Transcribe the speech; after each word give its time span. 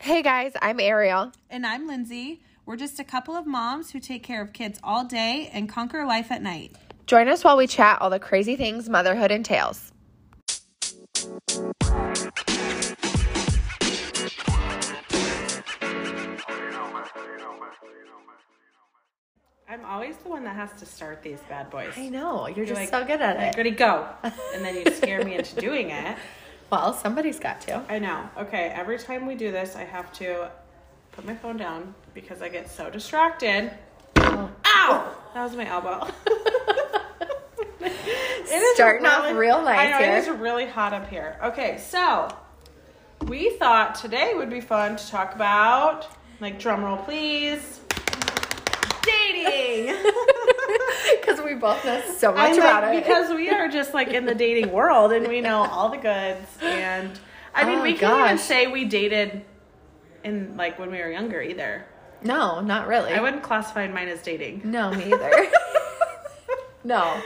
Hey 0.00 0.22
guys, 0.22 0.52
I'm 0.62 0.78
Arielle. 0.78 1.32
And 1.50 1.66
I'm 1.66 1.88
Lyndsey. 1.88 2.40
We're 2.64 2.76
just 2.76 2.98
a 2.98 3.04
couple 3.04 3.36
of 3.36 3.46
moms 3.46 3.90
who 3.90 4.00
take 4.00 4.22
care 4.22 4.40
of 4.40 4.52
kids 4.52 4.78
all 4.82 5.04
day 5.04 5.50
and 5.52 5.68
conquer 5.68 6.04
life 6.06 6.30
at 6.32 6.42
night. 6.42 6.74
Join 7.06 7.28
us 7.28 7.44
while 7.44 7.56
we 7.56 7.66
chat 7.66 8.00
all 8.00 8.10
the 8.10 8.18
crazy 8.20 8.56
things 8.56 8.88
motherhood 8.88 9.30
entails. 9.30 9.92
I'm 19.68 19.84
always 19.84 20.16
the 20.16 20.28
one 20.28 20.42
that 20.44 20.56
has 20.56 20.72
to 20.80 20.86
start 20.86 21.22
these 21.22 21.38
bad 21.48 21.70
boys. 21.70 21.92
I 21.96 22.08
know, 22.08 22.48
you're 22.48 22.66
just 22.66 22.80
like- 22.80 22.88
so 22.88 23.04
good 23.04 23.20
at 23.20 23.36
Like, 23.36 23.52
it. 23.52 23.56
ready, 23.56 23.70
go. 23.70 24.08
And 24.54 24.64
then 24.64 24.74
you 24.76 24.90
scare 24.92 25.24
me 25.24 25.36
into 25.36 25.54
doing 25.56 25.90
it. 25.90 26.18
Well, 26.70 26.92
somebody's 26.92 27.38
got 27.40 27.60
to. 27.62 27.82
I 27.88 27.98
know. 27.98 28.28
Okay, 28.38 28.72
every 28.74 28.98
time 28.98 29.26
we 29.26 29.34
do 29.34 29.50
this, 29.50 29.74
I 29.74 29.84
have 29.84 30.12
to 30.14 30.50
put 31.12 31.24
my 31.26 31.34
phone 31.34 31.56
down 31.56 31.94
because 32.14 32.42
I 32.42 32.48
get 32.48 32.70
so 32.70 32.88
distracted. 32.90 33.72
Oh. 34.16 34.50
Ow! 34.64 35.16
That 35.34 35.44
was 35.44 35.56
my 35.56 35.66
elbow. 35.66 36.06
It 38.52 38.54
is 38.54 38.74
Starting 38.74 39.06
off 39.06 39.32
real 39.36 39.62
nice 39.62 39.78
I 39.78 39.90
know, 39.90 39.98
here. 39.98 40.16
It 40.16 40.18
is 40.18 40.28
really 40.28 40.66
hot 40.66 40.92
up 40.92 41.08
here. 41.08 41.38
Okay, 41.42 41.78
so 41.78 42.28
we 43.26 43.50
thought 43.50 43.94
today 43.94 44.32
would 44.34 44.50
be 44.50 44.60
fun 44.60 44.96
to 44.96 45.08
talk 45.08 45.36
about, 45.36 46.08
like, 46.40 46.58
drum 46.58 46.82
roll, 46.84 46.96
please, 46.96 47.80
dating. 49.02 49.94
Because 51.20 51.40
we 51.40 51.54
both 51.54 51.84
know 51.84 52.00
so 52.16 52.32
much 52.32 52.50
I'm 52.52 52.58
about 52.58 52.82
like, 52.84 52.98
it. 52.98 53.04
because 53.04 53.32
we 53.34 53.50
are 53.50 53.68
just 53.68 53.94
like 53.94 54.08
in 54.08 54.24
the 54.26 54.34
dating 54.34 54.72
world 54.72 55.12
and 55.12 55.26
we 55.28 55.40
know 55.40 55.62
all 55.64 55.88
the 55.90 55.96
goods. 55.98 56.46
And 56.62 57.18
I 57.54 57.64
mean, 57.64 57.78
Oh, 57.78 57.82
we 57.82 57.94
can't 57.94 58.24
even 58.24 58.38
say 58.38 58.66
we 58.66 58.84
dated 58.84 59.44
in 60.24 60.56
like 60.56 60.78
when 60.78 60.90
we 60.90 60.98
were 60.98 61.10
younger 61.10 61.40
either. 61.42 61.84
no, 62.22 62.60
not 62.60 62.86
really. 62.88 63.12
I 63.12 63.20
wouldn't 63.20 63.42
classify 63.42 63.86
mine 63.88 64.08
as 64.08 64.22
dating. 64.22 64.62
No, 64.64 64.90
me 64.92 65.04
either. 65.12 65.30
no. 66.84 67.20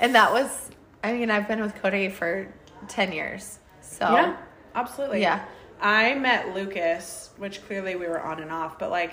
And 0.00 0.14
that 0.14 0.32
was, 0.32 0.70
I 1.02 1.12
mean, 1.12 1.30
I've 1.30 1.46
been 1.48 1.60
with 1.60 1.74
Cody 1.76 2.08
for 2.08 2.52
10 2.88 3.12
years. 3.12 3.58
So, 3.80 4.04
Yeah, 4.12 4.36
absolutely. 4.74 5.20
Yeah. 5.20 5.44
I 5.80 6.14
met 6.14 6.54
Lucas, 6.54 7.30
which 7.36 7.64
clearly 7.66 7.96
we 7.96 8.06
were 8.06 8.20
on 8.20 8.40
and 8.40 8.50
off, 8.50 8.78
but 8.78 8.90
like 8.90 9.12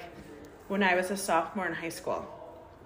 when 0.67 0.83
I 0.83 0.95
was 0.95 1.11
a 1.11 1.17
sophomore 1.17 1.67
in 1.67 1.73
high 1.73 1.89
school. 1.89 2.25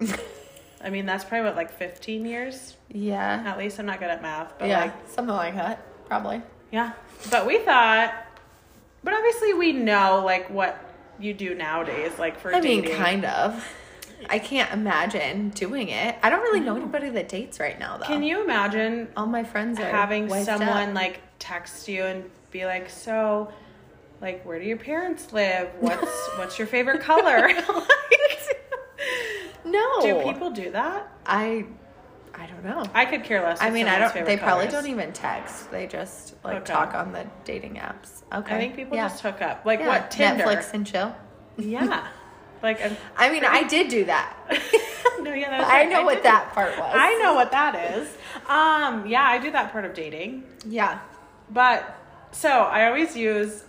I 0.82 0.90
mean, 0.90 1.06
that's 1.06 1.24
probably 1.24 1.46
what, 1.46 1.56
like 1.56 1.72
15 1.72 2.24
years 2.26 2.76
yeah. 2.90 3.42
at 3.46 3.58
least. 3.58 3.78
I'm 3.78 3.86
not 3.86 3.98
good 3.98 4.10
at 4.10 4.22
math, 4.22 4.58
but 4.58 4.68
yeah, 4.68 4.82
like, 4.82 5.08
something 5.08 5.34
like 5.34 5.54
that, 5.54 6.06
probably. 6.06 6.42
yeah. 6.70 6.92
But 7.30 7.46
we 7.46 7.58
thought, 7.58 8.14
but 9.02 9.14
obviously 9.14 9.54
we 9.54 9.72
know 9.72 10.22
like 10.24 10.50
what 10.50 10.78
you 11.18 11.34
do 11.34 11.54
nowadays, 11.54 12.18
like 12.18 12.38
for 12.38 12.54
I 12.54 12.60
mean, 12.60 12.84
kind 12.84 13.24
of. 13.24 13.66
I 14.30 14.38
can't 14.38 14.72
imagine 14.72 15.50
doing 15.50 15.88
it. 15.88 16.16
I 16.22 16.30
don't 16.30 16.40
really 16.40 16.60
know 16.60 16.76
anybody 16.76 17.10
that 17.10 17.28
dates 17.28 17.60
right 17.60 17.78
now, 17.78 17.98
though. 17.98 18.06
Can 18.06 18.22
you 18.22 18.42
imagine 18.42 19.08
All 19.16 19.26
my 19.26 19.44
friends 19.44 19.78
are 19.78 19.88
having 19.88 20.28
someone 20.44 20.90
up. 20.90 20.94
like 20.94 21.20
text 21.38 21.88
you 21.88 22.04
and 22.04 22.24
be 22.50 22.64
like, 22.64 22.88
so, 22.88 23.52
like, 24.20 24.44
where 24.44 24.58
do 24.58 24.66
your 24.66 24.78
parents 24.78 25.32
live? 25.32 25.68
What's 25.80 26.28
what's 26.38 26.58
your 26.58 26.66
favorite 26.66 27.02
color? 27.02 27.48
like, 27.68 28.20
no. 29.66 30.00
do 30.00 30.32
people 30.32 30.50
do 30.50 30.70
that? 30.70 31.12
I, 31.26 31.66
I 32.34 32.46
don't 32.46 32.64
know. 32.64 32.84
I 32.94 33.04
could 33.04 33.24
care 33.24 33.42
less. 33.42 33.58
I 33.60 33.70
mean, 33.70 33.86
I 33.86 33.98
don't. 33.98 34.26
They 34.26 34.36
probably 34.36 34.68
don't 34.68 34.86
even 34.86 35.12
text. 35.12 35.70
They 35.70 35.86
just 35.86 36.34
like 36.44 36.56
Hook 36.56 36.64
talk 36.64 36.94
on 36.94 37.12
the 37.12 37.26
dating 37.44 37.74
apps. 37.74 38.22
Okay. 38.32 38.54
I 38.54 38.58
think 38.58 38.76
people 38.76 38.96
yeah. 38.96 39.08
just 39.08 39.22
hook 39.22 39.42
up. 39.42 39.64
Like 39.64 39.80
yeah. 39.80 39.88
what 39.88 40.10
Tinder? 40.10 40.44
Netflix 40.44 40.72
and 40.72 40.86
chill. 40.86 41.14
Yeah. 41.56 42.08
Like 42.62 42.82
I'm, 42.82 42.96
I 43.16 43.30
mean, 43.30 43.44
I 43.44 43.64
did 43.64 43.88
do 43.88 44.06
that. 44.06 44.34
no, 45.20 45.32
yeah, 45.32 45.50
that's 45.50 45.70
I 45.70 45.82
right. 45.82 45.90
know 45.90 46.04
what 46.04 46.16
did 46.16 46.24
that 46.24 46.52
part 46.52 46.76
was. 46.76 46.92
I 46.94 47.14
know 47.22 47.34
what 47.34 47.50
that 47.50 47.96
is. 47.96 48.08
Um, 48.48 49.06
yeah, 49.06 49.24
I 49.24 49.38
do 49.38 49.50
that 49.52 49.72
part 49.72 49.84
of 49.84 49.94
dating. 49.94 50.44
Yeah. 50.66 51.00
But 51.50 51.96
so 52.32 52.48
I 52.48 52.86
always 52.86 53.16
use 53.16 53.62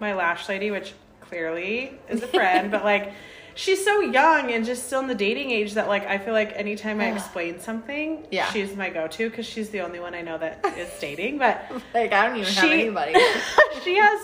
my 0.00 0.14
lash 0.14 0.48
lady, 0.48 0.70
which 0.70 0.94
clearly 1.20 1.98
is 2.08 2.22
a 2.22 2.26
friend, 2.26 2.70
but 2.70 2.82
like 2.82 3.12
she's 3.54 3.84
so 3.84 4.00
young 4.00 4.50
and 4.52 4.64
just 4.64 4.86
still 4.86 5.00
in 5.00 5.06
the 5.06 5.14
dating 5.14 5.50
age 5.50 5.74
that 5.74 5.88
like 5.88 6.06
I 6.06 6.18
feel 6.18 6.32
like 6.34 6.52
anytime 6.54 7.00
I 7.00 7.12
explain 7.14 7.60
something, 7.60 8.26
Yeah. 8.30 8.46
she's 8.52 8.74
my 8.76 8.90
go-to 8.90 9.28
because 9.30 9.46
she's 9.46 9.70
the 9.70 9.80
only 9.80 10.00
one 10.00 10.14
I 10.14 10.22
know 10.22 10.38
that 10.38 10.64
is 10.78 10.88
dating. 11.00 11.38
But 11.38 11.70
Like 11.94 12.12
I 12.12 12.26
don't 12.28 12.36
even 12.38 12.52
have 12.52 12.70
anybody. 12.70 13.14
she 13.84 13.96
has 13.96 14.20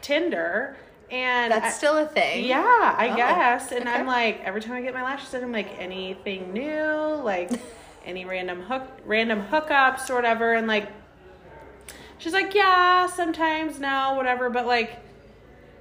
Tinder 0.00 0.76
and 1.10 1.52
That's 1.52 1.66
I- 1.66 1.70
still 1.70 1.96
a 1.98 2.06
thing. 2.06 2.44
yeah, 2.44 2.62
I 2.98 3.10
Oh, 3.12 3.16
guess. 3.16 3.72
And 3.72 3.88
I'm 3.88 4.06
like, 4.06 4.40
every 4.44 4.60
time 4.60 4.72
I 4.74 4.82
get 4.82 4.94
my 4.94 5.02
lashes 5.02 5.30
done, 5.30 5.44
I'm 5.44 5.52
like, 5.52 5.78
anything 5.78 6.52
new, 6.52 7.20
like 7.22 7.50
any 8.04 8.24
random 8.24 8.62
hook, 8.62 8.82
random 9.04 9.42
hookups 9.50 10.10
or 10.10 10.14
whatever. 10.14 10.54
And 10.54 10.66
like, 10.66 10.88
she's 12.18 12.32
like, 12.32 12.54
yeah, 12.54 13.06
sometimes 13.06 13.78
no, 13.78 14.14
whatever. 14.16 14.50
But 14.50 14.66
like, 14.66 14.98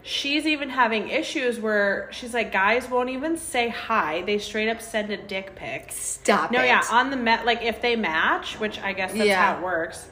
she's 0.04 0.46
even 0.46 0.70
having 0.70 1.10
issues 1.10 1.60
where 1.60 2.10
she's 2.12 2.34
like, 2.34 2.52
guys 2.52 2.90
won't 2.90 3.10
even 3.10 3.38
say 3.38 3.70
hi. 3.70 4.22
They 4.24 4.38
straight 4.38 4.70
up 4.70 4.82
send 4.82 5.12
a 5.12 5.18
dick 5.18 5.56
pic. 5.56 5.92
Stop 5.92 6.52
No, 6.52 6.62
it. 6.62 6.66
yeah, 6.68 6.84
on 6.92 7.10
the 7.10 7.18
met, 7.18 7.46
like 7.46 7.62
if 7.62 7.82
they 7.82 7.96
match, 7.96 8.60
which 8.60 8.80
I 8.80 8.94
guess 8.94 9.12
that's 9.14 9.26
Yeah. 9.26 9.54
how 9.54 9.58
it 9.60 9.64
works. 9.64 10.08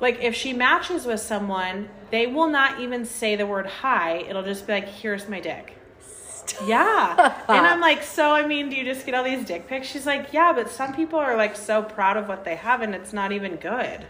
Like 0.00 0.20
if 0.22 0.34
she 0.34 0.52
matches 0.52 1.06
with 1.06 1.20
someone, 1.20 1.88
they 2.10 2.26
will 2.26 2.48
not 2.48 2.80
even 2.80 3.04
say 3.06 3.34
the 3.36 3.46
word 3.46 3.66
hi. 3.66 4.18
It'll 4.28 4.42
just 4.42 4.66
be 4.66 4.74
like, 4.74 4.88
"Here's 4.88 5.26
my 5.28 5.40
dick." 5.40 5.72
Yeah, 6.64 7.34
and 7.48 7.66
I'm 7.66 7.80
like, 7.80 8.04
so 8.04 8.30
I 8.30 8.46
mean, 8.46 8.68
do 8.68 8.76
you 8.76 8.84
just 8.84 9.04
get 9.04 9.14
all 9.16 9.24
these 9.24 9.44
dick 9.44 9.66
pics? 9.66 9.88
She's 9.88 10.06
like, 10.06 10.32
yeah, 10.32 10.52
but 10.52 10.70
some 10.70 10.94
people 10.94 11.18
are 11.18 11.36
like 11.36 11.56
so 11.56 11.82
proud 11.82 12.16
of 12.16 12.28
what 12.28 12.44
they 12.44 12.54
have, 12.54 12.82
and 12.82 12.94
it's 12.94 13.12
not 13.12 13.32
even 13.32 13.56
good. 13.56 14.06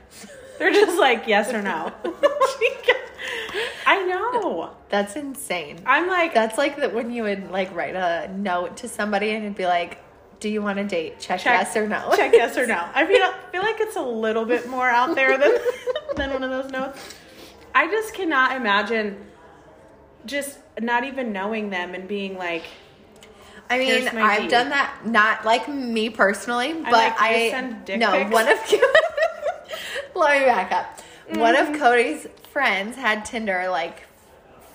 They're 0.59 0.73
just 0.73 0.99
like 0.99 1.25
yes 1.27 1.53
or 1.55 1.63
no. 1.63 1.93
I 3.87 4.05
know. 4.05 4.71
That's 4.89 5.17
insane. 5.17 5.79
I'm 5.87 6.07
like, 6.09 6.35
That's 6.35 6.59
like 6.59 6.77
that 6.79 6.95
when 6.95 7.11
you 7.11 7.23
would 7.25 7.51
like 7.51 7.75
write 7.75 7.95
a 7.97 8.31
note 8.37 8.79
to 8.79 8.89
somebody 8.89 9.31
and 9.31 9.45
it'd 9.45 9.57
be 9.57 9.67
like, 9.67 9.99
"Do 10.41 10.49
you 10.49 10.63
want 10.63 10.79
to 10.79 10.85
date? 10.85 11.19
Check, 11.21 11.41
check 11.41 11.61
yes 11.61 11.77
or 11.77 11.89
no." 11.89 12.13
Check 12.17 12.33
yes 12.33 12.57
or 12.57 12.67
no. 12.75 12.85
I 12.95 13.07
feel 13.07 13.33
feel 13.53 13.63
like 13.63 13.81
it's 13.81 13.97
a 13.97 14.03
little 14.03 14.45
bit 14.45 14.69
more 14.69 14.89
out 14.89 15.15
there 15.15 15.37
than 15.39 15.55
than 16.17 16.33
one 16.33 16.43
of 16.43 16.51
those 16.51 16.71
notes. 16.71 17.15
I 17.75 17.87
just 17.91 18.15
cannot 18.15 18.57
imagine 18.57 19.17
just 20.25 20.59
not 20.81 21.05
even 21.05 21.33
knowing 21.33 21.71
them 21.71 21.95
and 21.95 22.07
being 22.09 22.37
like, 22.37 22.65
I 23.71 23.79
mean, 23.79 24.09
I've 24.09 24.51
done 24.51 24.71
that. 24.71 25.07
Not 25.07 25.45
like 25.45 25.69
me 25.69 26.11
personally, 26.11 26.73
but 26.75 26.93
like, 26.93 27.21
I 27.21 27.51
send 27.51 27.85
dick 27.85 27.99
no 28.01 28.13
pics? 28.13 28.31
one 28.33 28.49
of. 28.49 28.59
let 30.15 30.41
me 30.41 30.47
back 30.47 30.73
up. 30.73 31.01
One 31.37 31.55
Mm-hmm. 31.55 31.75
of 31.75 31.81
Cody's 31.81 32.27
friends 32.57 32.97
had 32.97 33.23
Tinder 33.27 33.69
like 33.69 34.03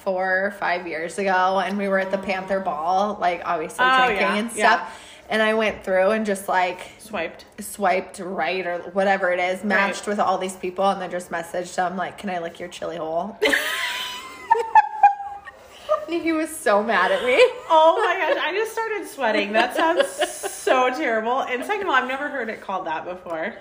four 0.02 0.46
or 0.46 0.52
five 0.52 0.86
years 0.86 1.18
ago, 1.18 1.60
and 1.66 1.80
we 1.80 1.88
were 1.88 1.98
at 1.98 2.12
the 2.12 2.18
Panther 2.20 2.60
Ball, 2.60 3.18
like 3.20 3.42
obviously 3.44 3.84
Oh, 3.84 4.06
drinking 4.06 4.22
yeah, 4.22 4.36
and 4.36 4.52
yeah. 4.56 4.68
stuff. 4.68 5.00
And 5.32 5.42
I 5.42 5.56
went 5.56 5.84
through 5.84 6.12
and 6.12 6.24
just 6.24 6.48
like 6.48 6.80
swiped. 7.00 7.46
swiped 7.60 8.20
right 8.20 8.68
or 8.68 8.78
whatever 8.94 9.32
it 9.32 9.40
is, 9.40 9.64
matched 9.64 10.06
with 10.06 10.20
all 10.20 10.38
these 10.38 10.56
people, 10.56 10.88
and 10.92 11.02
then 11.02 11.10
just 11.10 11.32
messaged 11.32 11.74
them 11.74 11.98
like, 11.98 12.20
"Can 12.20 12.30
I 12.30 12.38
lick 12.38 12.60
your 12.60 12.70
chili 12.70 12.98
hole?" 12.98 13.36
he 16.08 16.34
was 16.34 16.56
so 16.56 16.84
mad 16.84 17.12
at 17.12 17.26
me. 17.26 17.38
Oh 17.68 18.00
my 18.06 18.14
gosh, 18.16 18.38
I 18.46 18.54
just 18.54 18.74
started 18.74 19.08
sweating. 19.08 19.54
That 19.54 19.76
sounds 19.76 20.08
so 20.52 20.92
terrible. 20.92 21.42
And 21.42 21.66
second 21.66 21.82
of 21.82 21.88
all, 21.90 21.96
I've 21.96 22.08
never 22.08 22.30
heard 22.30 22.48
it 22.50 22.62
called 22.62 22.86
that 22.86 23.06
before. 23.06 23.56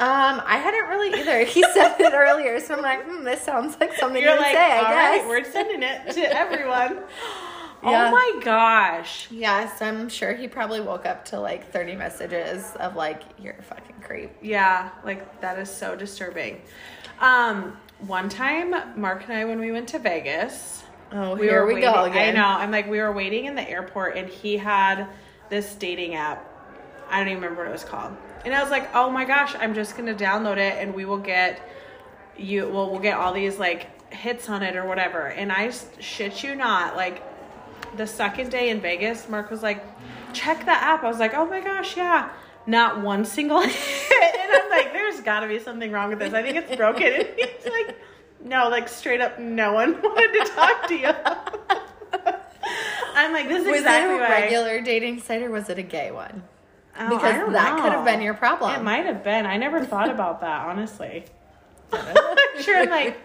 Um, 0.00 0.40
I 0.46 0.56
hadn't 0.56 0.88
really 0.88 1.20
either. 1.20 1.44
He 1.44 1.62
said 1.62 1.96
it 2.00 2.12
earlier, 2.14 2.58
so 2.60 2.74
I'm 2.74 2.82
like, 2.82 3.04
hmm, 3.04 3.22
this 3.22 3.42
sounds 3.42 3.76
like 3.78 3.92
something 3.94 4.22
You're 4.22 4.32
you 4.34 4.40
like, 4.40 4.54
say, 4.54 4.72
I 4.72 4.78
all 4.78 4.84
right, 4.94 5.18
guess. 5.18 5.28
we're 5.28 5.44
sending 5.44 5.82
it 5.82 6.12
to 6.14 6.20
everyone. 6.36 7.02
Yeah. 7.82 8.08
Oh 8.08 8.10
my 8.12 8.42
gosh. 8.44 9.26
yes, 9.30 9.80
I'm 9.80 10.10
sure 10.10 10.34
he 10.34 10.48
probably 10.48 10.82
woke 10.82 11.06
up 11.06 11.24
to 11.26 11.40
like 11.40 11.72
30 11.72 11.96
messages 11.96 12.74
of 12.78 12.94
like, 12.94 13.22
you're 13.38 13.54
a 13.58 13.62
fucking 13.62 13.96
creep. 14.02 14.32
Yeah, 14.42 14.90
like 15.02 15.40
that 15.40 15.58
is 15.58 15.70
so 15.70 15.96
disturbing. 15.96 16.60
Um, 17.20 17.78
one 18.00 18.28
time, 18.28 18.74
Mark 19.00 19.24
and 19.24 19.32
I, 19.32 19.46
when 19.46 19.58
we 19.60 19.72
went 19.72 19.88
to 19.88 19.98
Vegas, 19.98 20.82
Oh, 21.10 21.34
we 21.36 21.46
here 21.46 21.62
were 21.62 21.68
we 21.68 21.74
waiting, 21.76 21.90
go 21.90 22.04
again. 22.04 22.36
I 22.36 22.38
know. 22.38 22.46
I'm 22.46 22.70
like, 22.70 22.86
we 22.86 22.98
were 22.98 23.12
waiting 23.12 23.46
in 23.46 23.54
the 23.54 23.66
airport, 23.66 24.14
and 24.18 24.28
he 24.28 24.58
had 24.58 25.06
this 25.48 25.74
dating 25.76 26.16
app. 26.16 26.46
I 27.08 27.16
don't 27.20 27.28
even 27.28 27.42
remember 27.42 27.62
what 27.62 27.70
it 27.70 27.72
was 27.72 27.84
called. 27.84 28.14
And 28.44 28.54
I 28.54 28.62
was 28.62 28.70
like, 28.70 28.94
oh 28.94 29.10
my 29.10 29.24
gosh, 29.24 29.54
I'm 29.58 29.74
just 29.74 29.96
gonna 29.96 30.14
download 30.14 30.56
it, 30.56 30.78
and 30.78 30.94
we 30.94 31.04
will 31.04 31.18
get 31.18 31.60
you. 32.36 32.68
Well, 32.68 32.90
we'll 32.90 33.00
get 33.00 33.18
all 33.18 33.32
these 33.32 33.58
like 33.58 34.12
hits 34.12 34.48
on 34.48 34.62
it 34.62 34.76
or 34.76 34.86
whatever. 34.86 35.26
And 35.26 35.52
I 35.52 35.72
shit 36.00 36.42
you 36.42 36.54
not, 36.54 36.96
like 36.96 37.22
the 37.96 38.06
second 38.06 38.50
day 38.50 38.70
in 38.70 38.80
Vegas, 38.80 39.28
Mark 39.28 39.50
was 39.50 39.62
like, 39.62 39.84
check 40.32 40.64
the 40.64 40.70
app. 40.70 41.02
I 41.02 41.08
was 41.08 41.18
like, 41.18 41.34
oh 41.34 41.46
my 41.46 41.60
gosh, 41.60 41.96
yeah. 41.96 42.30
Not 42.66 43.00
one 43.00 43.24
single 43.24 43.60
hit. 43.66 44.34
And 44.40 44.52
I'm 44.52 44.70
like, 44.70 44.92
there's 44.92 45.20
gotta 45.20 45.48
be 45.48 45.58
something 45.58 45.90
wrong 45.90 46.10
with 46.10 46.18
this. 46.18 46.34
I 46.34 46.42
think 46.42 46.56
it's 46.56 46.76
broken. 46.76 47.06
And 47.12 47.28
he's 47.36 47.72
like, 47.72 47.98
No, 48.44 48.68
like 48.68 48.88
straight 48.88 49.20
up, 49.20 49.38
no 49.38 49.72
one 49.72 50.00
wanted 50.02 50.44
to 50.44 50.52
talk 50.52 50.88
to 50.88 50.94
you. 50.94 51.10
I'm 53.14 53.32
like, 53.32 53.48
this 53.48 53.62
is 53.62 53.66
Was 53.66 53.78
exactly 53.78 54.14
it 54.16 54.18
a 54.18 54.20
regular 54.20 54.80
dating 54.80 55.20
site 55.20 55.42
or 55.42 55.50
was 55.50 55.68
it 55.68 55.78
a 55.78 55.82
gay 55.82 56.10
one? 56.10 56.42
Oh, 56.98 57.08
because 57.08 57.52
that 57.52 57.80
could 57.80 57.92
have 57.92 58.04
been 58.04 58.20
your 58.20 58.34
problem. 58.34 58.72
It 58.74 58.82
might 58.82 59.06
have 59.06 59.22
been. 59.24 59.46
I 59.46 59.56
never 59.56 59.84
thought 59.84 60.10
about 60.10 60.40
that, 60.40 60.66
honestly. 60.66 61.24
sure, 62.60 62.78
I'm 62.78 62.90
like, 62.90 63.18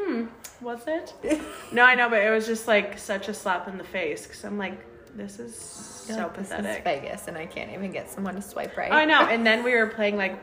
hmm, 0.00 0.26
was 0.60 0.86
it? 0.86 1.14
No, 1.72 1.82
I 1.84 1.94
know, 1.94 2.08
but 2.08 2.22
it 2.22 2.30
was 2.30 2.46
just 2.46 2.66
like 2.66 2.98
such 2.98 3.28
a 3.28 3.34
slap 3.34 3.68
in 3.68 3.76
the 3.76 3.84
face 3.84 4.26
because 4.26 4.42
I'm 4.44 4.56
like, 4.56 4.84
this 5.14 5.38
is 5.38 5.54
so 5.54 6.14
like, 6.14 6.34
this 6.34 6.50
is 6.50 6.56
pathetic. 6.56 6.84
Vegas, 6.84 7.28
and 7.28 7.36
I 7.36 7.44
can't 7.44 7.70
even 7.72 7.92
get 7.92 8.10
someone 8.10 8.34
to 8.34 8.42
swipe 8.42 8.76
right. 8.76 8.90
Oh, 8.90 8.96
I 8.96 9.04
know. 9.04 9.26
And 9.26 9.46
then 9.46 9.62
we 9.62 9.74
were 9.74 9.86
playing 9.86 10.16
like 10.16 10.38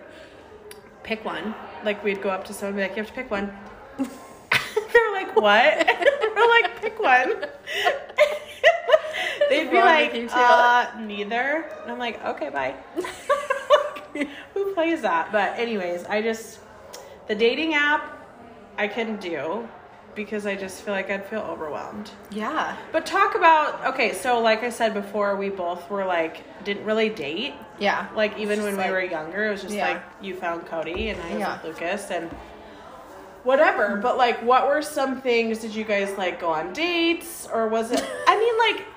pick 1.04 1.26
one. 1.26 1.56
Like 1.84 2.04
we'd 2.04 2.22
go 2.22 2.30
up 2.30 2.46
to 2.46 2.54
someone 2.54 2.74
and 2.74 2.78
be 2.78 2.82
like, 2.90 2.98
you 2.98 3.04
have 3.04 3.08
to 3.08 3.14
pick 3.14 3.32
one. 3.32 3.52
They're 3.98 5.14
like, 5.14 5.36
what? 5.36 5.88
we're 6.36 6.50
like, 6.50 6.82
pick 6.82 7.00
one. 7.00 7.46
They'd 9.50 9.70
be 9.70 9.78
like, 9.78 10.14
with 10.14 10.22
you, 10.24 10.28
too? 10.30 10.36
uh, 10.36 10.88
neither. 11.00 11.70
And 11.84 11.92
I'm 11.92 12.00
like, 12.00 12.24
okay, 12.26 12.50
bye. 12.50 12.76
Who 14.54 14.74
plays 14.74 15.02
that? 15.02 15.32
But 15.32 15.58
anyways, 15.60 16.06
I 16.06 16.22
just 16.22 16.60
the 17.28 17.36
dating 17.36 17.74
app 17.74 18.18
I 18.78 18.88
couldn't 18.88 19.20
do 19.20 19.68
because 20.16 20.46
I 20.46 20.56
just 20.56 20.82
feel 20.84 20.94
like 20.94 21.10
I'd 21.10 21.26
feel 21.26 21.42
overwhelmed. 21.42 22.12
Yeah. 22.32 22.78
But 22.94 23.06
talk 23.06 23.36
about 23.36 23.86
okay, 23.94 24.14
so 24.14 24.40
like 24.40 24.64
I 24.64 24.70
said 24.70 24.94
before, 24.94 25.36
we 25.36 25.50
both 25.50 25.90
were 25.90 26.06
like 26.06 26.44
didn't 26.64 26.86
really 26.86 27.10
date. 27.10 27.54
Yeah. 27.80 28.08
Like 28.16 28.38
even 28.38 28.64
when 28.64 28.76
Just 28.76 28.88
we 28.88 28.92
were 28.94 29.04
younger, 29.04 29.48
it 29.48 29.52
was 29.52 29.62
just 29.64 29.76
Yeah. 29.76 29.90
like 29.90 30.02
you 30.22 30.34
found 30.36 30.66
Cody 30.66 31.10
and 31.10 31.22
I 31.22 31.32
was 31.32 31.40
Yeah. 31.40 31.54
with 31.62 31.66
Lucas 31.82 32.10
and 32.12 32.30
whatever. 33.44 33.98
But 33.98 34.18
like, 34.18 34.42
what 34.44 34.68
were 34.68 34.82
some 34.82 35.22
things? 35.22 35.60
Did 35.60 35.76
you 35.76 35.84
guys 35.84 36.18
like 36.18 36.40
go 36.40 36.50
on 36.54 36.72
dates 36.72 37.48
or 37.52 37.68
was 37.68 37.92
it? 37.92 38.04
I 38.28 38.38
mean, 38.38 38.58
like, 38.78 38.88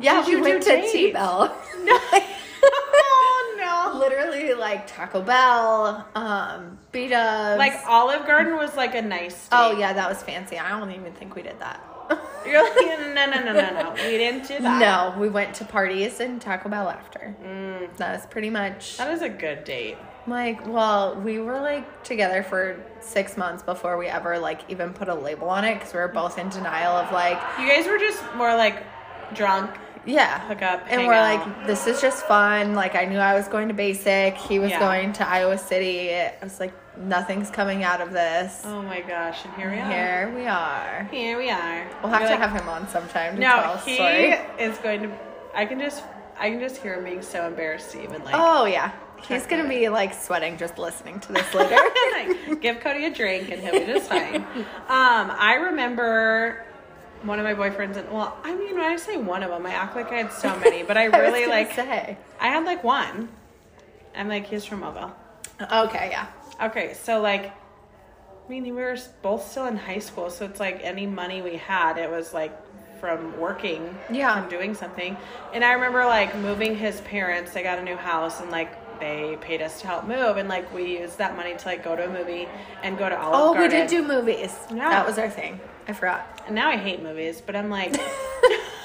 Yeah, 0.00 0.24
we 0.24 0.32
you 0.32 0.40
went 0.42 0.62
to? 0.64 0.90
T-Bell. 0.90 1.46
no, 1.84 1.98
oh 2.62 3.54
no, 3.92 3.98
Literally 3.98 4.54
like 4.54 4.86
Taco 4.86 5.22
Bell, 5.22 6.06
um, 6.14 6.78
B-Dubs. 6.92 7.58
like 7.58 7.74
Olive 7.86 8.26
Garden 8.26 8.56
was 8.56 8.74
like 8.76 8.94
a 8.94 9.02
nice. 9.02 9.34
Date. 9.48 9.56
Oh 9.56 9.78
yeah, 9.78 9.92
that 9.92 10.08
was 10.08 10.22
fancy. 10.22 10.58
I 10.58 10.78
don't 10.78 10.90
even 10.92 11.12
think 11.12 11.34
we 11.34 11.42
did 11.42 11.58
that. 11.60 11.84
You're 12.46 12.62
like, 12.62 12.98
no, 13.14 13.26
no, 13.26 13.44
no, 13.44 13.52
no, 13.52 13.82
no. 13.82 13.92
We 13.92 14.16
didn't 14.18 14.48
do 14.48 14.58
that. 14.60 14.80
no, 14.80 15.20
we 15.20 15.28
went 15.28 15.54
to 15.56 15.64
parties 15.64 16.18
and 16.20 16.40
Taco 16.40 16.68
Bell 16.68 16.88
after. 16.88 17.36
Mm, 17.44 17.96
That 17.98 18.16
was 18.16 18.26
pretty 18.26 18.50
much 18.50 18.96
that 18.96 19.10
is 19.12 19.22
a 19.22 19.28
good 19.28 19.62
date. 19.64 19.96
like 20.26 20.66
well, 20.66 21.14
we 21.20 21.38
were 21.38 21.60
like 21.60 22.02
together 22.02 22.42
for 22.42 22.82
six 23.00 23.36
months 23.36 23.62
before 23.62 23.96
we 23.96 24.06
ever 24.08 24.38
like 24.38 24.62
even 24.68 24.92
put 24.92 25.08
a 25.08 25.14
label 25.14 25.48
on 25.50 25.64
it 25.64 25.74
because 25.74 25.92
we 25.92 26.00
were 26.00 26.08
both 26.08 26.38
in 26.38 26.48
denial 26.48 26.92
of 26.96 27.12
like 27.12 27.38
You 27.60 27.68
guys 27.68 27.86
were 27.86 27.98
just 27.98 28.22
more 28.34 28.56
like 28.56 28.82
drunk, 29.34 29.70
yeah 30.06 30.40
hook 30.48 30.62
up, 30.62 30.84
and 30.88 31.06
we're 31.06 31.12
out. 31.12 31.46
like 31.46 31.66
this 31.66 31.86
is 31.86 32.00
just 32.00 32.24
fun 32.26 32.74
like 32.74 32.94
i 32.94 33.04
knew 33.04 33.18
i 33.18 33.34
was 33.34 33.46
going 33.48 33.68
to 33.68 33.74
basic 33.74 34.34
he 34.36 34.58
was 34.58 34.70
Yeah. 34.70 34.78
going 34.80 35.12
to 35.14 35.28
iowa 35.28 35.58
city 35.58 36.14
i 36.14 36.32
was 36.42 36.58
like 36.58 36.72
nothing's 36.98 37.50
coming 37.50 37.82
out 37.84 38.00
of 38.00 38.12
this 38.12 38.62
oh 38.64 38.82
my 38.82 39.00
gosh, 39.00 39.44
and 39.44 39.54
here 39.54 39.70
we 39.70 39.78
are. 39.78 39.90
here 39.90 40.32
we 40.34 40.46
are 40.46 41.08
Here 41.10 41.38
we 41.38 41.50
are. 41.50 41.86
we'll 42.02 42.10
have 42.12 42.20
You're 42.22 42.30
to 42.30 42.34
like, 42.36 42.50
have 42.50 42.60
him 42.60 42.68
on 42.68 42.88
sometime 42.88 43.34
to 43.34 43.40
No, 43.40 43.48
tell 43.62 43.76
he 43.78 43.94
story 43.94 44.32
is 44.58 44.76
going 44.78 45.02
to. 45.02 45.10
I 45.54 45.64
can 45.66 45.78
just, 45.80 46.04
I 46.38 46.50
can 46.50 46.60
just 46.60 46.76
hear 46.78 46.94
him 46.94 47.04
being 47.04 47.22
so 47.22 47.46
embarrassed 47.46 47.90
to 47.92 48.02
even 48.02 48.22
like. 48.24 48.34
oh 48.36 48.64
yeah 48.66 48.92
he's 49.28 49.44
gonna 49.46 49.68
be 49.68 49.88
like 49.90 50.14
sweating 50.14 50.56
just 50.56 50.78
listening 50.78 51.20
to 51.20 51.32
this 51.32 51.52
later 51.54 51.76
like, 52.12 52.60
give 52.62 52.80
Cody 52.80 53.04
a 53.04 53.10
drink 53.14 53.50
and 53.50 53.60
he'll 53.62 53.72
be 53.72 53.84
just 53.92 54.08
fine. 54.08 54.44
Um, 54.88 55.30
I 55.38 55.54
remember 55.70 56.64
one 57.22 57.38
of 57.38 57.44
my 57.44 57.54
boyfriends, 57.54 57.96
and 57.96 58.10
well, 58.10 58.36
I 58.44 58.54
mean, 58.54 58.74
when 58.74 58.84
I 58.84 58.96
say 58.96 59.16
one 59.16 59.42
of 59.42 59.50
them, 59.50 59.66
I 59.66 59.70
act 59.72 59.94
like 59.96 60.10
I 60.12 60.16
had 60.22 60.32
so 60.32 60.56
many, 60.58 60.82
but 60.82 60.96
I 60.96 61.02
I 61.12 61.18
really 61.18 61.40
gonna 61.40 61.52
like. 61.52 61.72
say 61.72 62.16
I 62.40 62.48
had 62.48 62.64
like 62.64 62.82
one. 62.84 63.28
I'm 64.16 64.28
like, 64.28 64.46
he's 64.46 64.64
from 64.64 64.80
Mobile. 64.80 65.12
okay 65.72 66.08
yeah 66.10 66.26
Okay, 66.62 66.92
so 66.94 67.20
like, 67.20 67.46
I 67.46 68.50
mean, 68.50 68.64
we 68.64 68.72
were 68.72 68.96
both 69.22 69.48
still 69.50 69.66
in 69.66 69.76
high 69.76 69.98
school, 70.00 70.28
so 70.30 70.44
it's 70.44 70.60
like 70.60 70.80
any 70.82 71.06
money 71.06 71.40
we 71.42 71.56
had, 71.56 71.96
it 71.96 72.10
was 72.10 72.34
like 72.34 72.52
from 73.00 73.38
working, 73.40 73.96
Yeah. 74.10 74.38
from 74.40 74.50
doing 74.50 74.74
something. 74.74 75.16
And 75.54 75.64
I 75.64 75.72
remember 75.72 76.04
like 76.04 76.36
moving 76.36 76.76
his 76.76 77.00
parents. 77.02 77.52
They 77.54 77.62
got 77.62 77.78
a 77.78 77.82
new 77.82 77.96
house, 77.96 78.40
and 78.40 78.50
like 78.50 78.70
they 79.00 79.36
paid 79.40 79.62
us 79.62 79.80
to 79.80 79.86
help 79.86 80.04
move, 80.06 80.36
and 80.36 80.48
like 80.48 80.72
we 80.74 80.98
used 80.98 81.18
that 81.18 81.36
money 81.36 81.56
to 81.56 81.66
like 81.66 81.82
go 81.82 81.96
to 81.96 82.04
a 82.04 82.12
movie 82.12 82.46
and 82.82 82.96
go 82.98 83.08
to 83.08 83.18
Olive 83.18 83.56
oh 83.56 83.60
we 83.62 83.68
did 83.68 83.88
do 83.88 84.06
movies 84.06 84.54
Yeah. 84.70 84.90
that 84.90 85.06
was 85.06 85.18
our 85.18 85.30
thing 85.30 85.58
i 85.88 85.92
forgot 85.92 86.40
And 86.46 86.54
now 86.54 86.68
I 86.68 86.76
hate 86.76 87.02
movies, 87.02 87.42
but 87.44 87.56
I'm 87.56 87.68
like, 87.70 87.96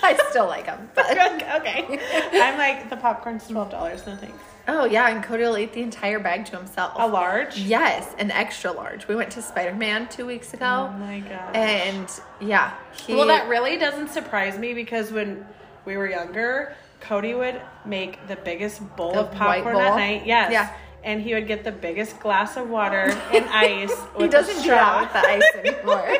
i 0.03 0.17
still 0.29 0.45
like 0.47 0.65
them. 0.65 0.89
but 0.95 1.05
okay. 1.61 1.99
I'm 2.33 2.57
like 2.57 2.89
the 2.89 2.97
popcorn's 2.97 3.47
twelve 3.47 3.69
dollars. 3.71 4.05
No 4.07 4.15
thanks. 4.15 4.37
oh 4.67 4.85
yeah 4.85 5.09
and 5.09 5.23
cody 5.23 5.43
will 5.43 5.57
eat 5.57 5.73
the 5.73 5.81
entire 5.81 6.19
bag 6.19 6.45
to 6.47 6.57
himself 6.57 6.93
A 6.95 7.07
large. 7.07 7.57
Yes, 7.57 8.13
an 8.17 8.31
extra 8.31 8.71
large. 8.71 9.07
We 9.07 9.15
went 9.15 9.31
to 9.33 9.41
Spider 9.41 9.75
Man 9.75 10.07
two 10.09 10.25
weeks 10.25 10.53
ago. 10.53 10.89
Oh 10.93 10.97
my 10.97 11.19
god. 11.19 11.55
and 11.55 12.09
yeah, 12.39 12.73
he, 13.05 13.13
Well, 13.15 13.27
that 13.27 13.47
really 13.49 13.77
doesn't 13.77 14.09
surprise 14.09 14.57
me 14.57 14.73
because 14.73 15.11
when 15.11 15.45
we 15.85 15.97
were 15.97 16.09
younger, 16.09 16.75
Cody 17.07 17.33
would 17.33 17.61
make 17.85 18.27
the 18.27 18.35
biggest 18.35 18.81
bowl 18.95 19.13
The 19.13 19.21
of 19.21 19.31
popcorn 19.31 19.75
white 19.75 19.85
at 19.85 19.95
night. 19.95 20.25
Yes. 20.25 20.51
Yeah. 20.51 20.73
And 21.03 21.21
he 21.21 21.33
would 21.35 21.47
get 21.47 21.63
the 21.63 21.71
biggest 21.71 22.19
glass 22.19 22.57
of 22.57 22.69
water 22.69 23.11
and 23.33 23.45
ice. 23.51 23.93
he 24.17 24.27
doesn't 24.27 24.57
a 24.59 24.63
do 24.63 24.69
that 24.69 25.01
straw. 25.01 25.01
with 25.01 25.13
the 25.13 25.19
ice 25.19 25.77
anymore. 25.77 26.17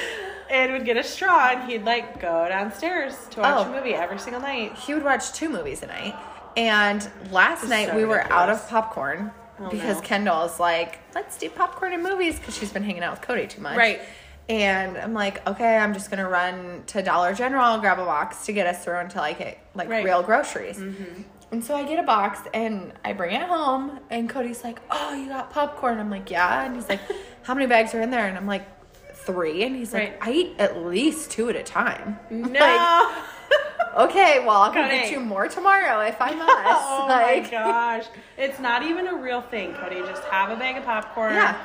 and 0.50 0.72
would 0.72 0.84
get 0.84 0.96
a 0.96 1.02
straw 1.02 1.50
and 1.50 1.70
he'd 1.70 1.84
like 1.84 2.20
go 2.20 2.46
downstairs 2.48 3.14
to 3.30 3.40
watch 3.40 3.66
Oh. 3.66 3.70
a 3.70 3.74
movie 3.76 3.94
every 3.94 4.18
single 4.18 4.40
night. 4.40 4.74
he 4.76 4.94
would 4.94 5.04
watch 5.04 5.32
two 5.32 5.48
movies 5.48 5.82
a 5.82 5.86
night, 5.86 6.14
and 6.56 7.08
last 7.30 7.68
night 7.68 7.88
so 7.88 7.96
we 7.96 8.04
were 8.04 8.22
out 8.32 8.48
of 8.48 8.66
popcorn 8.68 9.32
Oh, 9.60 9.68
because 9.70 9.96
no. 9.96 10.02
Kendall 10.02 10.44
is 10.44 10.60
like, 10.60 11.00
"Let's 11.16 11.36
do 11.36 11.50
popcorn 11.50 11.92
and 11.92 12.02
movies" 12.02 12.38
because 12.38 12.56
she's 12.56 12.72
been 12.72 12.84
hanging 12.84 13.02
out 13.02 13.10
with 13.10 13.22
Cody 13.22 13.48
too 13.48 13.60
much, 13.60 13.76
Right. 13.76 14.00
And 14.48 14.96
I'm 14.96 15.12
like, 15.12 15.46
okay, 15.46 15.76
I'm 15.76 15.92
just 15.92 16.10
gonna 16.10 16.28
run 16.28 16.82
to 16.88 17.02
Dollar 17.02 17.34
General, 17.34 17.78
grab 17.78 17.98
a 17.98 18.04
box 18.04 18.46
to 18.46 18.52
get 18.52 18.66
us 18.66 18.82
through 18.84 18.96
until 18.98 19.22
I 19.22 19.34
get 19.34 19.58
like 19.74 19.88
Right. 19.88 20.04
real 20.04 20.22
groceries. 20.22 20.78
Mm-hmm. 20.78 21.22
And 21.50 21.64
so 21.64 21.74
I 21.76 21.84
get 21.84 21.98
a 21.98 22.02
box 22.02 22.40
and 22.54 22.92
I 23.04 23.12
bring 23.14 23.34
it 23.34 23.42
home, 23.48 24.00
and 24.10 24.28
Cody's 24.28 24.62
like, 24.64 24.80
"Oh, 24.90 25.14
you 25.14 25.28
got 25.28 25.50
popcorn?" 25.50 25.98
I'm 25.98 26.10
like, 26.10 26.30
"Yeah." 26.30 26.64
And 26.64 26.74
he's 26.74 26.88
like, 26.88 27.00
"How 27.42 27.54
many 27.54 27.66
bags 27.66 27.94
are 27.94 28.00
in 28.02 28.10
there?" 28.10 28.26
And 28.26 28.36
I'm 28.36 28.46
like, 28.46 28.66
three. 29.14 29.62
And 29.64 29.74
he's 29.76 29.92
like, 29.94 30.20
Right. 30.22 30.28
"I 30.28 30.32
eat 30.32 30.56
at 30.58 30.84
least 30.84 31.30
two 31.30 31.48
at 31.48 31.56
a 31.56 31.62
time." 31.62 32.18
No. 32.30 32.60
like, 32.60 33.16
okay, 34.10 34.40
well, 34.40 34.56
I'll 34.62 34.72
Cody. 34.72 34.88
get 34.90 35.10
you 35.10 35.20
more 35.20 35.48
tomorrow 35.48 36.00
if 36.00 36.20
I 36.20 36.34
must. 36.34 36.50
oh 36.66 37.06
like, 37.08 37.44
my 37.44 37.50
gosh. 37.50 38.04
It's 38.36 38.58
not 38.60 38.82
even 38.82 39.06
a 39.08 39.14
real 39.16 39.40
thing, 39.40 39.72
Cody. 39.74 40.00
Just 40.00 40.22
have 40.24 40.50
a 40.50 40.56
bag 40.56 40.76
of 40.76 40.84
popcorn. 40.84 41.32
Yeah. 41.34 41.56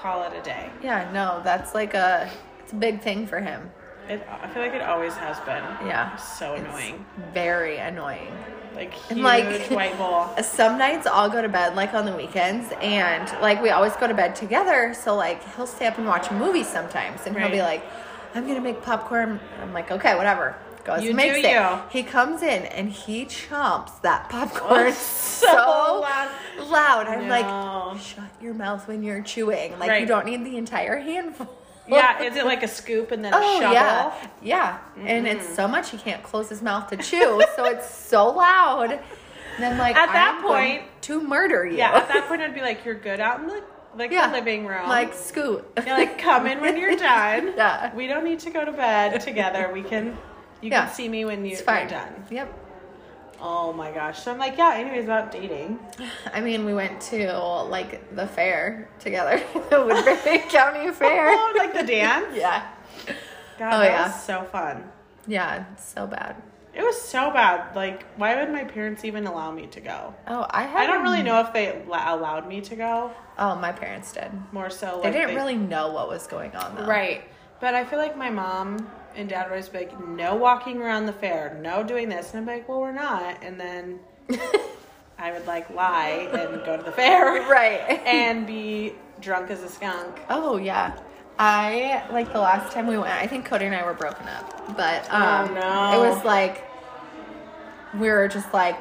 Call 0.00 0.22
it 0.24 0.32
a 0.36 0.42
day. 0.42 0.70
yeah, 0.82 1.10
no, 1.12 1.40
that's 1.44 1.74
like 1.74 1.94
a 1.94 2.30
it's 2.62 2.72
a 2.72 2.76
big 2.76 3.00
thing 3.02 3.26
for 3.26 3.40
him. 3.40 3.70
It, 4.08 4.26
I 4.28 4.48
feel 4.48 4.62
like 4.62 4.72
it 4.72 4.82
always 4.82 5.14
has 5.14 5.38
been. 5.40 5.62
Yeah, 5.86 6.16
So 6.16 6.54
annoying. 6.54 7.04
very 7.32 7.76
annoying. 7.76 8.32
Like 8.74 8.92
huge 8.94 9.10
And 9.12 9.22
like 9.22 9.70
white 9.70 9.96
bowl. 10.02 10.28
some 10.42 10.78
nights 10.78 11.06
I'll 11.06 11.28
go 11.30 11.42
to 11.42 11.48
bed 11.48 11.76
like 11.76 11.92
on 11.94 12.06
the 12.06 12.16
weekends 12.16 12.72
and 12.80 13.28
like 13.42 13.60
we 13.62 13.70
always 13.70 13.94
go 13.96 14.06
to 14.08 14.14
bed 14.14 14.34
together. 14.34 14.94
So 14.94 15.14
like 15.14 15.42
he'll 15.54 15.66
stay 15.66 15.86
up 15.86 15.98
and 15.98 16.06
watch 16.06 16.30
movies 16.30 16.66
sometimes 16.68 17.26
and 17.26 17.36
he'll 17.38 17.50
be 17.50 17.60
like, 17.62 17.84
I'm 18.34 18.46
gonna 18.46 18.60
make 18.60 18.82
popcorn. 18.82 19.38
I'm 19.62 19.72
like, 19.72 19.90
okay, 19.92 20.14
whatever. 20.16 20.56
Goes 20.84 21.02
You 21.04 21.14
makes 21.14 21.38
it. 21.38 21.50
you. 21.50 21.78
He 21.90 22.02
comes 22.02 22.42
in 22.42 22.64
and 22.66 22.90
he 22.90 23.24
chomps 23.26 24.00
that 24.02 24.28
popcorn 24.28 24.86
oh, 24.88 24.90
so 24.92 25.46
so, 25.46 26.00
loud. 26.00 26.30
loud. 26.68 27.06
I'm 27.06 27.28
No. 27.28 27.92
like, 27.92 28.00
shut 28.00 28.24
your 28.40 28.54
mouth 28.54 28.86
when 28.88 29.02
you're 29.02 29.22
chewing. 29.22 29.78
Like 29.78 29.90
Right. 29.90 30.00
you 30.00 30.06
don't 30.06 30.26
need 30.26 30.44
the 30.44 30.56
entire 30.56 30.98
handful. 30.98 31.48
Yeah, 31.88 32.22
is 32.22 32.36
it 32.36 32.44
like 32.44 32.62
a 32.62 32.68
scoop 32.68 33.10
and 33.10 33.24
then 33.24 33.32
a 33.32 33.36
Oh 33.40 33.58
shovel? 33.60 33.72
yeah, 33.74 34.14
yeah, 34.42 34.78
and 35.04 35.26
it's 35.26 35.44
mm-hmm. 35.44 35.54
so 35.54 35.66
much 35.66 35.90
he 35.90 35.96
can't 35.98 36.22
close 36.22 36.48
his 36.48 36.62
mouth 36.62 36.88
to 36.90 36.96
chew, 36.96 37.42
so 37.56 37.64
it's 37.64 37.92
so 37.92 38.28
loud. 38.28 38.92
And 38.92 39.00
then 39.58 39.76
like 39.76 39.96
At 39.96 40.12
that 40.12 40.36
I'm 40.36 40.42
point- 40.48 40.82
to 41.02 41.20
murder 41.20 41.66
you. 41.66 41.78
Yeah, 41.78 41.92
at 41.96 42.08
that 42.08 42.28
point 42.28 42.42
I'd 42.42 42.54
be 42.54 42.60
like, 42.60 42.84
you're 42.84 42.94
good 42.94 43.18
out 43.18 43.40
in 43.40 43.48
the 43.48 43.62
like 43.96 44.12
Yeah. 44.12 44.28
the 44.28 44.34
living 44.34 44.66
room. 44.66 44.88
like 44.88 45.12
scoot. 45.14 45.66
you're 45.84 45.96
like, 45.98 46.16
come 46.18 46.46
in 46.46 46.60
when 46.60 46.76
you're 46.76 46.94
done. 46.96 47.54
Yeah. 47.56 47.92
We 47.92 48.06
don't 48.06 48.22
need 48.24 48.38
to 48.40 48.50
go 48.50 48.64
to 48.64 48.70
bed 48.70 49.20
together. 49.20 49.68
We 49.72 49.82
can 49.82 50.16
you 50.60 50.70
Yeah. 50.70 50.86
can 50.86 50.94
see 50.94 51.08
me 51.08 51.24
when 51.24 51.44
you, 51.44 51.52
it's 51.52 51.62
you're 51.66 51.86
done. 51.86 52.24
Yep. 52.30 52.54
Oh 53.42 53.72
my 53.72 53.90
gosh. 53.90 54.22
So 54.22 54.30
I'm 54.32 54.38
like, 54.38 54.58
yeah, 54.58 54.74
anyways 54.74 55.04
about 55.04 55.32
dating. 55.32 55.78
I 56.34 56.40
mean, 56.40 56.64
we 56.66 56.74
went 56.74 57.00
to 57.02 57.32
like 57.64 58.14
the 58.14 58.26
fair 58.26 58.88
together, 58.98 59.42
the 59.70 59.80
Woodbury 59.84 60.38
County 60.50 60.90
Fair. 60.92 61.28
Oh, 61.30 61.54
like 61.56 61.72
the 61.72 61.82
dance? 61.84 62.36
Yeah, 62.36 62.66
God, 63.58 63.74
Oh, 63.74 63.78
that 63.78 63.84
yeah. 63.90 64.06
was 64.06 64.22
so 64.22 64.44
fun. 64.44 64.84
yeah, 65.26 65.64
so 65.76 66.06
bad. 66.06 66.36
It 66.72 66.82
was 66.82 67.00
so 67.00 67.32
bad. 67.32 67.74
Like, 67.74 68.04
why 68.16 68.36
would 68.36 68.52
my 68.52 68.62
parents 68.62 69.04
even 69.04 69.26
allow 69.26 69.50
me 69.50 69.66
to 69.68 69.80
go? 69.80 70.14
Oh, 70.28 70.46
I 70.50 70.62
have. 70.62 70.76
I 70.76 70.86
don't 70.86 71.02
really 71.02 71.22
know 71.24 71.40
if 71.40 71.52
they 71.52 71.82
allowed 71.90 72.46
me 72.46 72.60
to 72.60 72.76
go. 72.76 73.10
Oh, 73.38 73.56
my 73.56 73.72
parents 73.72 74.12
did. 74.12 74.30
More 74.52 74.70
so, 74.70 75.00
They 75.02 75.10
didn't 75.10 75.34
really 75.34 75.56
know 75.56 75.90
what 75.92 76.08
was 76.08 76.26
going 76.28 76.54
on 76.54 76.76
though. 76.76 76.84
Right. 76.86 77.24
But 77.60 77.74
I 77.74 77.84
feel 77.84 77.98
like 77.98 78.16
my 78.16 78.30
mom 78.30 78.88
and 79.16 79.28
dad 79.28 79.44
were 79.46 79.52
always 79.52 79.72
like, 79.72 79.92
no 80.08 80.34
walking 80.36 80.80
around 80.80 81.06
the 81.06 81.12
fair, 81.12 81.58
no 81.62 81.82
doing 81.82 82.08
this. 82.08 82.30
And 82.32 82.40
I'm 82.40 82.46
like, 82.46 82.68
well, 82.68 82.80
we're 82.80 82.92
not. 82.92 83.42
And 83.42 83.58
then 83.60 83.98
I 85.18 85.32
would 85.32 85.46
like 85.46 85.68
lie 85.70 86.28
and 86.32 86.64
go 86.64 86.76
to 86.76 86.82
the 86.82 86.92
fair. 86.92 87.42
Right. 87.48 88.00
And 88.06 88.46
be 88.46 88.94
drunk 89.20 89.50
as 89.50 89.62
a 89.62 89.68
skunk. 89.68 90.20
Oh 90.30 90.56
yeah. 90.56 90.98
I 91.38 92.04
like 92.12 92.32
the 92.32 92.40
last 92.40 92.72
time 92.72 92.86
we 92.86 92.98
went. 92.98 93.12
I 93.12 93.26
think 93.26 93.46
Cody 93.46 93.64
and 93.66 93.74
I 93.74 93.84
were 93.84 93.94
broken 93.94 94.28
up, 94.28 94.76
but 94.76 95.10
um, 95.12 95.50
Oh, 95.50 95.54
no. 95.54 96.04
it 96.04 96.08
was 96.14 96.22
like 96.24 96.64
we 97.98 98.08
were 98.08 98.28
just 98.28 98.52
like 98.52 98.76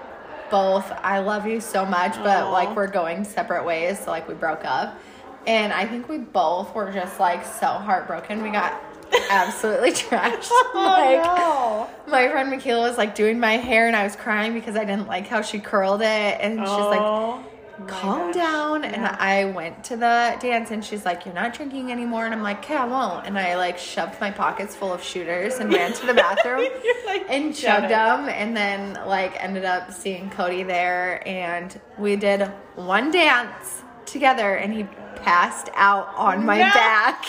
both. 0.52 0.92
I 1.04 1.20
love 1.20 1.46
you 1.48 1.62
so 1.62 1.86
much, 1.86 2.16
but 2.18 2.44
Aw. 2.44 2.50
like 2.50 2.76
we're 2.76 2.88
going 2.88 3.24
separate 3.24 3.64
ways. 3.66 4.00
So 4.00 4.12
like 4.12 4.28
we 4.28 4.34
broke 4.34 4.66
up, 4.66 5.00
and 5.48 5.72
I 5.72 5.86
think 5.88 6.10
we 6.10 6.18
both 6.18 6.76
were 6.76 6.92
just 6.92 7.20
like 7.20 7.46
so 7.46 7.68
heartbroken. 7.68 8.44
We 8.44 8.50
got 8.50 8.82
absolutely 9.30 9.92
trashed. 10.04 10.50
like 10.74 11.22
Oh, 11.26 11.90
my 12.08 12.28
friend 12.30 12.50
Michaela 12.50 12.88
was 12.88 12.98
like 12.98 13.16
doing 13.16 13.40
my 13.40 13.58
hair, 13.58 13.88
and 13.88 13.96
I 13.96 14.04
was 14.04 14.16
crying 14.16 14.54
because 14.54 14.76
I 14.76 14.86
didn't 14.86 15.08
like 15.08 15.28
how 15.28 15.42
she 15.42 15.60
curled 15.60 16.02
it, 16.02 16.06
and 16.06 16.60
she's 16.60 16.68
like 16.68 17.02
Oh, 17.02 17.44
calm 17.88 18.32
down. 18.34 18.84
And 18.84 19.06
i 19.08 19.46
went 19.46 19.86
to 19.86 19.96
the 19.96 20.36
dance 20.42 20.70
and 20.70 20.84
she's 20.84 21.06
like 21.06 21.26
you're 21.26 21.34
not 21.34 21.54
drinking 21.54 21.94
anymore. 21.94 22.26
And 22.26 22.34
i'm 22.34 22.42
like 22.44 22.60
okay 22.60 22.76
i 22.76 22.86
won't. 22.86 23.26
And 23.26 23.40
i 23.40 23.56
like 23.56 23.78
shoved 23.78 24.20
my 24.20 24.32
pockets 24.32 24.76
full 24.76 24.92
of 24.92 25.02
shooters 25.02 25.56
and 25.60 25.72
ran 25.72 25.94
to 25.94 26.06
the 26.06 26.14
bathroom 26.26 26.68
like, 27.06 27.26
and 27.30 27.56
chugged 27.56 27.86
it." 27.86 27.90
them 27.90 28.28
and 28.28 28.56
then 28.56 28.94
like 29.08 29.42
ended 29.42 29.64
up 29.64 29.94
seeing 29.94 30.30
cody 30.30 30.64
there. 30.64 31.26
And 31.26 31.80
we 31.98 32.18
did 32.18 32.42
one 32.76 33.12
dance 33.12 33.82
together 34.06 34.56
and 34.56 34.74
he 34.74 34.84
passed 35.24 35.70
out 35.74 36.14
on 36.18 36.46
my 36.46 36.58
No. 36.58 36.70
back 36.74 37.26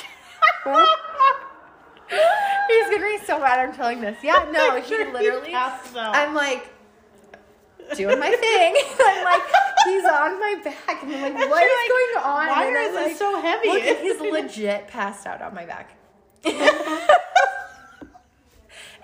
he's 2.10 2.86
gonna 2.90 3.06
be 3.06 3.18
so 3.24 3.38
mad 3.38 3.58
i'm 3.60 3.74
telling 3.74 4.00
this 4.00 4.16
yeah 4.22 4.46
no 4.50 4.80
he 4.80 4.96
literally 4.96 5.54
i'm 5.54 6.34
like 6.34 6.72
doing 7.94 8.18
my 8.18 8.30
thing. 8.30 8.76
I'm 9.04 9.24
like, 9.24 9.42
he's 9.84 10.04
on 10.04 10.38
my 10.40 10.60
back, 10.62 11.02
and 11.02 11.12
I'm 11.14 11.34
like, 11.34 11.42
And 11.42 11.50
what 11.50 11.62
is 11.62 11.72
like, 11.72 11.88
going 11.88 12.24
on? 12.24 12.46
"Why 12.48 12.66
and 12.66 12.76
is 12.76 12.94
it 12.94 13.08
like, 13.08 13.16
so 13.16 13.40
heavy?" 13.40 13.68
Look, 13.68 13.82
he's 13.98 14.20
legit 14.32 14.88
passed 14.88 15.26
out 15.26 15.42
on 15.42 15.54
my 15.54 15.66
back. 15.66 15.96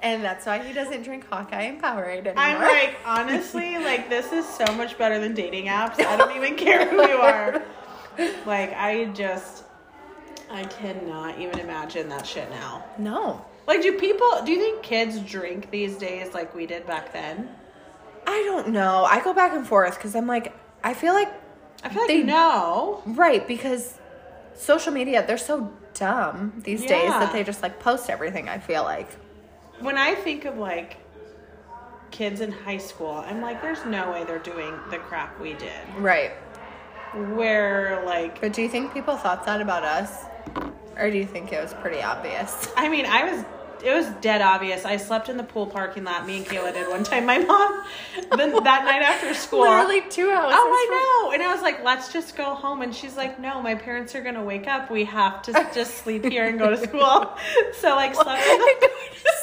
and 0.02 0.22
that's 0.25 0.46
why 0.46 0.58
he 0.62 0.72
doesn't 0.72 1.02
drink 1.02 1.28
Hawkeye 1.28 1.62
and 1.62 1.82
Powerade 1.82 2.26
anymore. 2.26 2.34
I'm 2.36 2.60
like, 2.60 2.96
honestly, 3.04 3.76
like 3.78 4.08
this 4.08 4.32
is 4.32 4.46
so 4.48 4.64
much 4.75 4.96
better 4.98 5.18
than 5.18 5.34
dating 5.34 5.66
apps. 5.66 5.98
I 6.04 6.16
don't 6.16 6.36
even 6.36 6.56
care 6.56 6.88
who 6.88 7.02
you 7.06 7.18
are. 7.18 7.62
Like, 8.46 8.72
I 8.72 9.06
just, 9.14 9.64
I 10.50 10.64
cannot 10.64 11.38
even 11.40 11.58
imagine 11.58 12.08
that 12.10 12.26
shit 12.26 12.48
now. 12.50 12.84
no, 12.98 13.44
Like, 13.66 13.82
do 13.82 13.92
people, 13.98 14.42
do 14.44 14.52
you 14.52 14.58
think 14.60 14.82
kids 14.82 15.18
drink 15.20 15.70
these 15.70 15.96
days 15.96 16.32
like 16.34 16.54
we 16.54 16.66
did 16.66 16.86
back 16.86 17.12
then? 17.12 17.48
I 18.26 18.42
don't 18.44 18.68
know. 18.68 19.04
I 19.04 19.20
go 19.22 19.32
back 19.34 19.52
and 19.54 19.66
forth 19.66 19.96
because 19.96 20.14
I'm 20.14 20.26
like, 20.26 20.52
I 20.84 20.94
feel 20.94 21.14
like 21.14 21.32
I 21.84 21.88
feel 21.90 22.02
like 22.02 22.08
They- 22.08 22.22
know. 22.22 23.02
right 23.06 23.46
because 23.46 23.98
social 24.54 24.92
media 24.92 25.24
they're 25.26 25.36
so 25.36 25.72
dumb 25.94 26.60
these 26.64 26.80
days 26.86 27.10
that 27.10 27.32
they 27.32 27.42
just 27.44 27.62
like 27.62 27.78
post 27.80 28.08
everything. 28.10 28.48
I 28.48 28.58
feel 28.58 28.82
like 28.84 29.08
When 29.80 29.96
I 29.98 30.14
think 30.14 30.44
of 30.44 30.58
like 30.58 30.96
kids 32.10 32.40
in 32.40 32.50
high 32.52 32.78
school, 32.78 33.22
I'm 33.26 33.40
like, 33.42 33.60
there's 33.62 33.84
no 33.84 34.10
way 34.12 34.24
they're 34.24 34.38
doing 34.38 34.74
the 34.90 34.98
crap 34.98 35.38
we 35.40 35.54
did. 35.54 35.72
right. 35.98 36.32
Where 37.14 38.02
like, 38.04 38.40
But 38.40 38.52
do 38.52 38.62
you 38.62 38.68
think 38.68 38.92
people 38.92 39.16
thought 39.16 39.44
that 39.46 39.60
about 39.60 39.84
us, 39.84 40.24
or 40.98 41.10
do 41.10 41.18
you 41.18 41.26
think 41.26 41.52
it 41.52 41.62
was 41.62 41.75
pretty 41.75 42.02
obvious? 42.02 42.68
I 42.76 42.88
mean, 42.88 43.06
I 43.06 43.30
was. 43.30 43.44
It 43.84 43.92
was 43.92 44.06
dead 44.22 44.40
obvious. 44.40 44.86
I 44.86 44.96
slept 44.96 45.28
in 45.28 45.36
the 45.36 45.44
pool 45.44 45.66
parking 45.66 46.02
lot. 46.02 46.26
Me 46.26 46.38
and 46.38 46.46
Kayla 46.46 46.72
did 46.72 46.88
one 46.88 47.04
time. 47.04 47.26
My 47.26 47.38
mom, 47.38 47.84
then 48.36 48.52
that 48.64 48.84
night 48.84 49.02
after 49.02 49.34
school. 49.34 49.60
Literally 49.60 50.00
two 50.08 50.30
houses. 50.30 50.56
Oh, 50.58 50.72
I 50.72 51.28
know. 51.28 51.32
And 51.32 51.42
I 51.42 51.52
was 51.52 51.62
like, 51.62 51.84
let's 51.84 52.10
just 52.10 52.36
go 52.36 52.54
home. 52.54 52.80
And 52.80 52.92
she's 52.94 53.18
like, 53.18 53.38
no, 53.38 53.60
my 53.60 53.75
parents 53.75 54.14
are 54.14 54.22
going 54.22 54.34
to 54.34 54.42
wake 54.42 54.66
up. 54.66 54.90
We 54.90 55.04
have 55.04 55.42
to 55.42 55.52
just 55.75 55.98
sleep 55.98 56.25
here 56.25 56.46
and 56.46 56.58
go 56.58 56.70
to 56.70 56.76
school. 56.78 57.36
So, 57.80 57.94
like, 57.94 58.14
slept 58.14 58.42
in 58.42 58.58
the, 58.58 58.90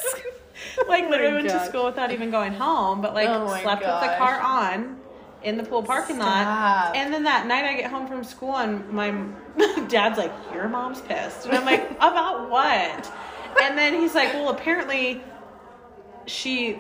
like, 0.87 1.07
literally 1.09 1.27
oh 1.27 1.43
my 1.43 1.43
went 1.43 1.49
to 1.49 1.65
school 1.67 1.85
without 1.85 2.11
even 2.11 2.31
going 2.31 2.53
home, 2.53 3.01
but 3.01 3.13
like, 3.13 3.29
Oh 3.29 3.47
slept 3.61 3.81
with 3.81 4.01
the 4.01 4.15
car 4.17 4.41
on 4.41 4.99
in 5.43 5.57
the 5.57 5.63
pool 5.63 5.83
parking 5.83 6.17
lot. 6.17 6.95
And 6.95 7.13
then 7.13 7.23
that 7.23 7.47
night 7.47 7.65
I 7.65 7.75
get 7.75 7.91
home 7.91 8.07
from 8.07 8.23
school 8.23 8.57
and 8.57 8.89
my 8.89 9.11
dad's 9.87 10.17
like, 10.17 10.31
your 10.53 10.67
mom's 10.67 11.01
pissed. 11.01 11.45
And 11.45 11.55
I'm 11.55 11.65
like, 11.65 11.91
about 11.97 12.49
what? 12.49 13.11
And 13.61 13.77
then 13.77 13.99
he's 13.99 14.15
like, 14.15 14.33
well, 14.33 14.49
apparently 14.49 15.21
she 16.25 16.79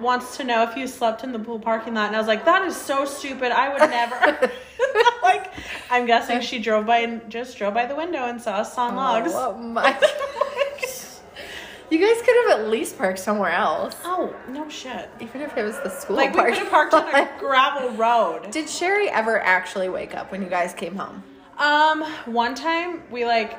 wants 0.00 0.36
to 0.36 0.44
know 0.44 0.62
if 0.62 0.76
you 0.76 0.86
slept 0.86 1.24
in 1.24 1.32
the 1.32 1.38
pool 1.38 1.58
parking 1.58 1.94
lot. 1.94 2.06
And 2.06 2.16
I 2.16 2.18
was 2.18 2.28
like, 2.28 2.44
that 2.44 2.62
is 2.62 2.76
so 2.76 3.04
stupid. 3.04 3.52
I 3.52 3.72
would 3.72 3.90
never. 3.90 4.52
like, 5.22 5.52
I'm 5.90 6.06
guessing 6.06 6.40
she 6.40 6.58
drove 6.58 6.86
by 6.86 6.98
and 6.98 7.28
just 7.30 7.58
drove 7.58 7.74
by 7.74 7.86
the 7.86 7.96
window 7.96 8.24
and 8.24 8.40
saw 8.40 8.56
us 8.58 8.76
on 8.78 8.96
logs. 8.96 9.32
Oh 9.34 9.56
my! 9.56 9.98
You 11.90 11.98
guys 11.98 12.22
could 12.24 12.36
have 12.50 12.60
at 12.60 12.68
least 12.68 12.98
parked 12.98 13.18
somewhere 13.18 13.50
else, 13.52 13.96
oh, 14.04 14.34
no 14.48 14.68
shit. 14.68 15.08
even 15.20 15.40
if 15.40 15.56
it 15.56 15.62
was 15.62 15.78
the 15.80 15.88
school 15.90 16.16
Like, 16.16 16.34
we 16.34 16.42
could 16.42 16.54
have 16.58 16.70
parked 16.70 16.94
on 16.94 17.04
a 17.14 17.28
gravel 17.38 17.90
road. 17.90 18.50
Did 18.50 18.68
Sherry 18.68 19.08
ever 19.08 19.40
actually 19.40 19.88
wake 19.88 20.14
up 20.14 20.30
when 20.32 20.42
you 20.42 20.48
guys 20.48 20.74
came 20.74 20.94
home? 20.96 21.22
Um, 21.58 22.02
one 22.26 22.54
time 22.54 23.02
we 23.10 23.24
like 23.24 23.58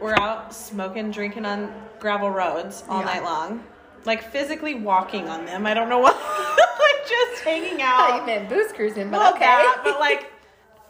were 0.00 0.18
out 0.20 0.54
smoking, 0.54 1.10
drinking 1.10 1.46
on 1.46 1.72
gravel 1.98 2.30
roads 2.30 2.84
all 2.88 3.00
Yeah. 3.00 3.06
night 3.06 3.22
long. 3.24 3.64
Like 4.04 4.22
physically 4.30 4.74
walking 4.74 5.28
on 5.28 5.46
them. 5.46 5.64
I 5.66 5.72
don't 5.72 5.88
know 5.88 5.98
what 6.00 6.14
like 6.78 7.08
just 7.08 7.42
hanging 7.42 7.80
I 7.80 7.84
out. 7.86 8.20
you 8.20 8.26
meant 8.26 8.48
booze 8.50 8.72
cruising, 8.72 9.10
but 9.10 9.18
Well, 9.20 9.30
okay. 9.34 9.40
that, 9.44 9.80
but 9.84 9.98
like 10.08 10.30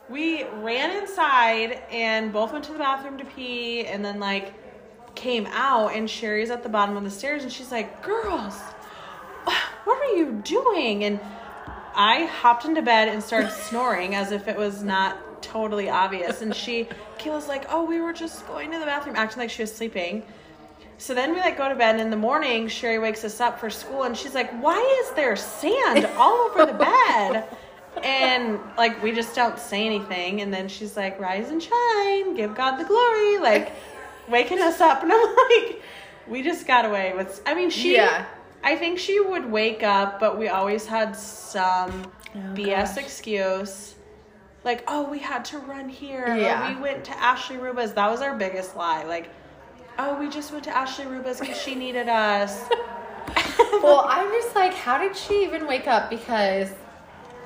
we 0.09 0.45
ran 0.45 0.91
inside 1.03 1.81
and 1.91 2.33
both 2.33 2.53
went 2.53 2.65
to 2.65 2.73
the 2.73 2.79
bathroom 2.79 3.17
to 3.19 3.25
pee 3.25 3.87
and 3.87 4.05
then 4.05 4.19
like 4.19 4.53
came 5.15 5.47
out 5.47 5.95
and 5.95 6.09
Sherry's 6.09 6.51
at 6.51 6.63
the 6.63 6.69
bottom 6.69 6.97
of 6.97 7.05
the 7.05 7.11
stairs 7.11 7.43
and 7.43 7.53
she's 7.53 7.71
like, 7.71 8.03
"Girls, 8.03 8.59
what 9.85 9.99
are 9.99 10.17
you 10.17 10.41
doing?" 10.45 11.05
And 11.05 11.21
I 11.95 12.25
hopped 12.27 12.65
into 12.65 12.83
bed 12.83 13.09
and 13.09 13.23
started 13.23 13.53
snoring 13.69 14.15
as 14.15 14.33
if 14.33 14.49
it 14.49 14.57
was 14.57 14.83
not 14.83 15.43
totally 15.43 15.89
obvious. 15.89 16.43
And 16.43 16.55
she, 16.55 16.89
Kayla's 17.19 17.49
like, 17.49 17.67
"Oh, 17.69 17.85
we 17.85 18.01
were 18.01 18.13
just 18.13 18.47
going 18.47 18.71
to 18.73 18.79
the 18.79 18.87
bathroom," 18.87 19.17
acting 19.17 19.41
like 19.41 19.51
she 19.51 19.63
was 19.63 19.75
sleeping. 19.75 20.23
So 20.99 21.15
then 21.15 21.35
we 21.35 21.41
like 21.41 21.57
go 21.57 21.69
to 21.69 21.75
bed 21.75 21.97
and 21.97 22.03
in 22.03 22.11
the 22.11 22.17
morning. 22.17 22.69
Sherry 22.69 22.99
wakes 22.99 23.25
us 23.25 23.41
up 23.41 23.59
for 23.59 23.69
school 23.71 24.05
and 24.05 24.17
she's 24.17 24.35
like, 24.35 24.51
"Why 24.63 24.79
is 25.03 25.15
there 25.15 25.37
sand 25.37 26.07
all 26.17 26.49
over 26.49 26.67
the 26.67 26.73
bed?" 26.73 27.49
And 28.03 28.59
like 28.77 29.03
we 29.03 29.13
just 29.13 29.35
don't 29.35 29.59
say 29.59 29.87
anything. 29.87 30.41
And 30.41 30.53
then 30.53 30.69
she's 30.69 30.97
like, 30.97 31.21
"Rise 31.21 31.51
and 31.51 31.63
shine, 31.63 32.35
give 32.35 32.55
God 32.55 32.77
the 32.77 32.85
glory," 32.85 33.39
like 33.39 33.73
waking 34.29 34.61
us 34.61 34.81
up. 34.81 35.03
And 35.05 35.13
I'm 35.13 35.37
like, 35.37 35.83
"We 36.27 36.43
just 36.43 36.67
got 36.67 36.85
away 36.85 37.13
with." 37.17 37.43
I 37.47 37.55
mean, 37.55 37.71
she. 37.71 37.95
Yeah. 37.95 38.27
I 38.63 38.77
think 38.77 38.99
she 38.99 39.21
would 39.21 39.51
wake 39.51 39.83
up, 39.83 40.19
but 40.19 40.39
we 40.39 40.49
always 40.49 40.87
had 40.87 41.15
some 41.15 42.11
Oh, 42.35 42.39
BS 42.55 42.97
gosh. 42.97 42.99
excuse. 42.99 43.95
Like, 44.65 44.83
oh, 44.89 45.09
we 45.09 45.19
had 45.19 45.45
to 45.47 45.59
run 45.59 45.89
here. 45.89 46.25
or 46.27 46.37
Yeah. 46.37 46.75
we 46.75 46.81
went 46.81 47.05
to 47.05 47.19
Ashley 47.19 47.59
Ruba's. 47.59 47.93
That 47.93 48.11
was 48.11 48.23
our 48.23 48.37
biggest 48.37 48.77
lie. 48.77 49.05
Like, 49.05 49.29
oh, 49.99 50.19
we 50.19 50.29
just 50.29 50.51
went 50.51 50.65
to 50.65 50.77
Ashley 50.77 51.07
Ruba's 51.07 51.39
because 51.39 51.61
she 51.61 51.75
needed 51.75 52.09
us. 52.09 52.65
well, 53.83 54.07
I'm 54.09 54.31
just 54.31 54.55
like, 54.57 54.75
how 54.75 54.99
did 54.99 55.17
she 55.17 55.45
even 55.45 55.67
wake 55.67 55.87
up? 55.87 56.11
Because, 56.11 56.73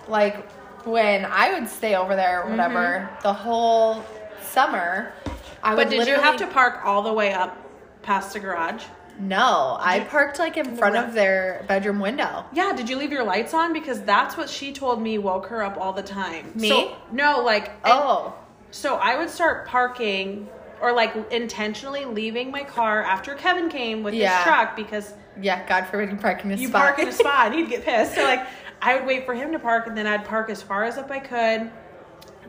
like, 0.07 0.51
when 0.87 1.27
I 1.27 1.53
would 1.59 1.69
stay 1.69 1.97
over 1.97 2.17
there 2.17 2.41
or 2.41 2.43
mm-hmm. 2.45 2.51
whatever, 2.53 3.11
the 3.23 3.33
whole 3.33 4.05
summer, 4.43 5.13
I. 5.63 5.75
But 5.75 5.91
did 5.91 6.07
you 6.07 6.15
have 6.15 6.37
to 6.39 6.47
park 6.47 6.81
all 6.85 7.03
the 7.03 7.13
way 7.13 7.33
up 7.33 7.57
past 8.03 8.33
the 8.33 8.41
garage? 8.41 8.85
No, 9.21 9.77
I 9.81 10.01
parked 10.01 10.39
like 10.39 10.57
in 10.57 10.77
front 10.77 10.95
of 10.97 11.13
their 11.13 11.65
bedroom 11.67 11.99
window. 11.99 12.45
Yeah, 12.53 12.73
did 12.73 12.89
you 12.89 12.97
leave 12.97 13.11
your 13.11 13.25
lights 13.25 13.53
on? 13.53 13.73
Because 13.73 14.01
that's 14.03 14.37
what 14.37 14.49
she 14.49 14.73
told 14.73 15.03
me 15.03 15.19
woke 15.19 15.47
her 15.47 15.63
up 15.63 15.77
all 15.77 15.93
the 15.93 16.05
time. 16.05 16.53
Me? 16.55 16.69
So, 16.69 16.97
no, 17.11 17.43
like, 17.43 17.73
Oh, 17.85 18.33
So 18.71 18.95
I 18.95 19.19
would 19.19 19.29
start 19.29 19.67
parking 19.67 20.49
or 20.81 20.93
like 20.93 21.17
intentionally 21.33 22.05
leaving 22.05 22.53
my 22.53 22.63
car 22.63 23.03
after 23.03 23.35
Kevin 23.35 23.69
came 23.69 24.05
with 24.05 24.15
Yeah. 24.15 24.37
his 24.37 24.45
truck 24.45 24.77
because 24.77 25.15
yeah. 25.41 25.67
God 25.67 25.89
forbid 25.89 26.11
you 26.13 26.17
park 26.17 26.45
in 26.45 26.53
a 26.53 26.55
you 26.57 26.69
spot. 26.69 26.83
park 26.83 26.99
in 27.01 27.09
a 27.09 27.13
spot 27.13 27.47
and 27.47 27.55
he'd 27.59 27.69
get 27.69 27.85
pissed. 27.85 28.15
So 28.15 28.23
like 28.23 28.47
I 28.81 28.95
would 28.95 29.05
wait 29.07 29.27
for 29.27 29.35
him 29.35 29.51
to 29.51 29.59
park 29.59 29.89
and 29.89 29.99
then 29.99 30.07
I'd 30.07 30.25
park 30.27 30.49
as 30.49 30.63
far 30.63 30.85
as 30.85 30.97
up 30.97 31.11
I 31.11 31.19
could. 31.19 31.73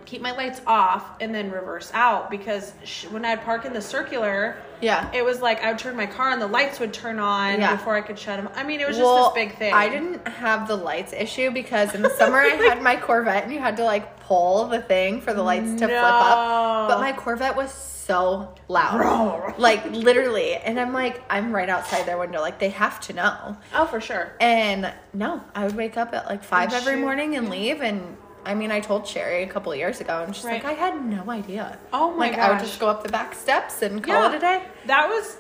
Keep 0.09 0.21
my 0.23 0.31
lights 0.31 0.59
off 0.65 1.03
and 1.21 1.33
then 1.35 1.51
reverse 1.51 1.91
out 1.93 2.31
because 2.31 2.73
sh- 2.83 3.05
when 3.05 3.23
I'd 3.23 3.43
park 3.43 3.65
in 3.65 3.73
the 3.73 3.81
circular, 3.81 4.57
Yeah. 4.81 5.07
it 5.13 5.23
was 5.23 5.39
like 5.39 5.63
I 5.63 5.69
would 5.69 5.77
turn 5.77 5.95
my 5.95 6.07
car 6.07 6.31
and 6.31 6.41
the 6.41 6.47
lights 6.47 6.79
would 6.79 6.93
turn 6.93 7.19
on 7.19 7.59
Yeah. 7.59 7.75
before 7.75 7.95
I 7.95 8.01
could 8.01 8.17
shut 8.17 8.37
them. 8.37 8.49
I 8.55 8.63
mean, 8.63 8.79
it 8.79 8.87
was 8.87 8.97
just 8.97 9.35
this 9.35 9.45
big 9.45 9.57
thing. 9.57 9.71
I 9.73 9.87
didn't 9.87 10.27
have 10.27 10.67
the 10.67 10.75
lights 10.75 11.13
issue 11.13 11.51
because 11.51 11.93
in 11.93 12.01
the 12.01 12.09
summer 12.09 12.39
I 12.39 12.47
had 12.49 12.81
my 12.81 12.95
Corvette 12.95 13.43
and 13.43 13.53
you 13.53 13.59
had 13.59 13.77
to 13.77 13.83
like 13.83 14.19
pull 14.21 14.65
the 14.65 14.81
thing 14.81 15.21
for 15.21 15.33
the 15.33 15.43
lights 15.43 15.71
to 15.79 15.87
flip 15.87 15.91
up. 16.03 16.89
But 16.89 16.99
my 17.01 17.13
Corvette 17.13 17.55
was 17.55 17.71
so 17.71 18.55
loud. 18.67 19.59
Like 19.59 19.85
literally. 19.91 20.55
And 20.55 20.79
I'm 20.79 20.91
like, 20.93 21.21
I'm 21.29 21.53
right 21.53 21.69
outside 21.69 22.07
their 22.07 22.17
window. 22.17 22.41
Like 22.41 22.57
they 22.57 22.69
have 22.69 22.99
to 23.01 23.13
know. 23.13 23.57
Oh, 23.75 23.85
for 23.85 24.01
sure. 24.01 24.33
And 24.41 24.91
no, 25.13 25.41
I 25.53 25.65
would 25.65 25.75
wake 25.75 25.97
up 25.97 26.15
at 26.15 26.25
like 26.25 26.43
five 26.43 26.69
And 26.69 26.73
every 26.73 26.93
shoot. 26.95 27.01
morning 27.01 27.35
and 27.35 27.49
leave. 27.49 27.81
And 27.81 28.17
I 28.46 28.55
mean, 28.55 28.72
I 28.72 28.79
told 28.79 29.05
Sherry 29.08 29.43
a 29.43 29.48
couple 29.48 29.72
of 29.72 29.77
years 29.77 30.00
ago, 30.01 30.24
and 30.24 30.36
she's 30.36 30.46
Right. 30.46 30.63
like, 30.63 30.77
I 30.79 30.79
had 30.79 31.03
no 31.05 31.29
idea. 31.29 31.77
Oh 31.93 32.12
my 32.12 32.29
like, 32.29 32.38
I 32.39 32.50
would 32.51 32.60
just 32.60 32.79
go 32.79 32.88
up 32.88 33.03
the 33.03 33.10
back 33.10 33.36
steps 33.36 33.81
and 33.81 34.03
call 34.03 34.31
it 34.31 34.36
a 34.36 34.39
day. 34.39 34.63
That 34.86 35.10
was 35.10 35.38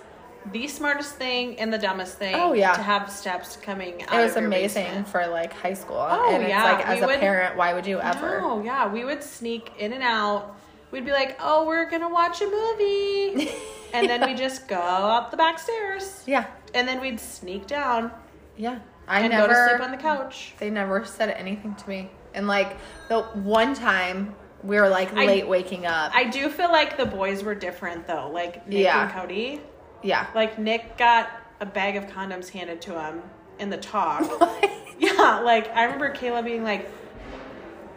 the 0.51 0.67
smartest 0.67 1.15
thing 1.15 1.59
and 1.59 1.71
the 1.73 1.77
dumbest 1.77 2.17
thing. 2.17 2.35
Oh, 2.35 2.53
yeah. 2.53 2.73
To 2.73 2.81
have 2.81 3.11
steps 3.11 3.57
coming 3.57 4.03
out 4.03 4.13
It 4.13 4.23
was 4.23 4.35
amazing 4.35 4.83
basement. 4.85 5.07
for 5.07 5.27
like 5.27 5.53
high 5.53 5.73
school. 5.73 5.97
Oh, 5.97 6.33
and 6.33 6.43
it's 6.43 6.49
yeah, 6.49 6.63
like, 6.63 6.87
as 6.87 6.97
we 6.99 7.03
a 7.03 7.07
would- 7.07 7.19
parent, 7.19 7.55
why 7.57 7.73
would 7.73 7.85
you 7.85 7.99
ever? 7.99 8.39
No, 8.41 8.63
yeah, 8.63 8.87
we 8.91 9.03
would 9.05 9.23
sneak 9.23 9.71
in 9.77 9.93
and 9.93 10.03
out. 10.03 10.55
We'd 10.91 11.05
be 11.05 11.11
like, 11.11 11.37
"Oh, 11.39 11.65
we're 11.67 11.87
gonna 11.89 12.09
watch 12.09 12.41
a 12.41 12.47
movie," 12.47 13.51
and 13.93 14.09
then 14.09 14.25
we 14.25 14.33
just 14.33 14.67
go 14.67 14.77
up 14.79 15.29
the 15.29 15.37
back 15.37 15.59
stairs, 15.59 16.23
Yeah. 16.25 16.45
and 16.73 16.87
then 16.87 16.99
we'd 16.99 17.19
sneak 17.19 17.67
down 17.67 18.11
Yeah. 18.57 18.79
I 19.07 19.19
and 19.21 19.29
never. 19.29 19.47
go 19.47 19.53
to 19.53 19.69
sleep 19.69 19.81
on 19.81 19.91
the 19.91 19.97
couch. 19.97 20.53
They 20.57 20.71
never 20.71 21.05
said 21.05 21.29
anything 21.29 21.75
to 21.75 21.87
me. 21.89 22.09
And 22.39 22.47
like 22.47 22.77
the 23.09 23.21
one 23.21 23.73
time 23.75 24.33
we 24.63 24.79
were 24.79 24.87
like 24.87 25.13
I- 25.13 25.25
late 25.25 25.47
waking 25.47 25.85
up. 25.85 26.11
I 26.15 26.23
do 26.23 26.49
feel 26.49 26.71
like 26.71 26.95
the 26.97 27.05
boys 27.05 27.43
were 27.43 27.53
different 27.53 28.07
though, 28.07 28.31
like 28.33 28.65
Nick 28.67 28.85
Yeah. 28.85 29.03
and 29.03 29.11
Cody. 29.11 29.61
yeah. 30.01 30.27
Like 30.33 30.57
Nick 30.57 30.97
got 30.97 31.29
a 31.59 31.65
bag 31.65 31.97
of 31.97 32.05
condoms 32.07 32.47
handed 32.49 32.81
to 32.83 32.97
him 32.99 33.21
in 33.59 33.69
the 33.69 33.77
talk. 33.77 34.21
What? 34.39 34.71
Yeah, 34.99 35.39
like 35.41 35.69
I 35.75 35.83
remember 35.83 36.13
Kayla 36.13 36.43
being 36.45 36.63
like, 36.63 36.89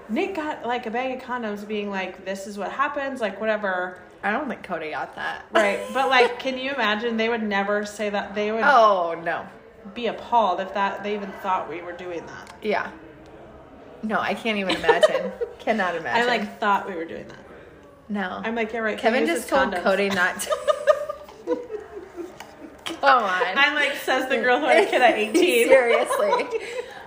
Nick 0.08 0.34
got 0.34 0.66
like 0.66 0.86
a 0.86 0.90
bag 0.90 1.16
of 1.16 1.22
condoms, 1.26 1.66
being 1.66 1.88
like, 1.90 2.24
"This 2.24 2.46
is 2.48 2.58
what 2.58 2.70
happens," 2.72 3.20
like 3.20 3.40
whatever, 3.40 3.98
I 4.24 4.30
don't 4.32 4.48
think 4.48 4.62
Cody 4.64 4.90
got 4.90 5.14
that. 5.16 5.44
right? 5.52 5.80
But 5.94 6.08
like, 6.10 6.38
can 6.40 6.58
you 6.58 6.72
imagine? 6.72 7.16
They 7.16 7.28
would 7.28 7.42
never 7.42 7.84
say 7.86 8.10
that. 8.10 8.34
They 8.34 8.50
would 8.52 8.62
oh 8.64 9.20
no. 9.24 9.46
be 9.94 10.06
appalled 10.08 10.60
if 10.60 10.74
that 10.74 11.02
they 11.04 11.14
even 11.14 11.30
thought 11.42 11.68
we 11.68 11.80
were 11.82 11.92
doing 11.92 12.24
that. 12.26 12.54
Yeah. 12.62 12.90
No, 14.02 14.18
I 14.20 14.34
can't 14.34 14.58
even 14.58 14.76
imagine. 14.76 15.30
Cannot 15.60 15.94
imagine. 15.94 16.22
I 16.22 16.26
like 16.26 16.58
thought 16.58 16.88
we 16.88 16.94
were 16.96 17.04
doing 17.04 17.26
that. 17.28 17.38
no. 18.08 18.40
I'm 18.44 18.54
like, 18.54 18.72
yeah, 18.72 18.80
right. 18.80 18.98
Kevin 18.98 19.26
just 19.26 19.48
told 19.48 19.72
condoms. 19.72 19.82
Cody 19.82 20.08
not 20.08 20.40
to. 20.40 20.50
Come 22.84 23.22
on. 23.24 23.42
I'm 23.58 23.74
like, 23.74 23.94
says 23.96 24.28
the 24.28 24.38
girl 24.38 24.58
who 24.58 24.66
had 24.66 24.84
a 24.84 24.90
kid 24.90 25.02
at 25.02 25.14
18. 25.16 25.68
Seriously. 25.68 26.60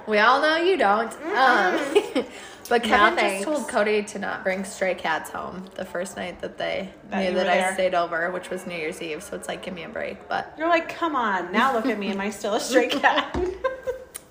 We 0.07 0.19
all 0.19 0.41
know 0.41 0.57
you 0.57 0.77
don't. 0.77 1.11
Um, 1.35 2.25
but 2.69 2.83
Kevin 2.83 3.17
just 3.17 3.43
told 3.43 3.67
Cody 3.67 4.03
to 4.03 4.19
not 4.19 4.43
bring 4.43 4.63
stray 4.63 4.95
cats 4.95 5.29
home 5.31 5.65
the 5.75 5.83
first 5.85 6.15
night 6.15 6.41
that 6.41 6.57
they 6.57 6.89
That 7.09 7.19
knew 7.23 7.33
that 7.35 7.47
I 7.49 7.57
there. 7.57 7.73
stayed 7.73 7.93
over, 7.95 8.31
which 8.31 8.49
was 8.49 8.65
New 8.65 8.75
Year's 8.75 9.01
Eve. 9.01 9.21
So 9.23 9.35
it's 9.35 9.47
like, 9.47 9.63
give 9.63 9.73
me 9.73 9.83
a 9.83 9.89
break. 9.89 10.27
But 10.29 10.53
You're 10.57 10.69
like, 10.69 10.89
come 10.89 11.15
on, 11.15 11.51
now 11.51 11.73
look 11.73 11.85
at 11.87 11.97
me. 11.99 12.09
Am 12.09 12.21
I 12.21 12.29
still 12.29 12.53
a 12.55 12.59
stray 12.59 12.87
cat? 12.87 13.35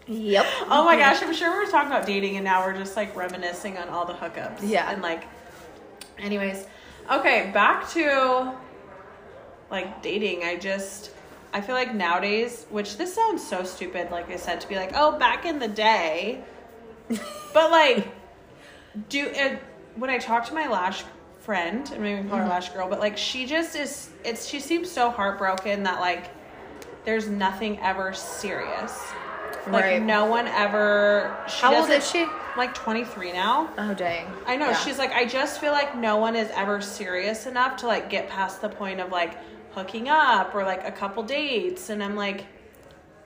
Yep. 0.06 0.46
oh 0.68 0.84
my 0.84 0.96
gosh, 0.96 1.22
I'm 1.22 1.34
sure 1.34 1.50
we 1.52 1.64
were 1.64 1.70
talking 1.70 1.90
about 1.90 2.06
dating 2.06 2.36
and 2.36 2.44
now 2.44 2.64
we're 2.64 2.76
just 2.76 2.96
like 2.96 3.14
reminiscing 3.16 3.78
on 3.78 3.88
all 3.88 4.04
the 4.04 4.12
hookups. 4.14 4.58
Yeah. 4.62 4.90
And 4.90 5.02
like, 5.02 5.24
anyways, 6.18 6.66
okay, 7.10 7.50
back 7.52 7.88
to 7.90 8.54
like 9.70 10.02
dating. 10.02 10.44
I 10.44 10.56
just, 10.56 11.10
I 11.52 11.60
feel 11.60 11.74
like 11.74 11.94
nowadays, 11.94 12.66
which 12.70 12.96
this 12.96 13.14
sounds 13.14 13.46
so 13.46 13.64
stupid, 13.64 14.10
like 14.10 14.30
I 14.30 14.36
said, 14.36 14.60
to 14.60 14.68
be 14.68 14.76
like, 14.76 14.92
oh, 14.94 15.18
back 15.18 15.44
in 15.44 15.58
the 15.58 15.68
day. 15.68 16.42
but 17.08 17.70
like, 17.70 18.08
do 19.08 19.26
it, 19.26 19.60
when 19.96 20.10
I 20.10 20.18
talk 20.18 20.46
to 20.46 20.54
my 20.54 20.68
lash 20.68 21.04
friend, 21.40 21.90
and 21.92 22.02
maybe 22.02 22.26
call 22.28 22.38
her 22.38 22.44
mm-hmm. 22.44 22.50
lash 22.50 22.70
girl, 22.70 22.88
but 22.88 23.00
like 23.00 23.18
she 23.18 23.46
just 23.46 23.76
is, 23.76 24.10
it's, 24.24 24.46
she 24.46 24.60
seems 24.60 24.90
so 24.90 25.10
heartbroken 25.10 25.82
that 25.82 26.00
like, 26.00 26.30
there's 27.04 27.28
nothing 27.28 27.78
ever 27.80 28.14
serious. 28.14 28.98
Like 29.66 29.84
Right. 29.84 30.02
no 30.02 30.26
one 30.26 30.46
ever. 30.48 31.36
She 31.48 31.60
How 31.62 31.74
old 31.80 31.90
is 31.90 32.08
she? 32.10 32.26
Like 32.56 32.74
23 32.74 33.32
now. 33.32 33.70
Oh, 33.78 33.94
dang. 33.94 34.26
I 34.46 34.56
know. 34.56 34.70
Yeah. 34.70 34.76
She's 34.76 34.98
like, 34.98 35.12
I 35.12 35.24
just 35.24 35.60
feel 35.60 35.72
like 35.72 35.96
no 35.96 36.16
one 36.18 36.36
is 36.36 36.50
ever 36.54 36.80
serious 36.80 37.46
enough 37.46 37.76
to 37.78 37.86
like 37.86 38.10
get 38.10 38.28
past 38.28 38.60
the 38.60 38.68
point 38.68 39.00
of 39.00 39.10
like 39.10 39.38
hooking 39.72 40.08
up 40.08 40.54
or 40.54 40.64
like 40.64 40.86
a 40.86 40.92
couple 40.92 41.22
dates. 41.22 41.90
And 41.90 42.02
I'm 42.02 42.14
like, 42.14 42.44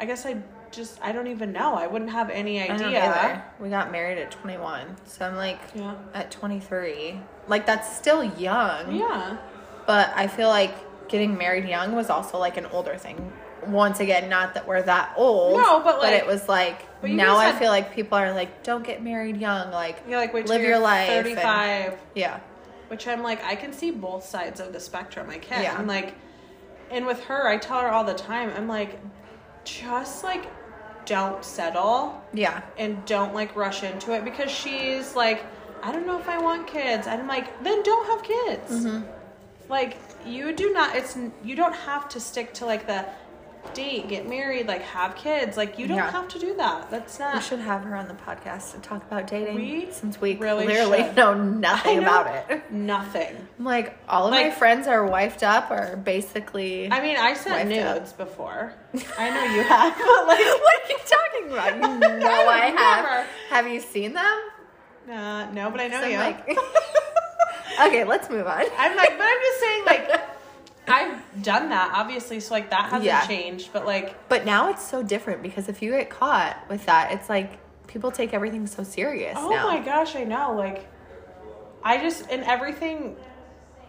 I 0.01 0.07
guess 0.07 0.25
I 0.25 0.37
just, 0.71 0.99
I 1.03 1.13
don't 1.13 1.27
even 1.27 1.53
know. 1.53 1.75
I 1.75 1.87
wouldn't 1.87 2.11
have 2.13 2.31
any 2.31 2.61
idea. 2.61 3.43
We 3.59 3.69
got 3.69 3.91
married 3.91 4.19
at 4.19 4.31
21. 4.31 4.97
So 5.05 5.27
I'm 5.27 5.37
like, 5.37 5.59
Yeah. 5.75 5.95
at 6.15 6.31
23. 6.31 7.21
Like, 7.49 7.67
that's 7.67 7.95
still 7.97 8.23
young. 8.23 8.95
Yeah. 8.95 9.39
But 9.87 10.13
I 10.15 10.27
feel 10.27 10.49
like 10.49 10.75
getting 11.09 11.37
married 11.39 11.67
young 11.67 11.95
was 11.97 12.11
also 12.11 12.39
like 12.39 12.57
an 12.59 12.67
older 12.67 12.97
thing. 12.97 13.33
Once 13.67 14.01
again, 14.01 14.29
not 14.29 14.55
that 14.55 14.67
we're 14.67 14.83
that 14.83 15.13
old. 15.17 15.59
No, 15.59 15.81
but, 15.81 15.99
like- 15.99 16.03
but 16.03 16.13
it 16.13 16.27
was 16.27 16.49
like 16.49 16.85
now 17.03 17.37
I 17.37 17.47
had- 17.47 17.59
feel 17.59 17.71
like 17.71 17.95
people 17.95 18.17
are 18.19 18.33
like, 18.33 18.63
don't 18.63 18.85
get 18.85 19.03
married 19.03 19.37
young. 19.37 19.71
Like, 19.71 20.03
You're 20.09 20.19
like, 20.19 20.33
live 20.33 20.63
your 20.63 20.79
life. 20.79 21.09
and- 21.11 21.25
35. 21.27 21.99
yeah. 22.15 22.41
which 22.89 23.07
I'm 23.07 23.23
like, 23.23 23.45
I 23.45 23.55
can 23.55 23.73
see 23.75 23.91
both 23.91 24.25
sides 24.25 24.61
of 24.61 24.73
the 24.73 24.81
spectrum. 24.81 25.29
I 25.29 25.37
can. 25.39 25.63
Yeah. 25.63 25.77
I'm 25.79 25.87
like, 25.87 26.15
and 26.91 27.05
with 27.05 27.23
her, 27.25 27.47
I 27.47 27.59
tell 27.59 27.81
her 27.81 27.89
all 27.91 28.03
the 28.05 28.15
time, 28.15 28.51
I'm 28.57 28.67
like, 28.67 28.99
just 29.65 30.25
like, 30.25 30.47
don't 31.05 31.45
settle 31.45 32.19
Yeah. 32.33 32.63
and 32.79 33.05
don't 33.05 33.35
like 33.35 33.55
rush 33.57 33.83
into 33.83 34.13
it 34.15 34.25
because 34.25 34.51
she's 34.51 35.15
like, 35.15 35.45
I 35.83 35.93
don't 35.93 36.07
know 36.07 36.19
if 36.19 36.29
I 36.29 36.39
want 36.39 36.67
kids. 36.67 37.07
And 37.07 37.21
I'm 37.21 37.29
like, 37.29 37.63
then 37.63 37.83
don't 37.83 38.07
have 38.07 38.23
kids. 38.23 38.87
Mm-hmm. 38.87 39.07
Like, 39.69 39.99
you 40.27 40.53
do 40.55 40.73
not, 40.73 40.97
it's, 40.97 41.17
you 41.45 41.55
don't 41.57 41.75
have 41.75 42.09
to 42.11 42.21
stick 42.21 42.53
to 42.55 42.67
like 42.67 42.87
the 42.87 43.05
date, 43.75 44.09
get 44.09 44.29
married, 44.29 44.67
like 44.69 44.83
have 44.83 45.17
kids. 45.17 45.57
Like, 45.57 45.79
you 45.79 45.87
don't 45.87 45.97
Yeah. 45.99 46.11
have 46.11 46.29
to 46.29 46.39
do 46.39 46.55
that. 46.57 46.91
That's 46.91 47.19
not. 47.19 47.35
We 47.35 47.41
should 47.41 47.61
have 47.61 47.83
her 47.85 47.95
on 47.97 48.09
the 48.09 48.15
podcast 48.15 48.73
to 48.73 48.79
talk 48.81 49.03
about 49.03 49.27
dating 49.27 49.55
We 49.57 49.89
since 49.91 50.21
we 50.21 50.37
really 50.37 50.65
clearly 50.67 50.99
should. 50.99 51.17
know 51.17 51.35
nothing 51.35 52.01
know 52.01 52.03
about 52.03 52.51
it. 52.51 52.71
Nothing. 52.73 53.49
I'm 53.59 53.65
like, 53.65 53.97
all 54.09 54.27
of 54.27 54.31
my 54.33 54.51
friends 54.51 54.87
are 54.87 55.09
wifed 55.09 55.43
up 55.43 55.71
or 55.71 55.97
basically. 55.97 56.91
I 56.91 57.01
mean, 57.01 57.17
I 57.17 57.35
sent 57.35 57.69
Wifed 57.71 57.85
up. 57.85 57.97
nudes 57.97 58.13
before. 58.13 58.73
I 59.19 59.31
know 59.31 59.45
you 59.55 59.63
have, 59.63 59.95
but 59.99 60.27
like, 60.27 60.39
what 60.39 60.75
are 60.75 60.89
you 60.91 60.99
talking 61.07 61.53
about? 61.53 62.03
You 62.13 62.19
know 62.19 62.49
I 62.49 62.67
have. 62.77 63.05
Never. 63.05 63.27
Have 63.51 63.69
you 63.69 63.81
seen 63.81 64.13
them? 64.15 64.39
uh, 65.11 65.51
no, 65.53 65.71
but 65.71 65.81
I 65.81 65.89
know 65.89 66.01
So 66.03 66.07
you. 66.07 66.19
like- 66.19 66.49
okay, 67.81 68.05
let's 68.05 68.29
move 68.31 68.47
on. 68.47 68.65
I'm 68.77 68.97
like, 68.97 69.17
but 69.17 69.25
I'm 69.27 69.41
just 69.41 69.61
saying, 69.61 69.85
like, 69.87 70.18
I've 70.91 71.43
done 71.43 71.69
that, 71.71 71.93
obviously, 71.95 72.41
so 72.41 72.55
like 72.55 72.71
that 72.71 72.85
hasn't 72.87 73.05
Yeah. 73.05 73.27
changed, 73.27 73.71
but 73.73 73.87
like, 73.87 74.29
But 74.29 74.45
now 74.45 74.71
it's 74.71 74.87
so 74.87 75.03
different 75.03 75.43
because 75.43 75.69
if 75.69 75.83
you 75.83 75.91
get 75.93 76.11
caught 76.11 76.57
with 76.69 76.85
that, 76.87 77.13
it's 77.13 77.29
like 77.29 77.59
people 77.87 78.11
take 78.11 78.35
everything 78.35 78.67
so 78.67 78.83
serious 78.83 79.37
oh 79.39 79.49
now. 79.49 79.67
my 79.67 79.81
gosh, 79.81 80.15
I 80.17 80.25
know, 80.25 80.55
like, 80.55 80.87
I 81.83 81.99
just 81.99 82.29
and 82.31 82.43
everything. 82.45 83.17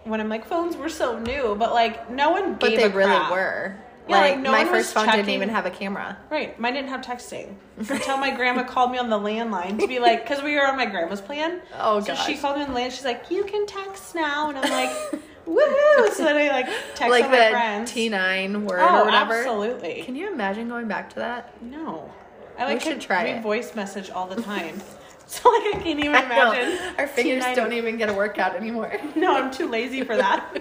When 0.06 0.22
I'm 0.22 0.30
like, 0.30 0.46
phones 0.46 0.78
were 0.78 0.90
so 0.90 1.20
new, 1.20 1.56
but 1.56 1.74
like, 1.74 2.10
no 2.10 2.30
one 2.32 2.54
But 2.56 2.76
they 2.76 2.88
really 2.88 3.32
were. 3.32 3.76
Yeah, 4.08 4.22
like 4.22 4.32
like, 4.36 4.40
no 4.40 4.52
my 4.52 4.66
first 4.66 4.92
phone 4.94 5.08
didn't 5.08 5.30
even 5.30 5.50
have 5.50 5.68
a 5.68 5.70
camera. 5.70 6.18
Right, 6.32 6.58
mine 6.60 6.74
didn't 6.74 6.90
have 6.90 7.02
texting 7.02 7.54
until 7.78 8.18
my 8.18 8.32
grandma 8.32 8.64
called 8.64 8.92
me 8.92 8.98
on 8.98 9.10
the 9.10 9.20
landline 9.20 9.78
to 9.80 9.88
be 9.88 10.00
like, 10.00 10.24
because 10.24 10.42
we 10.42 10.56
were 10.56 10.66
on 10.66 10.78
my 10.78 10.86
grandma's 10.88 11.22
plan. 11.22 11.62
Oh, 11.78 12.00
so 12.00 12.16
she 12.16 12.36
called 12.38 12.58
me 12.58 12.64
on 12.64 12.70
the 12.70 12.76
land. 12.76 12.92
She's 12.94 13.06
like, 13.06 13.30
"You 13.30 13.44
can 13.44 13.68
text 13.68 14.16
now," 14.16 14.50
and 14.50 14.58
I'm 14.58 14.72
like, 14.72 15.22
"Woohoo!" 15.50 16.12
So 16.14 16.24
then 16.24 16.38
I 16.38 16.50
like 16.52 16.68
text 16.96 17.10
like 17.10 17.30
my 17.30 17.38
the 17.38 17.50
friends. 17.52 17.92
T9 17.92 18.64
word 18.70 18.80
oh, 18.82 19.02
or 19.02 19.06
whatever. 19.06 19.34
absolutely. 19.34 20.04
Can 20.04 20.16
you 20.16 20.32
imagine 20.32 20.68
going 20.70 20.88
back 20.88 21.10
to 21.12 21.16
that? 21.18 21.62
No. 21.62 22.12
I 22.58 22.66
like 22.66 22.82
should 22.82 23.00
try 23.02 23.24
we 23.24 23.30
it. 23.32 23.42
voice 23.44 23.74
message 23.76 24.10
all 24.10 24.28
the 24.28 24.42
time. 24.42 24.82
so 25.28 25.50
like 25.50 25.76
I 25.76 25.80
can't 25.84 26.00
even 26.00 26.08
imagine. 26.08 26.78
Our 26.98 27.08
fingers 27.08 27.44
T9 27.46 27.56
don't 27.56 27.74
even 27.74 27.98
get 27.98 28.10
a 28.10 28.14
workout 28.14 28.56
anymore. 28.56 28.94
No, 29.16 29.36
I'm 29.36 29.52
too 29.52 29.68
lazy 29.68 30.04
for 30.04 30.16
that. 30.18 30.58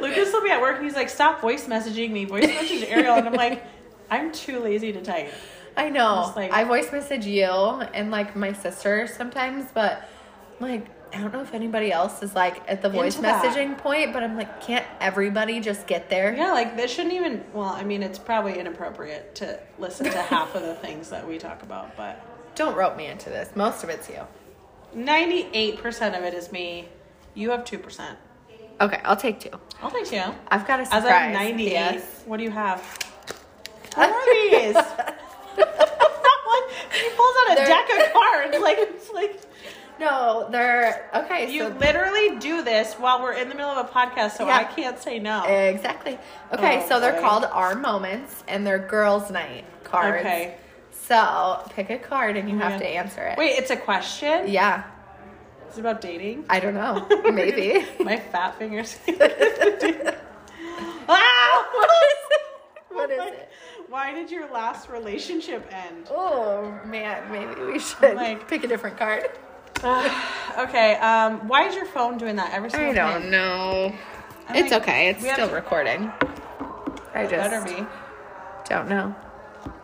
Lucas 0.00 0.32
will 0.32 0.42
be 0.42 0.50
at 0.50 0.60
work 0.60 0.76
and 0.76 0.84
he's 0.84 0.94
like, 0.96 1.08
"Stop 1.08 1.40
voice 1.40 1.66
messaging 1.66 2.10
me. 2.10 2.24
Voice 2.24 2.46
message 2.46 2.82
Arielle." 2.88 3.18
And 3.18 3.26
I'm 3.26 3.34
like, 3.34 3.64
"I'm 4.10 4.30
too 4.32 4.60
lazy 4.60 4.92
to 4.92 5.02
type." 5.02 5.32
I 5.76 5.88
know. 5.90 6.32
Like- 6.36 6.52
I 6.52 6.64
voice 6.64 6.92
message 6.92 7.26
you 7.26 7.44
and 7.44 8.10
like 8.10 8.36
my 8.36 8.52
sister 8.52 9.06
sometimes, 9.08 9.66
but 9.74 10.08
like 10.60 10.86
I 11.14 11.20
don't 11.20 11.32
know 11.32 11.42
if 11.42 11.54
anybody 11.54 11.92
else 11.92 12.22
is 12.22 12.34
like 12.34 12.62
at 12.68 12.82
the 12.82 12.88
voice 12.90 13.16
Into 13.16 13.22
that. 13.28 13.44
messaging 13.44 13.78
point, 13.78 14.12
but 14.12 14.22
I'm 14.24 14.36
like, 14.36 14.60
can't 14.60 14.84
everybody 15.00 15.60
just 15.60 15.86
get 15.86 16.10
there? 16.10 16.34
Yeah, 16.34 16.52
like 16.52 16.76
this 16.76 16.90
shouldn't 16.92 17.14
even. 17.14 17.44
Well, 17.52 17.68
I 17.68 17.84
mean, 17.84 18.02
it's 18.02 18.18
probably 18.18 18.58
inappropriate 18.58 19.34
to 19.36 19.58
listen 19.78 20.06
to 20.06 20.18
half 20.18 20.54
of 20.54 20.62
the 20.62 20.74
things 20.86 21.10
that 21.10 21.26
we 21.26 21.38
talk 21.38 21.62
about, 21.62 21.96
but 21.96 22.20
Don't 22.56 22.74
rope 22.76 22.96
me 22.96 23.06
into 23.06 23.30
this. 23.30 23.54
Most 23.54 23.84
of 23.84 23.90
it's 23.90 24.08
you. 24.08 24.20
98% 24.96 26.18
of 26.18 26.24
it 26.24 26.34
is 26.34 26.50
me. 26.52 26.88
You 27.34 27.50
have 27.50 27.64
2%. 27.64 28.16
Okay, 28.80 29.00
I'll 29.04 29.16
take 29.16 29.38
two. 29.40 29.50
I'll 29.82 29.90
take 29.90 30.06
two. 30.06 30.20
I've 30.48 30.66
got 30.66 30.80
a 30.80 30.82
As 30.82 30.88
surprise. 31.02 31.28
of 31.28 31.32
98, 31.34 31.70
Yes. 31.72 32.22
what 32.26 32.36
do 32.38 32.42
you 32.44 32.50
have? 32.50 32.80
What 33.96 34.08
are 34.10 34.50
these? 34.50 34.74
he 35.54 37.10
pulls 37.16 37.36
out 37.38 37.52
a 37.52 37.54
They're- 37.54 37.66
deck 37.66 37.88
of 37.90 38.12
cards. 38.12 38.58
Like, 38.60 38.78
it's 38.80 39.10
like, 39.12 39.40
No, 40.00 40.48
they're 40.50 41.08
okay. 41.14 41.52
you 41.52 41.60
so 41.62 41.68
literally 41.78 42.36
do 42.38 42.62
this 42.62 42.94
while 42.94 43.22
we're 43.22 43.34
in 43.34 43.48
the 43.48 43.54
middle 43.54 43.70
of 43.70 43.86
a 43.86 43.88
podcast, 43.88 44.32
so 44.32 44.46
Yeah. 44.46 44.56
I 44.56 44.64
can't 44.64 44.98
say 44.98 45.18
no. 45.20 45.44
exactly. 45.44 46.18
Okay, 46.52 46.82
Oh, 46.84 46.88
so 46.88 47.00
they're 47.00 47.20
called 47.20 47.44
our 47.44 47.74
moments, 47.76 48.42
and 48.48 48.66
they're 48.66 48.78
girls' 48.78 49.30
night 49.30 49.64
cards. 49.84 50.20
Okay. 50.20 50.56
So 50.90 51.62
pick 51.70 51.90
a 51.90 51.98
card, 51.98 52.36
and 52.36 52.50
you 52.50 52.58
have 52.58 52.72
Yeah. 52.72 52.78
to 52.78 52.86
answer 52.88 53.22
it. 53.26 53.38
Wait, 53.38 53.58
it's 53.58 53.70
a 53.70 53.76
question? 53.76 54.48
Yeah, 54.48 54.82
Is 55.70 55.78
it 55.78 55.80
about 55.80 56.00
dating? 56.00 56.44
I 56.48 56.58
don't 56.60 56.74
know. 56.74 57.06
Maybe. 57.32 57.84
My 58.00 58.16
fat 58.18 58.56
fingers. 58.58 58.96
ah! 61.08 61.66
what 61.72 61.90
is 61.90 62.24
it? 62.30 62.40
What 62.90 63.10
is 63.10 63.18
it? 63.32 63.48
Why 63.88 64.12
did 64.12 64.30
your 64.30 64.50
last 64.50 64.88
relationship 64.88 65.68
end? 65.72 66.08
Oh 66.10 66.78
man, 66.84 67.30
maybe 67.30 67.60
we 67.70 67.78
should 67.78 68.14
Like- 68.16 68.48
pick 68.48 68.64
a 68.64 68.66
different 68.66 68.96
card. 68.98 69.28
okay, 70.58 70.96
um, 70.96 71.46
why 71.48 71.66
is 71.68 71.74
your 71.74 71.84
phone 71.84 72.16
doing 72.16 72.36
that 72.36 72.52
every 72.52 72.70
single 72.70 72.90
I 72.90 72.94
don't 72.94 73.30
know. 73.30 73.94
I'm 74.48 74.56
It's 74.56 74.72
like, 74.72 74.82
okay. 74.82 75.08
It's 75.10 75.20
still 75.20 75.48
to- 75.48 75.54
recording. 75.54 76.10
I 77.14 77.26
just 77.26 77.50
Better 77.50 77.64
be. 77.64 77.86
don't 78.68 78.88
know. 78.88 79.14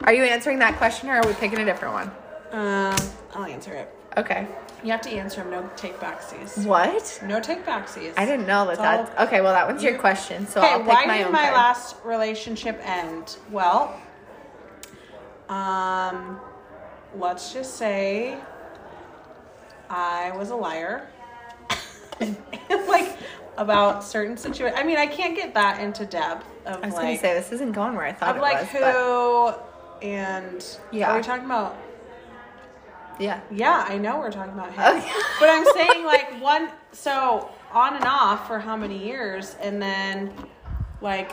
Are 0.03 0.13
you 0.13 0.25
answering 0.25 0.59
that 0.61 0.77
question, 0.79 1.09
or 1.09 1.15
are 1.21 1.27
we 1.27 1.33
picking 1.35 1.59
a 1.61 1.65
different 1.65 1.95
one? 1.95 2.11
Um, 2.53 2.97
I'll 3.35 3.45
answer 3.45 3.73
it. 3.75 3.95
Okay. 4.17 4.47
You 4.83 4.91
have 4.91 5.01
to 5.03 5.11
answer 5.11 5.43
them. 5.43 5.51
No 5.51 5.71
take 5.77 5.99
backsies. 6.01 6.65
What? 6.67 7.21
No 7.25 7.39
take 7.41 7.65
backsies. 7.65 8.15
I 8.17 8.25
didn't 8.25 8.47
know 8.47 8.67
that. 8.67 8.79
All- 8.79 9.05
That's 9.05 9.21
okay. 9.29 9.41
Well, 9.43 9.53
that 9.53 9.67
one's 9.67 9.83
your 9.83 9.99
question, 9.99 10.47
so 10.47 10.61
Okay, 10.61 10.71
I'll 10.71 10.79
pick 10.81 10.89
why 10.89 11.05
my 11.07 11.19
did 11.19 11.27
own 11.27 11.33
my 11.33 11.43
card. 11.43 11.55
last 11.55 11.97
relationship 12.05 12.81
end? 12.83 13.37
Well, 13.51 14.01
um, 15.49 16.41
let's 17.17 17.53
just 17.53 17.75
say 17.77 18.39
I 19.91 20.33
was 20.37 20.51
a 20.51 20.57
liar. 20.57 21.09
like 22.89 23.17
about 23.57 24.05
certain 24.05 24.37
situations. 24.37 24.79
I 24.81 24.85
mean, 24.85 24.97
I 24.97 25.07
can't 25.07 25.35
get 25.37 25.53
that 25.55 25.81
into 25.81 26.07
depth 26.07 26.47
of 26.67 26.77
I 26.83 26.87
was 26.87 26.95
like 26.95 27.03
gonna 27.03 27.19
say 27.19 27.35
this 27.35 27.53
isn't 27.53 27.73
going 27.73 27.95
where 27.95 28.05
I 28.07 28.13
thought 28.13 28.31
of 28.31 28.37
it 28.37 28.41
like 28.43 28.61
was. 28.61 28.69
who 28.71 28.79
but- 28.81 29.67
and 30.03 30.79
Yeah. 30.93 31.11
Are 31.11 31.17
we 31.17 31.23
talking 31.23 31.45
about? 31.45 31.77
yeah. 33.19 33.41
Yeah, 33.51 33.85
I 33.87 33.99
know 33.99 34.19
we're 34.19 34.33
talking 34.33 34.55
about 34.55 34.73
him. 34.73 35.13
But 35.39 35.49
I'm 35.51 35.65
saying 35.75 36.07
like 36.07 36.41
one 36.41 36.71
so 36.93 37.51
on 37.73 37.97
and 37.97 38.05
off 38.05 38.47
for 38.47 38.59
how 38.59 38.77
many 38.77 38.97
years 38.97 39.57
and 39.61 39.81
then 39.83 40.33
like 41.03 41.33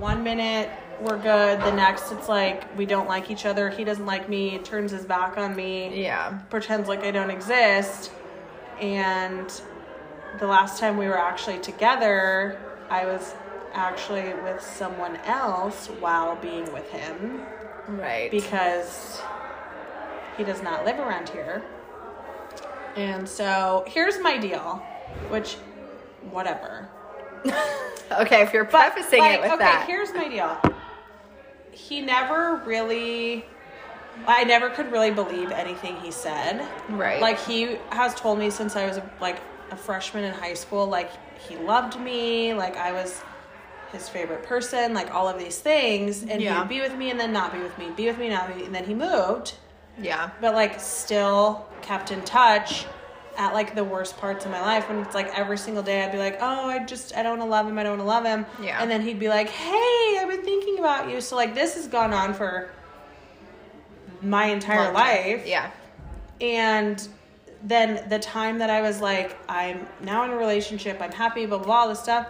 one 0.00 0.22
minute 0.22 0.70
we're 1.00 1.18
good, 1.18 1.60
the 1.60 1.72
next 1.72 2.10
it's 2.12 2.28
like 2.28 2.76
we 2.76 2.86
don't 2.86 3.08
like 3.08 3.30
each 3.30 3.46
other, 3.46 3.70
he 3.70 3.84
doesn't 3.84 4.06
like 4.06 4.28
me, 4.28 4.58
turns 4.58 4.90
his 4.92 5.04
back 5.04 5.36
on 5.38 5.54
me, 5.56 6.02
Yeah. 6.02 6.38
pretends 6.50 6.88
like 6.88 7.04
I 7.04 7.10
don't 7.10 7.30
exist. 7.30 8.10
And 8.80 9.48
the 10.38 10.46
last 10.46 10.78
time 10.80 10.96
we 10.96 11.06
were 11.06 11.18
actually 11.18 11.58
together, 11.58 12.58
I 12.90 13.06
was 13.06 13.34
actually 13.74 14.34
with 14.42 14.62
someone 14.62 15.16
else 15.24 15.86
while 16.00 16.36
being 16.36 16.72
with 16.72 16.88
him 16.90 17.42
Right. 17.86 18.30
because 18.30 19.20
he 20.36 20.44
does 20.44 20.62
not 20.62 20.84
live 20.84 20.98
around 20.98 21.28
here. 21.28 21.62
And 22.96 23.28
so 23.28 23.84
here's 23.86 24.18
my 24.20 24.36
deal, 24.36 24.82
which, 25.28 25.54
whatever. 26.30 26.88
okay, 28.12 28.42
if 28.42 28.52
you're 28.52 28.64
prefacing 28.64 29.22
it 29.24 29.40
with 29.40 29.52
okay, 29.52 29.58
that. 29.64 29.84
here's 29.86 30.12
my 30.12 30.28
deal. 30.28 30.56
He 31.78 32.00
never 32.00 32.60
really, 32.66 33.44
I 34.26 34.44
never 34.44 34.68
could 34.68 34.90
really 34.90 35.10
believe 35.12 35.50
anything 35.52 35.96
he 35.96 36.10
said. 36.10 36.66
Right. 36.88 37.20
Like 37.20 37.38
he 37.38 37.78
has 37.90 38.14
told 38.14 38.38
me 38.38 38.50
since 38.50 38.74
I 38.76 38.86
was 38.86 38.98
like 39.20 39.40
a 39.70 39.76
freshman 39.76 40.24
in 40.24 40.34
high 40.34 40.54
school, 40.54 40.86
like 40.86 41.10
he 41.48 41.56
loved 41.56 41.98
me, 42.00 42.52
like 42.52 42.76
I 42.76 42.92
was 42.92 43.22
his 43.92 44.08
favorite 44.08 44.42
person, 44.42 44.92
like 44.92 45.14
all 45.14 45.28
of 45.28 45.38
these 45.38 45.58
things, 45.58 46.22
and 46.22 46.42
he'd 46.62 46.68
be 46.68 46.80
with 46.80 46.96
me 46.96 47.10
and 47.10 47.18
then 47.18 47.32
not 47.32 47.52
be 47.52 47.58
with 47.60 47.76
me, 47.78 47.90
be 47.96 48.06
with 48.06 48.18
me, 48.18 48.28
not 48.28 48.54
be, 48.54 48.64
and 48.64 48.74
then 48.74 48.84
he 48.84 48.92
moved, 48.92 49.54
yeah. 50.02 50.30
but 50.40 50.52
like 50.54 50.78
still 50.80 51.66
kept 51.80 52.10
in 52.10 52.20
touch 52.22 52.84
at 53.38 53.54
like 53.54 53.74
the 53.76 53.84
worst 53.84 54.16
parts 54.18 54.44
of 54.44 54.50
my 54.50 54.60
life 54.60 54.88
when 54.88 54.98
it's 54.98 55.14
like 55.14 55.28
every 55.38 55.56
single 55.56 55.82
day 55.82 56.02
I'd 56.02 56.10
be 56.12 56.18
like, 56.18 56.38
oh, 56.40 56.68
I 56.68 56.84
just 56.84 57.16
I 57.16 57.22
don't 57.22 57.38
want 57.38 57.48
to 57.48 57.50
love 57.50 57.66
him, 57.68 57.78
I 57.78 57.82
don't 57.84 57.98
want 57.98 58.02
to 58.02 58.06
love 58.06 58.24
him, 58.24 58.44
Yeah. 58.60 58.82
and 58.82 58.90
then 58.90 59.00
he'd 59.00 59.20
be 59.20 59.28
like, 59.28 59.48
hey, 59.48 60.17
thinking 60.48 60.78
about 60.78 61.10
you, 61.10 61.20
so 61.20 61.36
like 61.36 61.54
this 61.54 61.74
has 61.74 61.86
gone 61.86 62.12
on 62.14 62.32
for 62.32 62.70
my 64.22 64.46
entire 64.46 64.84
Long 64.84 64.94
time. 64.94 64.94
life, 64.94 65.46
Yeah. 65.46 65.70
and 66.40 67.06
then 67.62 68.08
the 68.08 68.18
time 68.18 68.58
that 68.58 68.70
I 68.70 68.80
was 68.80 69.00
like, 69.00 69.36
I'm 69.48 69.86
now 70.00 70.24
in 70.24 70.30
a 70.30 70.36
relationship, 70.36 71.00
I'm 71.02 71.12
happy, 71.12 71.44
blah, 71.44 71.58
blah, 71.58 71.66
blah, 71.66 71.76
all 71.80 71.88
this 71.88 72.00
stuff, 72.00 72.26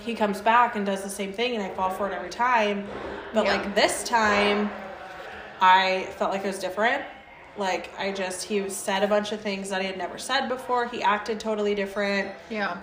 he 0.00 0.14
comes 0.14 0.40
back 0.40 0.74
and 0.76 0.84
does 0.84 1.02
the 1.02 1.08
same 1.10 1.32
thing, 1.32 1.54
and 1.54 1.62
I 1.62 1.68
fall 1.70 1.90
for 1.90 2.08
it 2.08 2.12
every 2.14 2.30
time. 2.30 2.86
But 3.32 3.44
Yeah. 3.44 3.52
like 3.54 3.74
this 3.76 4.02
time, 4.04 4.70
I 5.60 6.08
felt 6.16 6.32
like 6.32 6.42
it 6.44 6.48
was 6.48 6.58
different. 6.58 7.02
Like, 7.56 7.90
I 7.98 8.10
just, 8.10 8.42
he 8.44 8.68
said 8.68 9.04
a 9.04 9.06
bunch 9.06 9.30
of 9.30 9.40
things 9.40 9.70
that 9.70 9.80
he 9.80 9.86
had 9.86 9.96
never 9.96 10.18
said 10.18 10.48
before. 10.48 10.88
He 10.88 11.02
acted 11.02 11.38
totally 11.38 11.74
different, 11.76 12.32
Yeah. 12.50 12.78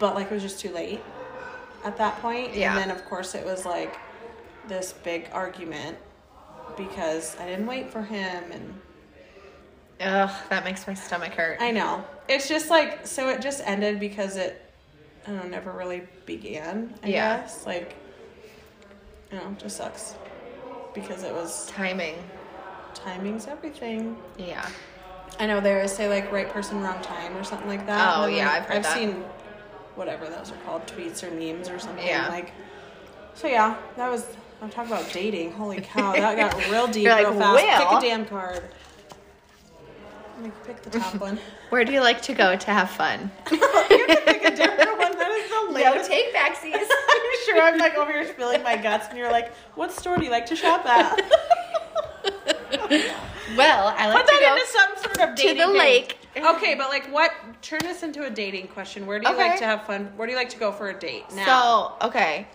but 0.00 0.14
like 0.16 0.26
it 0.30 0.34
was 0.34 0.42
just 0.42 0.58
too 0.60 0.70
late 0.72 1.00
at 1.84 1.96
that 1.96 2.20
point. 2.20 2.54
Yeah. 2.54 2.76
And 2.76 2.90
then, 2.90 2.96
of 2.96 3.04
course, 3.06 3.34
it 3.34 3.44
was 3.44 3.64
like 3.64 3.96
this 4.68 4.92
big 4.92 5.28
argument 5.32 5.96
because 6.76 7.36
I 7.40 7.46
didn't 7.46 7.66
wait 7.66 7.90
for 7.90 8.02
him 8.02 8.52
and 8.52 8.80
Ugh, 10.02 10.30
that 10.48 10.64
makes 10.64 10.86
my 10.86 10.94
stomach 10.94 11.32
hurt. 11.34 11.58
I 11.60 11.70
know. 11.72 12.02
It's 12.28 12.48
just 12.48 12.70
like 12.70 13.06
so 13.06 13.28
it 13.28 13.42
just 13.42 13.60
ended 13.66 14.00
because 14.00 14.36
it 14.36 14.62
I 15.26 15.30
don't 15.32 15.42
know, 15.44 15.48
never 15.50 15.72
really 15.72 16.02
began, 16.24 16.94
I 17.02 17.08
Yeah. 17.08 17.40
guess. 17.40 17.66
Like 17.66 17.94
you 19.30 19.38
know, 19.38 19.54
just 19.58 19.76
sucks. 19.76 20.14
Because 20.94 21.22
it 21.22 21.32
was 21.32 21.66
Timing. 21.66 22.16
timing's 22.94 23.46
everything. 23.46 24.16
Yeah. 24.38 24.66
I 25.38 25.46
know 25.46 25.60
they 25.60 25.74
always 25.74 25.92
say 25.92 26.08
like 26.08 26.32
right 26.32 26.48
person, 26.48 26.80
wrong 26.82 27.00
time 27.02 27.36
or 27.36 27.44
something 27.44 27.68
like 27.68 27.86
that. 27.86 28.18
Oh, 28.18 28.26
yeah, 28.26 28.46
like, 28.48 28.56
I've 28.62 28.66
heard 28.66 28.76
I've 28.78 28.82
that. 28.84 28.96
seen 28.96 29.24
whatever 29.96 30.26
those 30.26 30.50
are 30.52 30.56
called, 30.66 30.86
tweets 30.86 31.22
or 31.22 31.30
memes 31.30 31.68
or 31.68 31.78
something. 31.78 32.06
Yeah. 32.06 32.28
Like 32.28 32.52
so 33.34 33.46
yeah, 33.48 33.76
that 33.96 34.10
was 34.10 34.26
I'm 34.62 34.70
talking 34.70 34.92
about 34.92 35.10
dating. 35.12 35.52
Holy 35.52 35.80
cow, 35.82 36.12
that 36.12 36.36
got 36.36 36.70
real 36.70 36.86
deep 36.86 37.04
You're 37.04 37.12
like, 37.14 37.28
real 37.28 37.38
fast. 37.38 37.82
Pick 37.82 37.98
a 37.98 38.00
damn 38.00 38.26
card. 38.26 38.62
Let 40.36 40.44
me 40.44 40.52
pick 40.66 40.82
the 40.82 40.90
top 40.98 41.14
one. 41.16 41.38
Where 41.68 41.84
do 41.84 41.92
you 41.92 42.00
like 42.00 42.22
to 42.22 42.32
go 42.34 42.56
to 42.56 42.70
have 42.70 42.90
fun? 42.90 43.30
you 43.50 43.58
can 43.58 44.16
pick 44.24 44.44
a 44.44 44.56
different 44.56 44.98
one. 44.98 45.12
That 45.18 45.30
is 45.32 45.50
the 45.50 45.72
latest. 45.72 46.10
take 46.10 46.34
backsies. 46.34 46.74
I'm 46.74 47.44
sure 47.44 47.60
I'm 47.62 47.78
like 47.78 47.94
over 47.96 48.10
here 48.10 48.26
spilling 48.26 48.62
my 48.62 48.76
guts, 48.76 49.08
and 49.08 49.18
you're 49.18 49.30
like, 49.30 49.52
"What 49.74 49.92
store 49.92 50.16
do 50.16 50.24
you 50.24 50.30
like 50.30 50.46
to 50.46 50.56
shop 50.56 50.86
at?" 50.86 51.20
well, 53.56 53.94
I 53.96 54.08
like 54.08 54.24
Put 54.26 54.32
to 54.32 54.38
that 54.40 54.40
go 54.40 54.54
into 54.54 54.66
some 54.66 54.96
sort 55.14 55.30
of 55.30 55.36
to 55.36 55.42
dating 55.42 55.58
the 55.58 55.66
thing. 55.66 55.78
lake. 55.78 56.18
Okay, 56.36 56.74
but 56.74 56.88
like, 56.88 57.06
what? 57.12 57.32
Turn 57.62 57.80
this 57.82 58.02
into 58.02 58.24
a 58.24 58.30
dating 58.30 58.68
question. 58.68 59.06
Where 59.06 59.18
do 59.18 59.28
you 59.28 59.36
like 59.36 59.58
to 59.58 59.64
have 59.64 59.84
fun? 59.86 60.10
Where 60.16 60.26
do 60.26 60.32
you 60.32 60.38
like 60.38 60.48
to 60.50 60.58
go 60.58 60.72
for 60.72 60.88
a 60.90 60.98
date 60.98 61.24
now? 61.34 61.96
So 62.00 62.08
okay, 62.08 62.46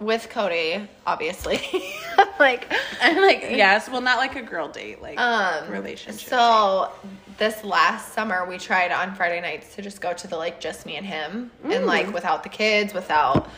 with 0.00 0.28
Cody, 0.30 0.86
obviously, 1.06 1.60
like 2.40 2.72
I'm 3.00 3.16
like 3.20 3.42
yes, 3.42 3.88
well, 3.88 4.00
not 4.00 4.18
like 4.18 4.36
a 4.36 4.42
girl 4.42 4.68
date, 4.68 5.00
like 5.00 5.18
um 5.20 5.70
relationship. 5.70 6.28
So 6.28 6.90
this 7.38 7.62
last 7.62 8.12
summer, 8.12 8.44
we 8.44 8.58
tried 8.58 8.90
on 8.90 9.14
Friday 9.14 9.40
nights 9.40 9.74
to 9.76 9.82
just 9.82 10.00
go 10.00 10.12
to 10.12 10.26
the 10.26 10.36
like 10.36 10.60
just 10.60 10.84
me 10.86 10.96
and 10.96 11.06
him, 11.06 11.50
and 11.64 11.72
Mm. 11.84 11.86
like 11.86 12.12
without 12.12 12.42
the 12.42 12.48
kids, 12.48 12.92
without 12.92 13.48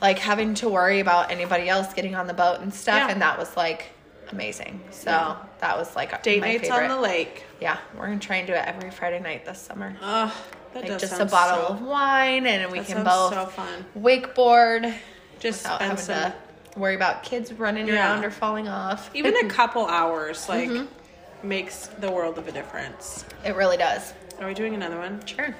like 0.00 0.20
having 0.20 0.54
to 0.54 0.68
worry 0.68 1.00
about 1.00 1.32
anybody 1.32 1.68
else 1.68 1.92
getting 1.92 2.14
on 2.14 2.28
the 2.28 2.34
boat 2.34 2.60
and 2.60 2.72
stuff, 2.72 2.98
Yeah. 2.98 3.08
and 3.10 3.20
that 3.22 3.36
was 3.36 3.56
like 3.56 3.90
amazing. 4.32 4.80
So 4.90 5.10
Yeah. 5.10 5.36
that 5.60 5.76
was 5.78 5.94
like 5.96 6.22
date 6.22 6.40
my 6.40 6.48
nights 6.48 6.68
favorite. 6.68 6.84
on 6.84 6.96
the 6.96 7.00
lake. 7.00 7.44
Yeah, 7.60 7.78
we're 7.96 8.06
gonna 8.06 8.18
try 8.18 8.36
and 8.36 8.46
do 8.46 8.52
it 8.54 8.64
every 8.66 8.90
Friday 8.90 9.20
night 9.20 9.44
this 9.44 9.60
summer. 9.60 9.96
Ugh, 10.02 10.30
that 10.74 10.88
Like 10.88 10.98
just 10.98 11.18
a 11.20 11.24
bottle 11.24 11.66
so- 11.68 11.72
of 11.74 11.82
wine, 11.82 12.46
and 12.46 12.70
we 12.70 12.80
can 12.80 13.04
both 13.04 13.34
so 13.34 13.46
fun. 13.46 13.84
wakeboard 13.98 14.94
Just 15.40 15.62
without 15.62 15.76
spend 15.76 15.90
having 15.98 16.04
some, 16.04 16.32
to 16.72 16.78
worry 16.78 16.94
about 16.94 17.22
kids 17.22 17.52
running 17.52 17.86
Yeah. 17.88 17.94
around 18.12 18.24
or 18.24 18.30
falling 18.30 18.68
off. 18.68 19.10
even 19.14 19.34
a 19.36 19.48
couple 19.48 19.86
hours, 19.86 20.48
like 20.48 20.68
Mm-hmm. 20.68 21.48
makes 21.48 21.86
the 21.98 22.10
world 22.10 22.38
of 22.38 22.48
a 22.48 22.52
difference. 22.52 23.24
it 23.44 23.54
really 23.56 23.76
does. 23.76 24.12
Are 24.40 24.46
we 24.46 24.54
doing 24.54 24.74
another 24.74 24.98
one? 24.98 25.24
Sure. 25.26 25.54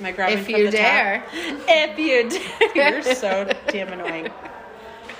Am 0.00 0.06
I 0.06 0.12
grabbing 0.12 0.38
If 0.38 0.44
from 0.46 0.54
you 0.56 0.70
the 0.70 0.76
top? 0.78 0.80
dare. 0.80 1.24
If 1.68 1.98
you 1.98 2.30
dare. 2.74 2.92
You're 3.02 3.14
so 3.14 3.48
damn 3.68 3.92
annoying. 3.92 4.30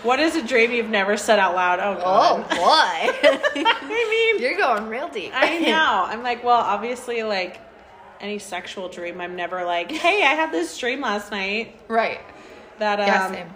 What 0.02 0.18
is 0.18 0.34
a 0.36 0.42
dream 0.42 0.72
you've 0.72 0.88
never 0.90 1.16
said 1.16 1.38
out 1.38 1.54
loud? 1.54 1.78
Oh, 1.80 1.98
Oh 2.04 2.38
boy. 2.48 2.56
I 3.64 4.08
mean, 4.10 4.42
You're 4.42 4.56
going 4.58 4.88
real 4.88 5.08
deep. 5.08 5.30
I 5.34 5.58
know. 5.58 6.04
I'm 6.06 6.22
like, 6.24 6.42
well, 6.42 6.60
obviously, 6.60 7.22
like 7.22 7.60
any 8.20 8.38
sexual 8.40 8.88
dream, 8.88 9.20
I'm 9.20 9.36
never 9.36 9.64
like, 9.64 9.90
hey, 9.92 10.22
I 10.22 10.34
had 10.34 10.50
this 10.52 10.76
dream 10.76 11.00
last 11.02 11.30
night 11.30 11.76
right. 11.88 12.20
that 12.78 12.98
um, 13.00 13.06
Yeah, 13.06 13.30
same. 13.30 13.54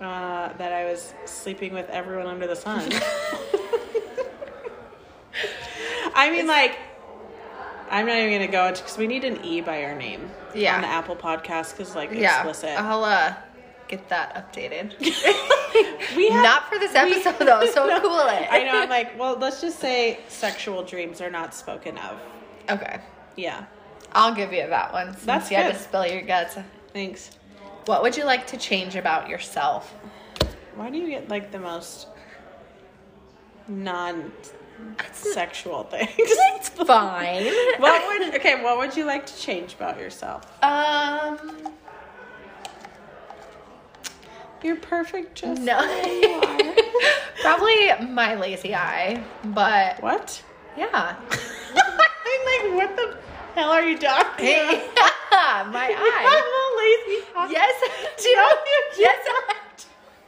uh, 0.00 0.52
that 0.58 0.72
I 0.72 0.84
was 0.86 1.12
sleeping 1.24 1.72
with 1.72 1.88
everyone 1.90 2.26
under 2.26 2.46
the 2.48 2.56
sun. 2.56 2.88
I 6.14 6.30
mean, 6.30 6.46
like, 6.46 6.78
I'm 7.90 8.06
not 8.06 8.16
even 8.16 8.32
gonna 8.40 8.50
go 8.50 8.66
into 8.66 8.82
because 8.82 8.98
we 8.98 9.06
need 9.06 9.24
an 9.24 9.44
E 9.44 9.60
by 9.60 9.84
our 9.84 9.94
name 9.94 10.30
Yeah. 10.54 10.74
on 10.76 10.82
the 10.82 10.88
Apple 10.88 11.14
podcast 11.14 11.72
because 11.76 11.94
like 11.94 12.10
Yeah. 12.12 12.36
explicit. 12.38 12.70
I'll 12.80 13.04
uh 13.04 13.34
get 13.88 14.08
that 14.08 14.34
updated. 14.34 14.98
we 16.16 16.30
have, 16.30 16.42
Not 16.42 16.68
for 16.68 16.78
this 16.78 16.94
episode 16.94 17.38
though, 17.44 17.66
so 17.66 17.86
No. 17.90 18.00
cool 18.00 18.18
it. 18.20 18.48
I 18.50 18.64
know. 18.64 18.82
I'm 18.82 18.88
like, 18.88 19.18
well, 19.18 19.36
let's 19.38 19.60
just 19.60 19.78
say 19.78 20.20
sexual 20.28 20.82
dreams 20.82 21.20
are 21.20 21.30
not 21.30 21.54
spoken 21.54 21.98
of. 21.98 22.18
Okay. 22.70 22.98
Yeah. 23.36 23.66
I'll 24.12 24.34
give 24.34 24.52
you 24.52 24.66
that 24.66 24.92
one 24.92 25.12
since 25.12 25.24
That's 25.24 25.50
you 25.50 25.56
had 25.58 25.74
to 25.74 25.78
spill 25.78 26.06
your 26.06 26.22
guts. 26.22 26.56
Thanks. 26.92 27.30
What 27.86 28.02
would 28.02 28.16
you 28.16 28.24
like 28.24 28.46
to 28.48 28.56
change 28.56 28.96
about 28.96 29.28
yourself? 29.28 29.94
Why 30.74 30.90
do 30.90 30.98
you 30.98 31.08
get 31.08 31.28
like 31.28 31.52
the 31.52 31.58
most 31.58 32.08
non-sexual 33.68 35.84
things? 35.84 36.10
It's 36.18 36.68
fine. 36.70 37.44
what 37.78 38.06
would 38.06 38.34
okay? 38.36 38.62
What 38.62 38.78
would 38.78 38.96
you 38.96 39.04
like 39.04 39.26
to 39.26 39.36
change 39.38 39.74
about 39.74 39.98
yourself? 39.98 40.44
Um 40.62 41.72
You're 44.62 44.76
perfect, 44.76 45.34
just 45.36 45.62
no. 45.62 45.76
Probably 47.42 47.92
my 48.08 48.34
lazy 48.34 48.74
eye, 48.74 49.22
but 49.44 50.02
what? 50.02 50.42
yeah. 50.76 51.16
I'm 51.30 52.72
like, 52.72 52.74
what 52.74 52.96
the 52.96 53.16
hell 53.54 53.70
are 53.70 53.82
you 53.82 53.96
talking 53.98 54.46
yeah, 54.46 54.72
about? 54.72 55.72
my 55.72 55.88
You 55.88 55.94
eye. 55.96 56.22
have 56.28 56.44
a 56.44 56.66
lazy 56.78 57.24
eye. 57.36 57.48
Yes, 57.50 57.74
I 57.82 57.88
do. 58.16 59.00
Yes, 59.00 59.18
I 59.28 59.54
do. 59.76 59.84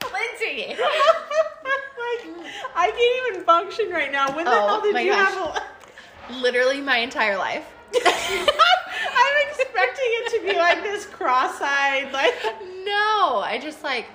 Lyndsey. 0.07 0.69
like, 0.79 2.53
I 2.77 2.91
can't 2.91 3.27
even 3.35 3.45
function 3.45 3.91
right 3.91 4.13
now. 4.13 4.35
When 4.35 4.45
the 4.45 4.51
Oh, 4.53 4.67
hell 4.67 4.81
did 4.83 4.95
my 4.95 5.01
you 5.01 5.11
gosh. 5.13 5.35
have 5.35 5.57
a 5.57 6.33
Literally 6.35 6.81
my 6.81 6.99
entire 6.99 7.37
life. 7.37 7.65
I'm 7.95 9.49
expecting 9.51 10.05
it 10.07 10.31
to 10.33 10.41
be 10.47 10.57
like 10.59 10.83
this 10.83 11.07
cross-eyed, 11.07 12.13
like 12.13 12.35
No, 12.85 13.41
I 13.45 13.59
just 13.63 13.83
like 13.83 14.07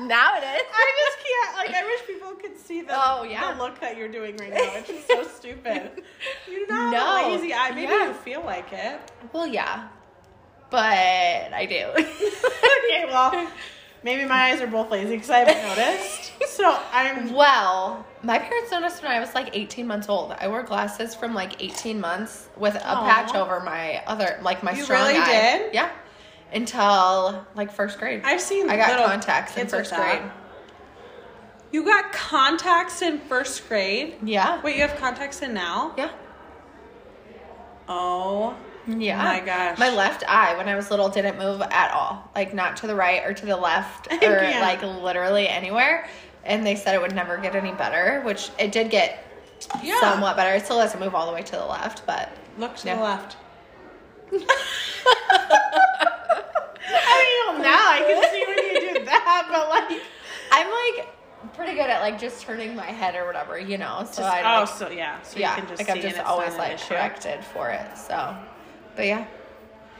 now 0.00 0.36
it 0.36 0.42
is. 0.44 0.62
I 0.72 0.92
just 1.04 1.18
can't. 1.26 1.56
Like 1.56 1.74
I 1.82 1.84
wish 1.84 2.06
people 2.06 2.30
could 2.34 2.58
see 2.58 2.82
the, 2.82 2.92
Oh, 2.94 3.22
yeah. 3.24 3.52
the 3.52 3.58
look 3.62 3.80
that 3.80 3.96
you're 3.96 4.08
doing 4.08 4.36
right 4.36 4.52
now. 4.52 4.60
It's 4.74 4.88
just 4.88 5.06
so 5.08 5.22
stupid. 5.38 6.02
You 6.50 6.66
have 6.68 6.92
No. 6.92 7.28
lazy 7.30 7.52
eye. 7.54 7.70
Maybe 7.70 7.92
Yeah. 7.92 8.08
you 8.08 8.14
feel 8.14 8.42
like 8.44 8.72
it. 8.72 9.00
Well, 9.32 9.46
yeah, 9.46 9.88
but 10.70 10.82
I 10.84 11.66
do. 11.68 11.86
okay, 11.96 13.04
well, 13.06 13.48
maybe 14.02 14.24
my 14.24 14.50
eyes 14.52 14.60
are 14.60 14.66
both 14.66 14.90
lazy 14.90 15.14
because 15.14 15.30
I 15.30 15.38
haven't 15.40 15.62
noticed. 15.76 16.32
So 16.48 16.78
I'm. 16.92 17.32
well, 17.32 18.04
my 18.22 18.38
parents 18.38 18.70
noticed 18.72 19.02
when 19.02 19.12
I 19.12 19.20
was 19.20 19.34
like 19.34 19.50
18 19.56 19.86
months 19.86 20.08
old. 20.08 20.32
I 20.40 20.48
wore 20.48 20.62
glasses 20.62 21.14
from 21.14 21.34
like 21.34 21.62
18 21.62 22.00
months 22.00 22.48
with 22.56 22.74
a 22.74 22.88
Aw. 22.88 23.04
patch 23.04 23.34
over 23.34 23.60
my 23.60 24.02
other, 24.06 24.38
like 24.42 24.62
my 24.62 24.72
You 24.72 24.82
strong 24.84 25.06
really 25.06 25.18
eye. 25.20 25.58
did? 25.58 25.74
Yeah, 25.74 25.90
until 26.52 27.46
like 27.54 27.70
first 27.72 27.98
grade. 27.98 28.22
I've 28.24 28.40
seen. 28.40 28.68
I 28.70 28.76
got 28.76 29.06
contacts 29.06 29.56
in 29.56 29.66
first 29.66 29.94
grade. 29.94 30.22
You 31.70 31.84
got 31.84 32.12
contacts 32.12 33.02
in 33.02 33.18
first 33.20 33.68
grade. 33.68 34.16
Yeah. 34.22 34.62
Wait, 34.62 34.76
you 34.76 34.82
have 34.82 34.96
contacts 34.96 35.42
in 35.42 35.52
now? 35.54 35.92
Yeah. 35.98 36.10
Oh. 37.88 38.56
Yeah. 38.86 39.22
My 39.22 39.40
gosh. 39.40 39.78
My 39.78 39.90
left 39.90 40.24
eye 40.26 40.56
when 40.56 40.66
I 40.66 40.74
was 40.76 40.90
little 40.90 41.10
didn't 41.10 41.36
move 41.38 41.60
at 41.60 41.90
all. 41.92 42.30
Like 42.34 42.54
not 42.54 42.78
to 42.78 42.86
the 42.86 42.94
right 42.94 43.22
or 43.22 43.34
to 43.34 43.44
the 43.46 43.56
left 43.56 44.06
or 44.12 44.18
can't. 44.18 44.62
like 44.62 44.82
literally 45.02 45.46
anywhere. 45.46 46.08
And 46.44 46.64
they 46.64 46.74
said 46.74 46.94
it 46.94 47.02
would 47.02 47.14
never 47.14 47.36
get 47.36 47.54
any 47.54 47.72
better, 47.72 48.22
which 48.24 48.48
it 48.58 48.72
did 48.72 48.88
get 48.88 49.22
Yeah. 49.82 50.00
somewhat 50.00 50.36
better. 50.36 50.54
It 50.56 50.64
still 50.64 50.78
doesn't 50.78 50.98
move 51.00 51.14
all 51.14 51.26
the 51.26 51.34
way 51.34 51.42
to 51.42 51.52
the 51.52 51.66
left, 51.66 52.06
but 52.06 52.30
Look 52.56 52.76
to 52.76 52.86
Yeah. 52.88 52.96
the 52.96 53.02
left. 53.02 53.36
I 54.32 54.34
mean, 57.24 57.54
well, 57.54 57.62
now 57.62 57.90
I 57.90 57.98
can 58.00 58.30
see 58.32 58.44
when 58.46 58.58
you 58.64 58.98
do 58.98 59.04
that, 59.04 59.46
but 59.50 59.68
like. 59.68 60.02
I'm 60.50 60.66
like 60.96 61.54
pretty 61.54 61.72
good 61.74 61.90
at 61.90 61.97
like 62.10 62.20
just 62.20 62.42
turning 62.42 62.74
my 62.74 62.86
head 62.86 63.14
or 63.14 63.26
whatever, 63.26 63.58
you 63.58 63.78
know. 63.78 64.00
So 64.10 64.22
Just, 64.22 64.34
I 64.34 64.56
oh, 64.56 64.60
like, 64.60 64.68
so 64.68 64.90
yeah. 64.90 65.20
So 65.22 65.38
yeah, 65.38 65.54
you 65.54 65.60
can 65.62 65.68
just 65.68 65.80
like 65.88 65.96
I'm 65.96 66.02
just 66.02 66.18
always 66.20 66.54
like 66.56 66.74
issue. 66.74 66.86
corrected 66.88 67.44
for 67.44 67.70
it. 67.70 67.96
So, 67.96 68.36
but 68.96 69.06
yeah, 69.06 69.26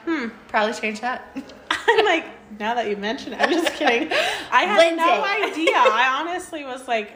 Hmm. 0.05 0.29
probably 0.49 0.75
change 0.75 1.01
that. 1.01 1.37
I'm 1.71 2.05
like, 2.05 2.25
now 2.59 2.75
that 2.75 2.89
you 2.89 2.97
mention 2.97 3.35
it, 3.35 3.41
I'm 3.41 3.51
just 3.51 3.75
kidding. 3.75 4.09
I 4.51 4.63
had 4.65 4.97
no 4.97 5.49
idea. 5.51 5.73
I 5.77 6.19
honestly 6.21 6.65
was 6.65 6.89
like, 6.89 7.13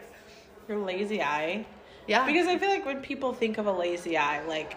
your 0.69 0.79
lazy 0.79 1.23
eye. 1.23 1.65
yeah, 2.07 2.27
Because 2.27 2.47
I 2.47 2.59
feel 2.59 2.69
like 2.69 2.85
when 2.85 3.01
people 3.01 3.33
think 3.33 3.57
of 3.59 3.67
a 3.67 3.73
lazy 3.73 4.17
eye, 4.19 4.45
like, 4.47 4.77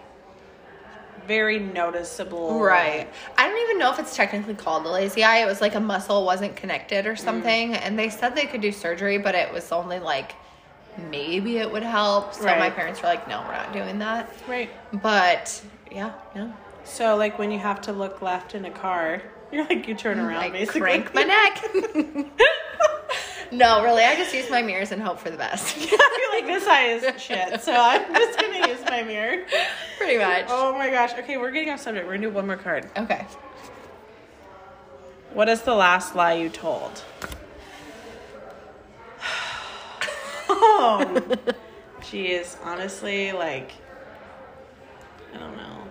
very 1.28 1.60
noticeable. 1.60 2.60
Right. 2.60 3.08
I 3.38 3.48
don't 3.48 3.62
even 3.64 3.80
know 3.80 3.92
if 3.92 4.00
it's 4.00 4.16
technically 4.16 4.54
called 4.56 4.86
a 4.86 4.90
lazy 4.90 5.24
eye. 5.24 5.40
It 5.40 5.46
was 5.46 5.62
like 5.62 5.76
a 5.76 5.80
muscle 5.80 6.26
wasn't 6.26 6.56
connected 6.56 7.06
Mm. 7.06 7.12
or 7.12 7.16
something. 7.16 7.74
And 7.74 7.98
they 7.98 8.10
said 8.10 8.36
they 8.36 8.46
could 8.46 8.62
do 8.62 8.72
surgery, 8.72 9.18
but 9.18 9.36
it 9.36 9.52
was 9.54 9.72
only 9.72 10.00
like 10.00 10.34
maybe 11.10 11.58
it 11.58 11.72
would 11.72 11.84
help. 11.84 12.34
So 12.34 12.46
my 12.46 12.70
parents 12.70 13.02
were 13.02 13.08
like, 13.10 13.28
no, 13.28 13.42
we're 13.42 13.52
not 13.54 13.74
doing 13.74 14.00
that. 14.00 14.32
Right. 14.48 14.70
But 14.94 15.62
yeah, 15.92 16.14
yeah. 16.36 16.52
So, 16.84 17.16
like, 17.16 17.40
when 17.40 17.50
you 17.52 17.58
have 17.60 17.82
to 17.82 17.92
look 17.92 18.22
left 18.22 18.54
in 18.54 18.64
a 18.66 18.70
car, 18.72 19.22
you're 19.52 19.66
like, 19.66 19.88
you 19.88 19.96
turn 19.96 20.20
around, 20.20 20.38
I 20.38 20.50
basically. 20.52 20.82
crank 20.82 21.14
my 21.16 21.24
neck. 21.24 21.64
no, 23.52 23.84
really, 23.84 24.04
I 24.04 24.16
just 24.16 24.34
use 24.34 24.50
my 24.50 24.62
mirrors 24.62 24.92
and 24.92 25.02
hope 25.02 25.20
for 25.20 25.30
the 25.30 25.38
best. 25.38 25.78
I 25.80 25.80
feel 25.80 26.40
like 26.40 26.46
this 26.48 26.68
eye 26.68 26.86
is 26.88 27.22
shit, 27.22 27.62
so 27.62 27.74
I'm 27.74 28.14
just 28.14 28.40
gonna 28.40 28.68
use 28.68 28.80
my 28.86 29.04
mirror. 29.04 29.46
Pretty 29.98 30.18
much. 30.18 30.46
Oh 30.50 30.74
my 30.74 30.90
gosh. 30.90 31.14
Okay, 31.14 31.38
we're 31.38 31.52
getting 31.52 31.70
off 31.72 31.80
subject. 31.80 32.06
We're 32.08 32.16
gonna 32.16 32.28
do 32.28 32.34
one 32.34 32.48
more 32.48 32.58
card. 32.58 32.90
Okay. 32.98 33.26
What 35.34 35.50
is 35.50 35.62
the 35.64 35.76
last 35.76 36.16
lie 36.16 36.34
you 36.34 36.50
told? 36.50 37.04
oh, 40.50 41.22
jeez. 42.02 42.58
Honestly, 42.64 43.32
like, 43.32 43.72
I 45.34 45.38
don't 45.38 45.58
know. 45.58 45.84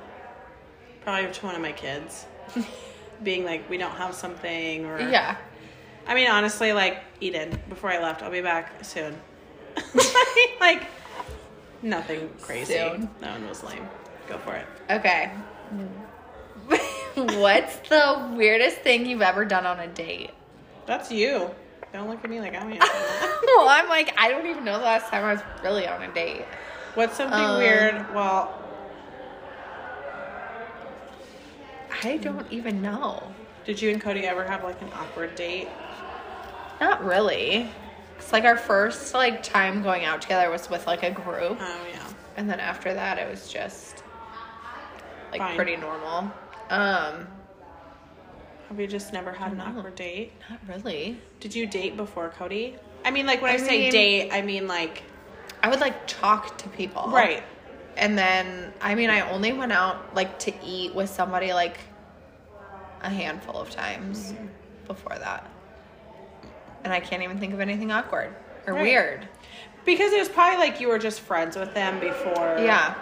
Probably 1.03 1.31
to 1.31 1.47
one 1.47 1.55
of 1.55 1.61
my 1.61 1.73
kids. 1.73 2.27
Being 3.23 3.45
like, 3.45 3.69
we 3.71 3.77
don't 3.79 3.93
have 3.93 4.15
something, 4.15 4.87
or 4.87 4.99
Yeah. 4.99 5.37
I 6.07 6.15
mean, 6.15 6.29
honestly, 6.31 6.73
like 6.73 7.03
Eden. 7.21 7.59
Before 7.69 7.91
I 7.91 7.99
left, 7.99 8.23
I'll 8.23 8.31
be 8.31 8.41
back 8.41 8.85
soon. 8.85 9.19
like, 10.61 10.85
nothing 11.83 12.31
crazy. 12.41 12.75
Soon. 12.75 13.09
That 13.21 13.39
one 13.41 13.49
was 13.49 13.63
lame. 13.65 13.89
Go 14.29 14.39
for 14.39 14.55
it. 14.55 14.67
Okay. 14.91 15.31
What's 17.15 17.77
the 17.89 18.33
weirdest 18.37 18.79
thing 18.79 19.07
you've 19.07 19.23
ever 19.23 19.45
done 19.45 19.67
on 19.67 19.79
a 19.81 19.87
date? 19.87 20.31
That's 20.87 21.11
you. 21.11 21.51
Don't 21.93 22.09
look 22.09 22.25
at 22.25 22.29
me 22.31 22.41
like 22.41 22.55
I'm 22.57 22.71
well, 23.47 23.69
I'm 23.69 23.89
like, 23.89 24.13
I 24.19 24.29
don't 24.29 24.47
even 24.47 24.65
know 24.65 24.79
the 24.79 24.85
last 24.85 25.09
time 25.11 25.25
I 25.25 25.33
was 25.35 25.43
really 25.63 25.87
on 25.87 26.03
a 26.03 26.13
date. 26.13 26.45
What's 26.95 27.17
something 27.17 27.39
Um, 27.39 27.59
weird? 27.59 28.13
Well, 28.15 28.61
I 32.03 32.17
don't 32.19 32.51
even 32.53 32.83
know. 32.83 33.23
did 33.65 33.81
you 33.81 33.91
and 33.91 34.01
Cody 34.01 34.27
ever 34.27 34.45
have 34.45 34.65
like 34.65 34.81
an 34.83 34.91
awkward 34.93 35.35
date? 35.37 35.69
Not 36.81 37.05
really. 37.05 37.69
It's 38.19 38.33
like 38.33 38.45
our 38.45 38.57
first 38.57 39.13
like 39.15 39.43
time 39.43 39.83
going 39.83 40.05
out 40.05 40.23
together 40.23 40.51
was 40.51 40.69
with 40.71 40.87
like 40.87 41.03
a 41.03 41.11
group, 41.11 41.59
Oh 41.61 41.87
yeah. 41.93 42.07
and 42.37 42.49
then 42.49 42.61
after 42.61 42.95
that 42.95 43.19
it 43.19 43.29
was 43.31 43.49
just 43.53 44.03
like 45.33 45.41
Fine. 45.41 45.57
pretty 45.57 45.77
normal. 45.77 46.31
Um, 46.71 47.27
Have 48.69 48.81
you 48.81 48.87
just 48.87 49.13
never 49.13 49.33
had 49.33 49.53
an 49.53 49.59
know. 49.59 49.65
awkward 49.65 49.95
date? 49.97 50.33
not 50.49 50.61
really. 50.69 51.21
Did 51.41 51.55
you 51.55 51.67
date 51.67 51.97
before 51.97 52.31
Cody? 52.31 52.77
I 53.05 53.11
mean, 53.11 53.27
like 53.27 53.43
when 53.43 53.51
I, 53.51 53.55
I 53.55 53.59
say 53.59 53.79
mean- 53.81 53.93
date, 53.93 54.31
I 54.33 54.43
mean 54.43 54.67
like 54.67 55.03
I 55.63 55.69
would 55.69 55.81
like 55.81 56.07
talk 56.07 56.57
to 56.59 56.69
people, 56.71 57.09
right. 57.09 57.43
And 57.97 58.17
then 58.19 58.73
I 58.81 58.95
mean, 58.95 59.11
I 59.11 59.29
only 59.31 59.53
went 59.53 59.73
out 59.73 60.15
like 60.15 60.39
to 60.41 60.53
eat 60.65 60.95
with 60.95 61.11
somebody 61.11 61.53
like 61.53 61.79
a 63.03 63.11
handful 63.11 63.57
of 63.61 63.71
times 63.71 64.33
Mm-hmm. 64.33 64.47
before 64.87 65.19
that, 65.19 65.49
and 66.85 66.93
I 66.93 67.01
can't 67.01 67.23
even 67.23 67.39
think 67.39 67.53
of 67.55 67.61
anything 67.61 67.91
awkward 67.91 68.35
or 68.67 68.75
Right. 68.75 68.83
weird. 68.83 69.29
Because 69.85 70.13
it 70.13 70.19
was 70.19 70.29
probably 70.29 70.59
like 70.59 70.81
you 70.81 70.89
were 70.89 70.99
just 70.99 71.21
friends 71.21 71.57
with 71.57 71.75
them 71.75 72.01
before. 72.01 72.57
Yeah. 72.59 72.95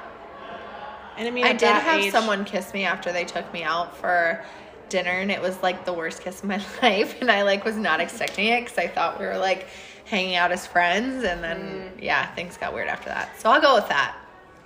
And 1.16 1.28
I 1.28 1.30
mean, 1.30 1.44
I 1.44 1.52
did 1.52 1.68
have 1.68 2.00
age- 2.00 2.10
someone 2.12 2.44
kiss 2.44 2.72
me 2.72 2.84
after 2.84 3.12
they 3.12 3.24
took 3.24 3.52
me 3.52 3.62
out 3.62 3.96
for 3.96 4.42
dinner 4.88 5.10
and 5.10 5.30
it 5.30 5.40
was 5.40 5.62
like 5.62 5.84
the 5.84 5.92
worst 5.92 6.22
kiss 6.22 6.40
of 6.42 6.48
my 6.48 6.60
life 6.82 7.20
and 7.20 7.30
I 7.30 7.42
like 7.42 7.64
was 7.64 7.76
not 7.76 8.00
expecting 8.00 8.46
it 8.48 8.62
because 8.64 8.76
I 8.78 8.88
thought 8.88 9.18
we 9.18 9.24
were 9.26 9.38
like 9.38 9.66
hanging 10.04 10.34
out 10.36 10.52
as 10.52 10.66
friends 10.66 11.24
and 11.24 11.42
then 11.42 11.92
Mm. 11.96 12.02
yeah 12.02 12.26
things 12.34 12.58
got 12.58 12.74
weird 12.74 12.88
after 12.88 13.08
that 13.08 13.40
so 13.40 13.50
I'll 13.50 13.60
go 13.60 13.74
with 13.74 13.88
that 13.88 14.14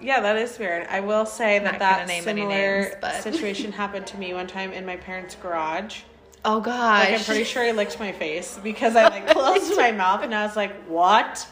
Yeah, 0.00 0.18
that 0.20 0.36
is 0.36 0.58
weird. 0.58 0.86
I 0.90 0.98
will 1.00 1.26
say 1.26 1.58
that 1.60 1.64
gonna 1.64 1.78
that 1.78 2.08
name 2.08 2.26
any 2.28 2.40
similar 2.42 2.80
names, 2.82 2.94
but- 3.00 3.22
situation 3.22 3.70
happened 3.72 4.06
to 4.08 4.16
me 4.18 4.34
one 4.34 4.46
time 4.48 4.72
in 4.72 4.84
my 4.84 4.96
parents' 4.96 5.36
garage. 5.36 6.00
Oh 6.44 6.60
gosh 6.60 7.10
Like 7.10 7.14
I'm 7.18 7.24
pretty 7.24 7.44
sure 7.44 7.62
I 7.64 7.72
licked 7.72 7.98
my 7.98 8.12
face 8.12 8.58
because 8.62 8.96
I 8.96 9.08
like 9.08 9.26
closed 9.32 9.76
my 9.76 9.92
mouth 9.92 10.22
and 10.22 10.34
I 10.34 10.46
was 10.46 10.56
like, 10.56 10.74
"What 10.84 11.46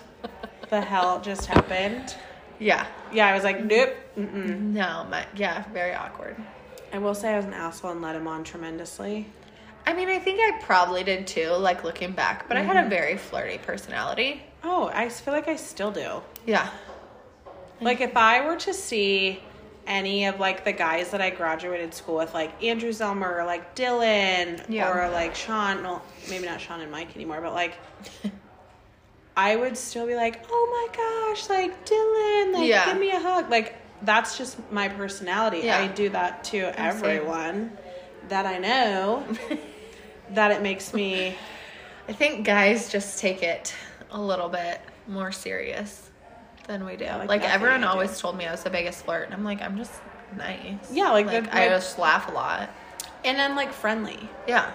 the 0.70 0.80
hell 0.80 1.20
just 1.20 1.46
happened?" 1.46 2.14
yeah 2.58 2.86
Yeah, 3.12 3.26
I 3.26 3.34
was 3.34 3.42
like, 3.44 3.62
"Nope." 3.64 3.94
Mm-mm. 4.16 4.60
no 4.72 5.06
my 5.10 5.26
yeah 5.34 5.64
very 5.72 5.92
awkward 5.94 6.36
I 6.92 6.98
will 6.98 7.14
say 7.14 7.32
I 7.32 7.36
was 7.36 7.44
an 7.46 7.52
asshole 7.52 7.90
and 7.90 8.00
led 8.02 8.14
him 8.14 8.28
on 8.28 8.44
tremendously. 8.44 9.26
I 9.86 9.92
mean 9.92 10.08
I 10.08 10.18
think 10.20 10.38
I 10.40 10.58
probably 10.62 11.02
did 11.02 11.26
too 11.26 11.50
like 11.50 11.82
looking 11.84 12.12
back 12.12 12.46
but 12.48 12.56
I 12.56 12.60
Mm-hmm. 12.60 12.68
had 12.70 12.86
a 12.86 12.88
very 12.88 13.16
flirty 13.16 13.58
personality 13.58 14.42
Oh, 14.62 14.90
I 14.94 15.08
feel 15.10 15.34
like 15.34 15.48
I 15.48 15.56
still 15.56 15.90
do. 15.90 16.22
yeah 16.46 16.70
Like 17.80 18.00
if 18.00 18.16
I 18.16 18.46
were 18.46 18.56
to 18.56 18.72
see 18.72 19.42
any 19.86 20.24
of 20.26 20.40
like 20.40 20.64
the 20.64 20.72
guys 20.72 21.10
that 21.10 21.20
I 21.20 21.30
graduated 21.30 21.92
school 21.94 22.16
with, 22.16 22.32
like 22.34 22.62
Andrew 22.62 22.90
Zelmer 22.90 23.38
or 23.38 23.44
like 23.44 23.74
Dylan 23.76 24.64
Yeah. 24.68 24.90
or 24.90 25.10
like 25.10 25.34
Sean, 25.34 25.82
well, 25.82 26.02
maybe 26.28 26.46
not 26.46 26.60
Sean 26.60 26.80
and 26.80 26.90
Mike 26.90 27.14
anymore, 27.14 27.40
but 27.40 27.52
like 27.52 27.74
I 29.36 29.56
would 29.56 29.76
still 29.76 30.06
be 30.06 30.14
like, 30.14 30.44
oh 30.50 30.88
my 30.90 30.96
gosh, 31.34 31.48
like 31.50 31.86
Dylan, 31.86 32.54
like 32.54 32.68
Yeah. 32.68 32.86
give 32.86 33.00
me 33.00 33.10
a 33.10 33.18
hug. 33.20 33.50
Like 33.50 33.74
that's 34.02 34.38
just 34.38 34.58
my 34.70 34.88
personality. 34.88 35.60
Yeah. 35.64 35.78
I 35.78 35.88
do 35.88 36.08
that 36.10 36.44
to 36.44 36.60
same. 36.62 36.74
everyone 36.76 37.72
that 38.28 38.46
I 38.46 38.58
know. 38.58 39.24
that 40.30 40.50
it 40.52 40.62
makes 40.62 40.94
me 40.94 41.36
I 42.08 42.12
think 42.12 42.46
guys 42.46 42.90
just 42.90 43.18
take 43.18 43.42
it 43.42 43.74
a 44.10 44.20
little 44.20 44.48
bit 44.48 44.80
more 45.06 45.30
serious 45.32 46.03
than 46.66 46.84
we 46.84 46.96
do. 46.96 47.06
like 47.06 47.28
like 47.28 47.42
everyone 47.44 47.84
always 47.84 48.18
told 48.20 48.36
me 48.36 48.46
I 48.46 48.50
was 48.50 48.62
the 48.62 48.70
biggest 48.70 49.04
flirt, 49.04 49.24
and 49.26 49.34
I'm 49.34 49.44
like, 49.44 49.60
I'm 49.62 49.76
just 49.76 49.92
nice. 50.36 50.90
Yeah, 50.90 51.10
like, 51.10 51.26
like 51.26 51.54
I 51.54 51.68
just 51.68 51.98
laugh 51.98 52.28
a 52.28 52.32
lot. 52.32 52.70
and 53.24 53.38
then 53.38 53.54
like 53.56 53.72
friendly. 53.72 54.28
Yeah. 54.48 54.70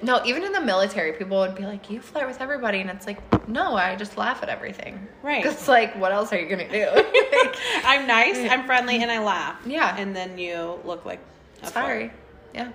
No, 0.00 0.22
even 0.24 0.44
in 0.44 0.52
the 0.52 0.60
military, 0.60 1.12
people 1.14 1.38
would 1.40 1.56
be 1.56 1.64
like, 1.64 1.90
"You 1.90 2.00
flirt 2.00 2.28
with 2.28 2.40
everybody," 2.40 2.80
and 2.80 2.88
it's 2.88 3.04
like, 3.04 3.18
no, 3.48 3.74
I 3.74 3.96
just 3.96 4.16
laugh 4.16 4.44
at 4.44 4.48
everything. 4.48 5.08
Right. 5.24 5.44
It's 5.44 5.66
like, 5.66 5.96
what 5.96 6.12
else 6.12 6.32
are 6.32 6.38
you 6.38 6.48
gonna 6.48 6.70
do? 6.70 6.86
Like, 7.38 7.56
I'm 7.84 8.06
nice, 8.06 8.36
I'm 8.50 8.64
friendly, 8.66 9.00
and 9.02 9.10
I 9.10 9.18
laugh. 9.22 9.56
Yeah. 9.66 9.96
And 9.96 10.14
then 10.14 10.38
you 10.38 10.78
look 10.84 11.04
like 11.04 11.20
a 11.62 11.66
Sorry. 11.68 12.08
flirt. 12.08 12.12
Yeah. 12.54 12.72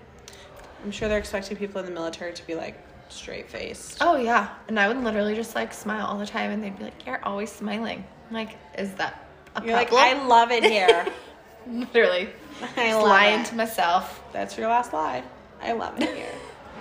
I'm 0.84 0.92
sure 0.92 1.08
they're 1.10 1.18
expecting 1.18 1.56
people 1.58 1.80
in 1.80 1.86
the 1.86 1.92
military 1.94 2.34
to 2.34 2.46
be 2.48 2.56
like 2.56 2.76
straight 3.10 3.50
faced. 3.50 3.98
Oh 4.02 4.16
yeah, 4.18 4.50
and 4.68 4.78
I 4.80 4.88
would 4.90 5.02
literally 5.04 5.36
just 5.36 5.56
like 5.56 5.74
smile 5.74 6.06
all 6.06 6.18
the 6.18 6.26
time, 6.26 6.52
and 6.52 6.62
they'd 6.64 6.78
be 6.78 6.84
like, 6.86 7.06
"You're 7.06 7.24
always 7.24 7.52
smiling." 7.52 8.04
Like, 8.32 8.58
is 8.78 8.94
that 8.96 9.26
a 9.56 9.64
You're 9.64 9.76
like. 9.76 9.92
I 9.94 10.14
love 10.26 10.52
it 10.52 10.64
here. 10.64 11.06
literally 11.68 12.30
I 12.76 12.90
just 12.90 13.02
lying 13.02 13.42
it. 13.42 13.46
to 13.48 13.56
myself. 13.56 14.22
That's 14.34 14.58
your 14.58 14.68
last 14.68 14.94
lie. 14.94 15.24
I 15.62 15.72
love 15.74 16.02
it 16.02 16.14
here. 16.16 16.32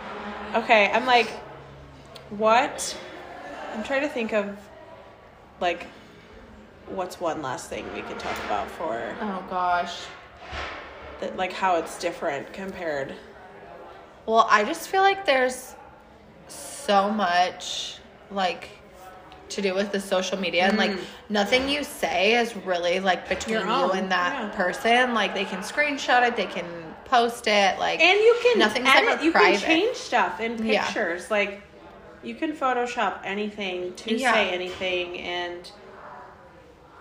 okay, 0.57 0.91
I'm 0.91 1.07
like, 1.07 1.29
what? 2.31 2.97
I'm 3.75 3.85
trying 3.85 4.03
to 4.03 4.09
think 4.09 4.33
of 4.33 4.57
like 5.61 5.87
what's 6.89 7.21
one 7.21 7.41
last 7.43 7.71
thing 7.71 7.87
we 7.95 8.03
could 8.03 8.19
talk 8.19 8.37
about 8.47 8.69
for 8.73 9.15
Oh 9.21 9.45
gosh. 9.49 10.01
that 11.21 11.37
like 11.37 11.53
how 11.53 11.77
it's 11.77 11.99
different 11.99 12.53
compared 12.53 13.15
Well, 14.27 14.47
I 14.51 14.65
just 14.65 14.89
feel 14.89 15.03
like 15.03 15.25
there's 15.25 15.75
so 16.49 17.11
much 17.11 17.99
like 18.31 18.69
to 19.55 19.63
do 19.63 19.75
with 19.75 19.93
the 19.93 20.01
social 20.01 20.39
media 20.39 20.65
and 20.65 20.77
like 20.79 20.91
mm. 20.93 21.01
nothing 21.29 21.69
you 21.69 21.85
say 21.85 22.37
is 22.37 22.55
really 22.57 23.01
like 23.01 23.29
between 23.29 23.55
Your 23.57 23.67
you 23.67 23.73
own, 23.73 23.97
and 23.97 24.11
that 24.13 24.33
yeah. 24.33 24.57
person. 24.57 25.15
Like 25.15 25.35
they 25.35 25.45
can 25.45 25.61
screenshot 25.61 26.27
it, 26.27 26.37
they 26.37 26.47
can 26.47 26.67
post 27.05 27.47
it, 27.47 27.79
like 27.79 28.01
And 28.01 28.19
you 28.19 28.37
can 28.43 28.59
nothing's 28.59 28.89
edit, 28.89 29.11
ever 29.11 29.25
you 29.25 29.33
private. 29.33 29.61
can 29.61 29.67
change 29.67 29.97
stuff 29.97 30.41
in 30.41 30.65
Yeah. 30.65 30.85
pictures. 30.85 31.31
Like 31.31 31.63
you 32.23 32.35
can 32.35 32.53
Photoshop 32.53 33.21
anything 33.25 33.95
to 33.95 34.15
Yeah. 34.15 34.33
say 34.33 34.51
anything 34.51 35.19
and 35.21 35.71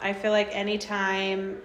I 0.02 0.14
feel 0.14 0.32
like 0.32 0.50
anytime 0.52 1.62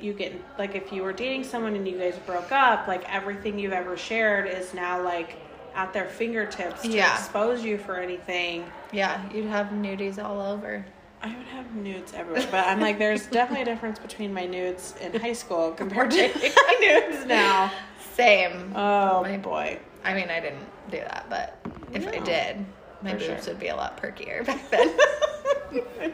you 0.00 0.12
get 0.12 0.32
like 0.58 0.74
if 0.74 0.92
you 0.92 1.02
were 1.02 1.12
dating 1.12 1.44
someone 1.44 1.76
and 1.76 1.86
you 1.86 1.98
guys 1.98 2.16
broke 2.26 2.50
up, 2.50 2.88
like 2.88 3.04
everything 3.12 3.58
you've 3.58 3.72
ever 3.72 3.96
shared 3.96 4.48
is 4.48 4.74
now 4.74 5.02
like 5.02 5.36
at 5.74 5.92
their 5.92 6.06
fingertips 6.06 6.82
to 6.82 6.88
Yeah. 6.88 7.14
expose 7.14 7.64
you 7.64 7.78
for 7.78 7.96
anything. 7.96 8.64
Yeah, 8.92 9.20
you'd 9.32 9.46
have 9.46 9.68
nudies 9.68 10.22
all 10.22 10.40
over. 10.40 10.84
I 11.22 11.28
would 11.36 11.46
have 11.46 11.74
nudes 11.74 12.12
everywhere, 12.14 12.46
but 12.50 12.66
I'm 12.66 12.80
like, 12.80 12.98
there's 12.98 13.26
definitely 13.26 13.62
a 13.62 13.64
difference 13.74 13.98
between 13.98 14.32
my 14.34 14.46
nudes 14.46 14.94
in 15.00 15.18
high 15.18 15.32
school 15.32 15.70
compared 15.72 16.10
to 16.10 16.16
my 16.32 16.76
nudes 16.80 17.24
now. 17.26 17.72
Same. 18.14 18.72
Oh 18.76 19.22
My- 19.22 19.38
boy. 19.38 19.78
I 20.04 20.12
mean, 20.12 20.28
I 20.28 20.38
didn't 20.40 20.66
do 20.90 20.98
that, 20.98 21.24
but 21.30 21.58
if 21.94 22.06
I 22.06 22.18
did, 22.18 22.64
my 23.00 23.12
boobs 23.12 23.24
sure. 23.24 23.38
would 23.54 23.58
be 23.58 23.68
a 23.68 23.76
lot 23.76 23.96
perkier 24.00 24.44
back 24.44 24.68
then. 24.70 24.94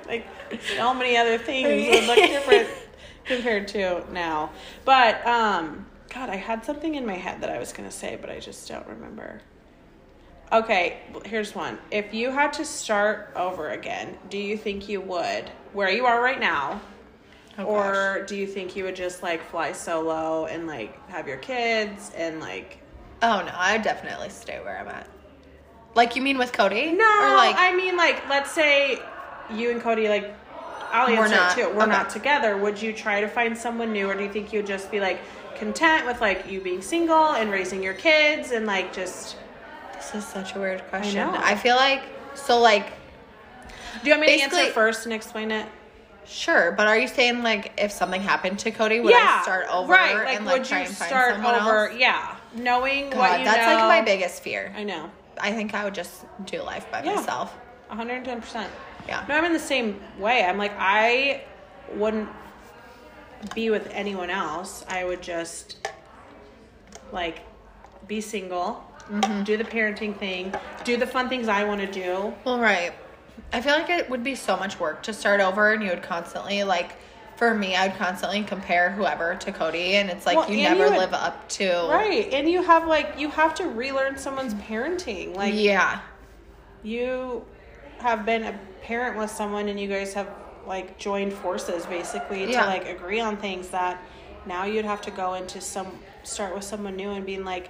like 0.07 0.27
so 0.77 0.95
many 0.95 1.17
other 1.17 1.39
things 1.39 1.89
would 1.91 2.05
look 2.07 2.17
different 2.29 2.69
compared 3.25 3.67
to 3.69 4.05
now. 4.13 4.51
But 4.85 5.27
um 5.27 5.87
God, 6.13 6.29
I 6.29 6.37
had 6.37 6.65
something 6.65 6.95
in 6.97 7.07
my 7.07 7.15
head 7.15 7.41
that 7.41 7.51
I 7.51 7.59
was 7.59 7.73
gonna 7.73 7.91
say, 7.91 8.19
but 8.21 8.31
I 8.31 8.41
just 8.41 8.69
don't 8.69 8.87
remember. 8.87 9.41
Okay, 10.53 10.99
here's 11.25 11.55
one. 11.55 11.79
If 11.93 12.13
you 12.13 12.31
had 12.31 12.53
to 12.55 12.65
start 12.65 13.33
over 13.37 13.71
again, 13.71 14.19
do 14.29 14.37
you 14.39 14.57
think 14.57 14.89
you 14.89 15.01
would 15.01 15.49
where 15.73 15.89
you 15.91 16.07
are 16.07 16.21
right 16.21 16.41
now? 16.41 16.81
Oh, 17.59 17.65
or 17.65 18.25
do 18.27 18.37
you 18.37 18.47
think 18.47 18.75
you 18.75 18.85
would 18.85 18.97
just 18.97 19.23
like 19.23 19.43
fly 19.51 19.73
solo 19.73 20.47
and 20.47 20.67
like 20.67 21.09
have 21.11 21.29
your 21.29 21.37
kids 21.37 22.11
and 22.17 22.41
like 22.41 22.79
Oh 23.23 23.43
no, 23.45 23.53
I 23.55 23.75
would 23.75 23.83
definitely 23.83 24.31
stay 24.31 24.59
where 24.61 24.79
I'm 24.79 24.89
at. 24.89 25.07
Like 25.95 26.17
you 26.17 26.23
mean 26.23 26.39
with 26.39 26.53
Cody? 26.53 26.91
No, 26.93 27.05
Or 27.05 27.37
like 27.37 27.55
I 27.59 27.75
mean 27.77 27.97
like 27.97 28.29
let's 28.29 28.51
say 28.51 28.99
you 29.55 29.71
and 29.71 29.81
Cody 29.81 30.09
like 30.09 30.35
I'll 30.93 31.07
We're 31.09 31.23
answer 31.25 31.37
not- 31.37 31.59
it 31.59 31.63
too. 31.63 31.69
We're 31.69 31.83
okay. 31.83 31.91
not 31.93 32.11
together. 32.11 32.57
Would 32.57 32.83
you 32.83 32.93
try 32.93 33.21
to 33.21 33.29
find 33.29 33.57
someone 33.57 33.93
new 33.93 34.09
or 34.09 34.15
do 34.17 34.25
you 34.25 34.33
think 34.33 34.53
you'd 34.53 34.67
just 34.67 34.91
be 34.91 34.99
like 34.99 35.21
content 35.61 36.07
with 36.07 36.21
like 36.21 36.51
you 36.51 36.61
being 36.61 36.83
single 36.83 37.27
and 37.35 37.51
raising 37.53 37.83
your 37.83 37.95
kids 37.95 38.51
and 38.51 38.67
like 38.67 38.93
just 38.93 39.37
this 39.95 40.15
is 40.15 40.27
such 40.27 40.57
a 40.57 40.59
weird 40.59 40.83
question. 40.89 41.17
know. 41.17 41.33
I, 41.37 41.55
feel 41.55 41.77
like 41.77 42.03
so 42.35 42.59
like 42.59 42.87
Do 44.03 44.09
you 44.11 44.13
want 44.17 44.23
me 44.27 44.39
to 44.39 44.43
answer 44.43 44.73
first 44.73 45.05
and 45.05 45.13
explain 45.13 45.51
it? 45.53 45.67
sure, 46.27 46.73
but 46.73 46.87
are 46.87 46.97
you 46.99 47.07
saying 47.09 47.43
like 47.43 47.73
if 47.77 47.93
something 47.93 48.23
happened 48.23 48.59
to 48.61 48.71
Cody, 48.71 49.01
would 49.01 49.13
I 49.15 49.43
start 49.43 49.67
over 49.71 49.93
Right. 49.93 50.15
Like 50.15 50.37
and 50.37 50.47
like 50.47 50.59
would 50.61 50.65
try 50.69 50.81
you 50.81 50.87
and 50.87 50.97
find 50.97 51.09
start 51.09 51.35
someone 51.35 51.55
over 51.57 51.89
else? 51.91 51.99
yeah. 51.99 52.37
Knowing 52.55 53.07
what 53.07 53.15
God, 53.17 53.39
you 53.41 53.45
that's 53.45 53.67
know. 53.67 53.75
like 53.87 54.01
my 54.01 54.03
biggest 54.03 54.43
fear. 54.43 54.73
I 54.77 54.83
know. 54.85 55.11
I 55.41 55.53
think 55.53 55.75
I 55.75 55.85
would 55.85 55.95
just 55.95 56.25
do 56.47 56.63
life 56.63 56.91
by 56.91 57.03
Yeah. 57.03 57.15
myself. 57.17 57.55
110%. 57.93 58.67
Yeah. 59.09 59.25
No, 59.29 59.35
I'm 59.37 59.45
in 59.45 59.53
the 59.53 59.59
same 59.59 60.01
way. 60.19 60.45
I'm 60.45 60.59
like, 60.59 60.73
I 60.79 61.43
wouldn't 61.95 62.29
be 63.55 63.71
with 63.71 63.89
anyone 63.93 64.31
else. 64.31 64.85
I 64.89 65.05
would 65.05 65.23
just, 65.23 65.89
like, 67.13 67.41
be 68.07 68.21
single, 68.21 68.85
Mm-hmm. 69.11 69.43
do 69.43 69.57
the 69.57 69.65
parenting 69.65 70.17
thing, 70.17 70.55
do 70.85 70.97
the 70.97 71.07
fun 71.07 71.29
things 71.29 71.49
I 71.49 71.65
want 71.65 71.81
to 71.81 71.87
do. 71.91 72.33
Well, 72.45 72.61
right. 72.61 72.93
I 73.53 73.61
feel 73.61 73.73
like 73.73 73.91
it 73.91 74.09
would 74.09 74.23
be 74.23 74.37
so 74.37 74.57
much 74.57 74.79
work 74.79 75.03
to 75.05 75.13
start 75.13 75.41
over, 75.41 75.73
and 75.73 75.83
you 75.83 75.91
would 75.91 76.03
constantly 76.03 76.63
like. 76.65 76.93
For 77.37 77.55
me, 77.55 77.75
I'd 77.75 77.97
constantly 77.97 78.43
compare 78.43 78.91
whoever 78.91 79.35
to 79.35 79.51
Cody, 79.51 79.95
and 79.97 80.11
it's 80.11 80.27
like 80.27 80.37
Well, 80.37 80.51
you 80.51 80.63
never 80.63 80.85
you 80.85 80.91
would- 80.91 80.99
live 80.99 81.15
up 81.15 81.49
to. 81.49 81.89
Right. 81.91 82.31
And 82.35 82.47
you 82.47 82.63
have, 82.63 82.87
like, 82.87 83.15
you 83.19 83.31
have 83.31 83.55
to 83.55 83.65
relearn 83.67 84.19
someone's 84.19 84.53
parenting. 84.55 85.35
Like, 85.35 85.55
Yeah. 85.55 86.01
you 86.83 87.47
have 88.01 88.27
been 88.27 88.45
a 88.45 88.59
parent 88.83 89.17
with 89.17 89.31
someone 89.31 89.69
and 89.69 89.81
you 89.81 89.89
guys 89.89 90.13
have, 90.13 90.29
like, 90.71 90.97
joined 90.99 91.33
forces 91.35 91.85
basically 91.85 92.47
to, 92.47 92.53
like, 92.67 92.87
agree 92.89 93.21
on 93.21 93.37
things 93.37 93.69
that 93.69 94.03
now 94.47 94.65
you'd 94.65 94.87
have 94.87 95.03
to 95.03 95.11
go 95.11 95.35
into 95.35 95.61
some, 95.61 95.89
start 96.23 96.55
with 96.55 96.65
someone 96.65 96.97
new 96.97 97.11
and 97.11 97.27
being 97.27 97.45
like, 97.45 97.69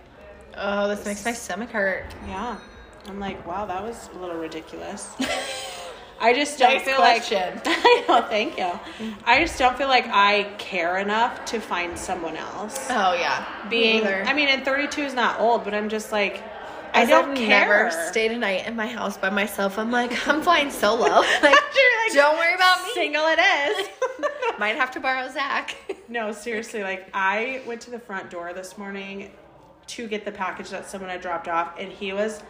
Oh, 0.57 0.89
this 0.89 1.05
makes 1.05 1.25
my 1.25 1.33
stomach 1.33 1.71
hurt. 1.71 2.07
Yeah. 2.29 2.57
I'm 3.09 3.19
like, 3.21 3.47
wow, 3.47 3.67
that 3.67 3.83
was 3.83 4.09
a 4.15 4.19
little 4.19 4.37
ridiculous. 4.37 5.09
I 6.21 6.35
just 6.35 6.59
don't 6.59 6.75
Nice 6.75 6.85
feel 6.85 6.97
question. 6.97 7.55
like 7.55 7.63
I 7.67 8.05
know, 8.07 8.21
thank 8.29 8.59
you. 8.59 8.71
I 9.25 9.41
just 9.41 9.59
don't 9.59 9.79
feel 9.79 9.89
like 9.89 10.07
I 10.09 10.53
care 10.59 10.99
enough 10.99 11.45
to 11.47 11.61
find 11.61 11.99
someone 11.99 12.37
else. 12.37 12.87
Oh 12.91 13.15
yeah. 13.15 13.47
Being 13.71 14.03
Either. 14.03 14.25
I 14.27 14.35
mean 14.35 14.49
and 14.49 14.63
32 14.65 15.01
is 15.03 15.15
not 15.15 15.41
old, 15.41 15.65
but 15.65 15.73
I'm 15.73 15.89
just 15.89 16.13
like 16.13 16.43
I 16.95 17.03
I've 17.03 17.09
don't 17.09 17.35
care. 17.37 17.49
never 17.49 17.91
stayed 18.09 18.33
a 18.33 18.39
night 18.39 18.67
in 18.67 18.77
my 18.77 18.87
house 18.87 19.17
by 19.17 19.31
myself. 19.31 19.79
I'm 19.79 19.91
like, 19.91 20.27
I'm 20.29 20.43
flying 20.43 20.71
solo. 20.71 21.05
Like, 21.43 21.43
like, 21.43 22.13
don't 22.13 22.37
worry 22.37 22.55
about 22.55 22.83
me. 22.85 22.91
Single 22.95 23.25
it 23.27 23.39
is. 23.39 23.89
Might 24.59 24.77
have 24.77 24.91
to 24.93 25.01
borrow 25.01 25.29
Zach. 25.31 25.77
no, 26.09 26.33
seriously, 26.33 26.83
like 26.83 27.09
I 27.15 27.63
went 27.67 27.81
to 27.83 27.91
the 27.91 27.99
front 27.99 28.31
door 28.31 28.53
this 28.53 28.77
morning 28.77 29.31
to 29.89 30.07
get 30.09 30.25
the 30.25 30.33
package 30.33 30.71
that 30.71 30.89
someone 30.89 31.11
had 31.11 31.21
dropped 31.21 31.49
off, 31.49 31.79
and 31.79 31.91
he 31.93 32.13
was 32.13 32.43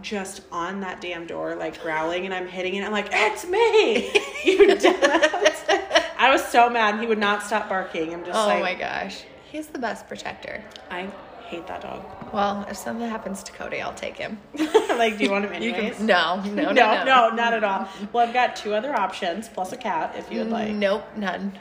just 0.00 0.42
on 0.50 0.80
that 0.80 1.00
damn 1.00 1.26
door, 1.26 1.54
like 1.54 1.80
growling, 1.80 2.24
and 2.24 2.34
I'm 2.34 2.48
hitting 2.48 2.74
it. 2.74 2.84
I'm 2.84 2.92
like, 2.92 3.08
"It's 3.12 3.46
me, 3.46 4.10
you 4.44 4.66
dumbass!" 4.76 6.10
I 6.18 6.30
was 6.30 6.44
so 6.44 6.68
mad. 6.68 7.00
He 7.00 7.06
would 7.06 7.18
not 7.18 7.42
stop 7.42 7.68
barking. 7.68 8.12
I'm 8.12 8.24
just 8.24 8.36
Oh 8.38 8.46
like, 8.46 8.62
my 8.62 8.74
gosh. 8.74 9.22
He's 9.50 9.68
the 9.68 9.78
best 9.78 10.08
protector. 10.08 10.64
I 10.90 11.08
hate 11.44 11.66
that 11.66 11.82
dog. 11.82 12.02
Well, 12.32 12.66
if 12.68 12.76
something 12.76 13.08
happens 13.08 13.42
to 13.44 13.52
Cody, 13.52 13.80
I'll 13.80 13.94
take 13.94 14.16
him. 14.16 14.38
like, 14.88 15.18
do 15.18 15.24
you 15.24 15.30
want 15.30 15.44
him 15.44 15.52
anyways? 15.54 15.96
can, 15.96 16.06
no, 16.06 16.40
no, 16.42 16.50
no, 16.50 16.72
no, 16.72 16.72
no, 16.72 17.04
no, 17.04 17.28
not 17.34 17.52
at 17.54 17.64
all. 17.64 17.88
Well, 18.12 18.26
I've 18.26 18.34
got 18.34 18.56
two 18.56 18.74
other 18.74 18.94
options 18.94 19.48
plus 19.48 19.72
a 19.72 19.76
cat 19.76 20.14
if 20.16 20.30
you 20.32 20.40
would 20.40 20.50
like. 20.50 20.72
Nope, 20.72 21.04
none. 21.16 21.58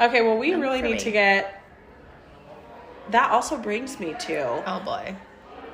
Okay, 0.00 0.22
well, 0.22 0.36
we 0.36 0.50
None 0.50 0.60
really 0.60 0.82
need 0.82 0.94
me. 0.94 0.98
to 0.98 1.10
get. 1.10 1.62
That 3.10 3.30
also 3.30 3.56
brings 3.56 3.98
me 4.00 4.14
to. 4.20 4.62
Oh 4.66 4.80
boy. 4.84 5.14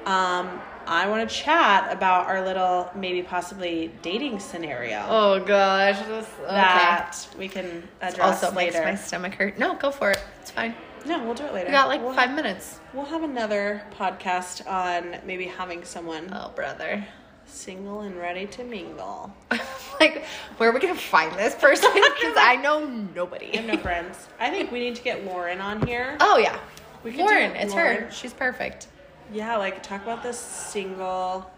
Um, 0.04 0.60
I 0.86 1.06
want 1.08 1.28
to 1.28 1.34
chat 1.34 1.92
about 1.92 2.26
our 2.26 2.44
little 2.44 2.90
maybe 2.94 3.22
possibly 3.22 3.92
dating 4.02 4.40
scenario 4.40 5.06
Oh 5.08 5.38
gosh. 5.38 5.98
This, 6.06 6.28
okay. 6.40 6.54
that 6.54 7.16
we 7.38 7.48
can 7.48 7.88
address 8.00 8.42
also 8.42 8.54
makes 8.54 8.74
my 8.74 8.96
stomach 8.96 9.34
hurt. 9.34 9.58
No, 9.58 9.74
go 9.76 9.90
for 9.90 10.10
it. 10.10 10.18
It's 10.40 10.50
fine. 10.50 10.74
No, 11.06 11.22
we'll 11.24 11.34
do 11.34 11.44
it 11.44 11.52
later. 11.52 11.66
We 11.66 11.72
got 11.72 11.88
like 11.88 12.00
we'll 12.02 12.12
five 12.12 12.34
minutes. 12.34 12.80
we'll 12.94 13.04
have 13.06 13.22
another 13.22 13.82
podcast 13.98 14.66
on 14.70 15.16
maybe 15.26 15.46
having 15.46 15.84
someone 15.84 16.28
Oh 16.32 16.50
brother. 16.54 17.04
single 17.46 18.00
and 18.00 18.16
ready 18.16 18.46
to 18.46 18.64
mingle. 18.64 19.34
like, 20.00 20.24
where 20.56 20.70
are 20.70 20.72
we 20.72 20.80
gonna 20.80 20.94
find 20.94 21.32
this 21.38 21.54
person? 21.54 21.90
Because 22.22 22.36
I 22.38 22.56
know 22.56 22.86
nobody. 22.86 23.52
I 23.52 23.56
have 23.56 23.66
no 23.66 23.76
friends. 23.78 24.28
I 24.38 24.48
think 24.50 24.70
we 24.70 24.78
need 24.78 24.94
to 24.94 25.02
get 25.02 25.24
Lauren 25.24 25.60
on 25.60 25.84
here. 25.86 26.16
Oh 26.20 26.36
yeah. 26.38 26.56
We 27.02 27.16
Lauren, 27.16 27.50
it, 27.56 27.64
it's 27.64 27.72
Lauren. 27.72 28.02
her. 28.04 28.10
She's 28.12 28.32
perfect. 28.32 28.86
Yeah, 29.32 29.56
like 29.56 29.82
talk 29.82 30.02
about 30.02 30.22
this 30.22 30.38
single 30.38 31.50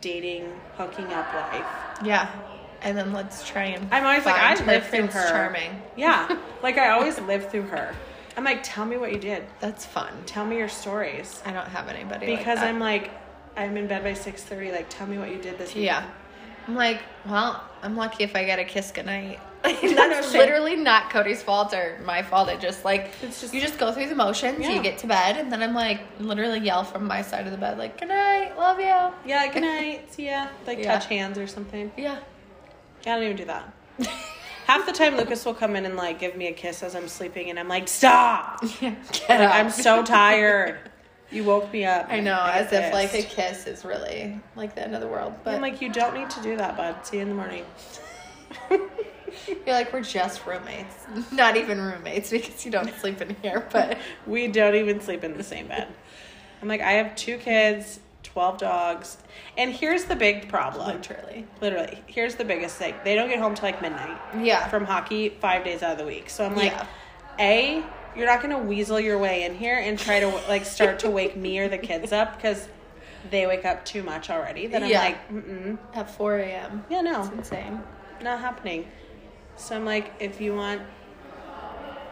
dating 0.00 0.52
hooking 0.76 1.06
up 1.12 1.32
life. 1.34 1.64
Yeah. 2.04 2.28
And 2.82 2.96
then 2.98 3.12
let's 3.12 3.46
try 3.46 3.64
and. 3.66 3.92
I'm 3.92 4.04
always 4.04 4.24
like, 4.24 4.34
I 4.36 4.56
her 4.56 4.66
lived 4.66 4.86
through 4.86 5.06
her. 5.08 5.28
Charming. 5.28 5.82
Yeah, 5.96 6.36
like 6.62 6.78
I 6.78 6.90
always 6.90 7.18
live 7.20 7.48
through 7.50 7.62
her. 7.62 7.94
I'm 8.38 8.44
like, 8.44 8.60
tell 8.62 8.84
me 8.86 8.96
what 8.96 9.10
you 9.12 9.18
did. 9.18 9.42
That's 9.58 9.84
fun. 9.84 10.12
Tell 10.24 10.46
me 10.46 10.58
your 10.58 10.68
stories. 10.68 11.42
I 11.44 11.50
don't 11.50 11.66
have 11.66 11.88
anybody 11.88 12.26
Because 12.26 12.58
like. 12.58 12.68
I'm 12.68 12.78
like, 12.78 13.10
I'm 13.56 13.76
in 13.76 13.88
bed 13.88 14.04
by 14.04 14.14
six 14.14 14.44
thirty. 14.44 14.70
Like, 14.70 14.88
tell 14.88 15.08
me 15.08 15.18
what 15.18 15.28
you 15.32 15.42
did 15.42 15.58
this 15.58 15.70
weekend. 15.70 15.84
Yeah. 15.86 16.10
I'm 16.68 16.76
like, 16.76 17.00
well, 17.26 17.60
I'm 17.82 17.96
lucky 17.96 18.22
if 18.22 18.36
I 18.36 18.44
get 18.44 18.60
a 18.60 18.64
kiss 18.64 18.92
goodnight. 18.92 19.40
That's 19.64 20.32
literally 20.32 20.76
not 20.76 21.10
Cody's 21.10 21.42
fault 21.42 21.74
or 21.74 21.98
my 22.04 22.22
fault. 22.22 22.48
It 22.48 22.60
just 22.60 22.84
like 22.84 23.20
just- 23.20 23.52
you 23.52 23.60
just 23.60 23.76
go 23.76 23.90
through 23.90 24.08
the 24.08 24.14
motions. 24.14 24.60
Yeah. 24.60 24.70
You 24.70 24.82
get 24.84 24.98
to 24.98 25.08
bed, 25.08 25.36
and 25.36 25.50
then 25.50 25.60
I'm 25.60 25.74
like 25.74 26.00
literally 26.20 26.60
yell 26.60 26.84
from 26.84 27.08
my 27.08 27.22
side 27.22 27.44
of 27.46 27.50
the 27.50 27.58
bed 27.58 27.76
like, 27.76 27.98
"Good 27.98 28.06
night, 28.08 28.56
love 28.56 28.78
you." 28.78 29.12
Yeah. 29.28 29.48
Good 29.52 29.62
night. 29.62 30.14
See 30.14 30.26
ya. 30.30 30.46
Like 30.64 30.78
Yeah. 30.78 30.96
touch 30.96 31.06
hands 31.06 31.38
or 31.38 31.48
something. 31.48 31.90
Yeah. 31.96 32.20
Yeah, 33.04 33.14
I 33.14 33.16
don't 33.16 33.24
even 33.24 33.36
do 33.36 33.44
that. 33.46 33.72
Half 34.68 34.84
the 34.84 34.92
time, 34.92 35.16
Lucas 35.16 35.46
will 35.46 35.54
come 35.54 35.76
in 35.76 35.86
and 35.86 35.96
like 35.96 36.18
give 36.18 36.36
me 36.36 36.48
a 36.48 36.52
kiss 36.52 36.82
as 36.82 36.94
I'm 36.94 37.08
sleeping, 37.08 37.48
and 37.48 37.58
I'm 37.58 37.68
like, 37.68 37.88
stop. 37.88 38.62
Yeah. 38.82 38.94
Get 39.12 39.40
up. 39.40 39.54
I'm 39.54 39.70
so 39.70 40.02
tired. 40.04 40.78
You 41.30 41.44
woke 41.44 41.72
me 41.72 41.86
up. 41.86 42.06
I 42.10 42.20
know, 42.20 42.34
I 42.34 42.58
as 42.58 42.70
get 42.70 42.84
if 42.84 42.92
like 42.92 43.14
a 43.14 43.22
kiss 43.22 43.66
is 43.66 43.82
really 43.82 44.38
like 44.56 44.74
the 44.74 44.82
end 44.82 44.94
of 44.94 45.00
the 45.00 45.08
world. 45.08 45.32
But 45.42 45.54
I'm 45.54 45.62
like, 45.62 45.80
you 45.80 45.90
don't 45.90 46.12
need 46.12 46.28
to 46.28 46.42
do 46.42 46.58
that, 46.58 46.76
bud. 46.76 47.06
See 47.06 47.16
you 47.16 47.22
in 47.22 47.30
the 47.30 47.34
morning. 47.34 47.64
you're 48.70 48.88
like, 49.66 49.90
we're 49.90 50.02
just 50.02 50.44
roommates, 50.44 51.06
not 51.32 51.56
even 51.56 51.80
roommates 51.80 52.28
because 52.30 52.66
you 52.66 52.70
don't 52.70 52.92
sleep 52.96 53.22
in 53.22 53.36
here. 53.40 53.66
But 53.72 53.96
We 54.26 54.48
don't 54.48 54.74
even 54.74 55.00
sleep 55.00 55.24
in 55.24 55.38
the 55.38 55.42
same 55.44 55.68
bed. 55.68 55.88
I'm 56.60 56.68
like, 56.68 56.82
I 56.82 56.92
have 56.92 57.16
two 57.16 57.38
kids, 57.38 58.00
12 58.38 58.58
dogs. 58.58 59.16
And 59.56 59.72
here's 59.72 60.04
the 60.04 60.14
big 60.14 60.48
problem. 60.48 60.86
literally, 60.86 61.44
Literally, 61.60 61.98
here's 62.06 62.36
the 62.36 62.44
biggest 62.44 62.76
thing. 62.76 62.94
They 63.02 63.16
don't 63.16 63.28
get 63.28 63.40
home 63.40 63.56
till 63.56 63.64
like 63.64 63.82
midnight 63.82 64.16
yeah. 64.40 64.68
from 64.68 64.84
hockey 64.84 65.30
five 65.40 65.64
days 65.64 65.82
out 65.82 65.90
of 65.90 65.98
the 65.98 66.04
week. 66.06 66.30
So 66.30 66.44
I'm 66.46 66.54
like, 66.54 66.70
Yeah. 66.70 66.86
A, 67.40 67.84
you're 68.14 68.26
not 68.26 68.40
going 68.40 68.50
to 68.56 68.62
weasel 68.62 69.00
your 69.00 69.18
way 69.18 69.42
in 69.42 69.56
here 69.56 69.76
and 69.80 69.98
try 69.98 70.20
to 70.20 70.28
like 70.48 70.64
start 70.64 71.00
to 71.00 71.10
wake 71.10 71.36
me 71.36 71.58
or 71.58 71.68
the 71.68 71.78
kids 71.78 72.12
up 72.12 72.36
because 72.36 72.68
they 73.28 73.44
wake 73.48 73.64
up 73.64 73.84
too 73.84 74.04
much 74.04 74.30
already. 74.30 74.68
Then 74.68 74.84
I'm 74.84 74.90
Yeah. 74.90 75.00
like, 75.02 75.28
mm 75.28 75.76
At 75.94 76.08
4 76.08 76.38
a.m. 76.38 76.84
yeah, 76.88 77.00
It's 77.00 77.04
no, 77.28 77.32
insane. 77.38 77.82
not 78.22 78.38
happening. 78.38 78.86
So 79.56 79.74
I'm 79.74 79.84
like, 79.84 80.12
if 80.20 80.40
you 80.40 80.54
want 80.54 80.80